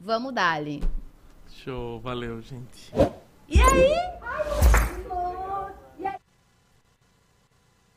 vamos 0.00 0.32
dali. 0.32 0.82
Show, 1.50 1.98
valeu, 2.00 2.40
gente. 2.40 2.92
E 3.48 3.60
aí? 3.60 3.94
Ai, 4.22 5.47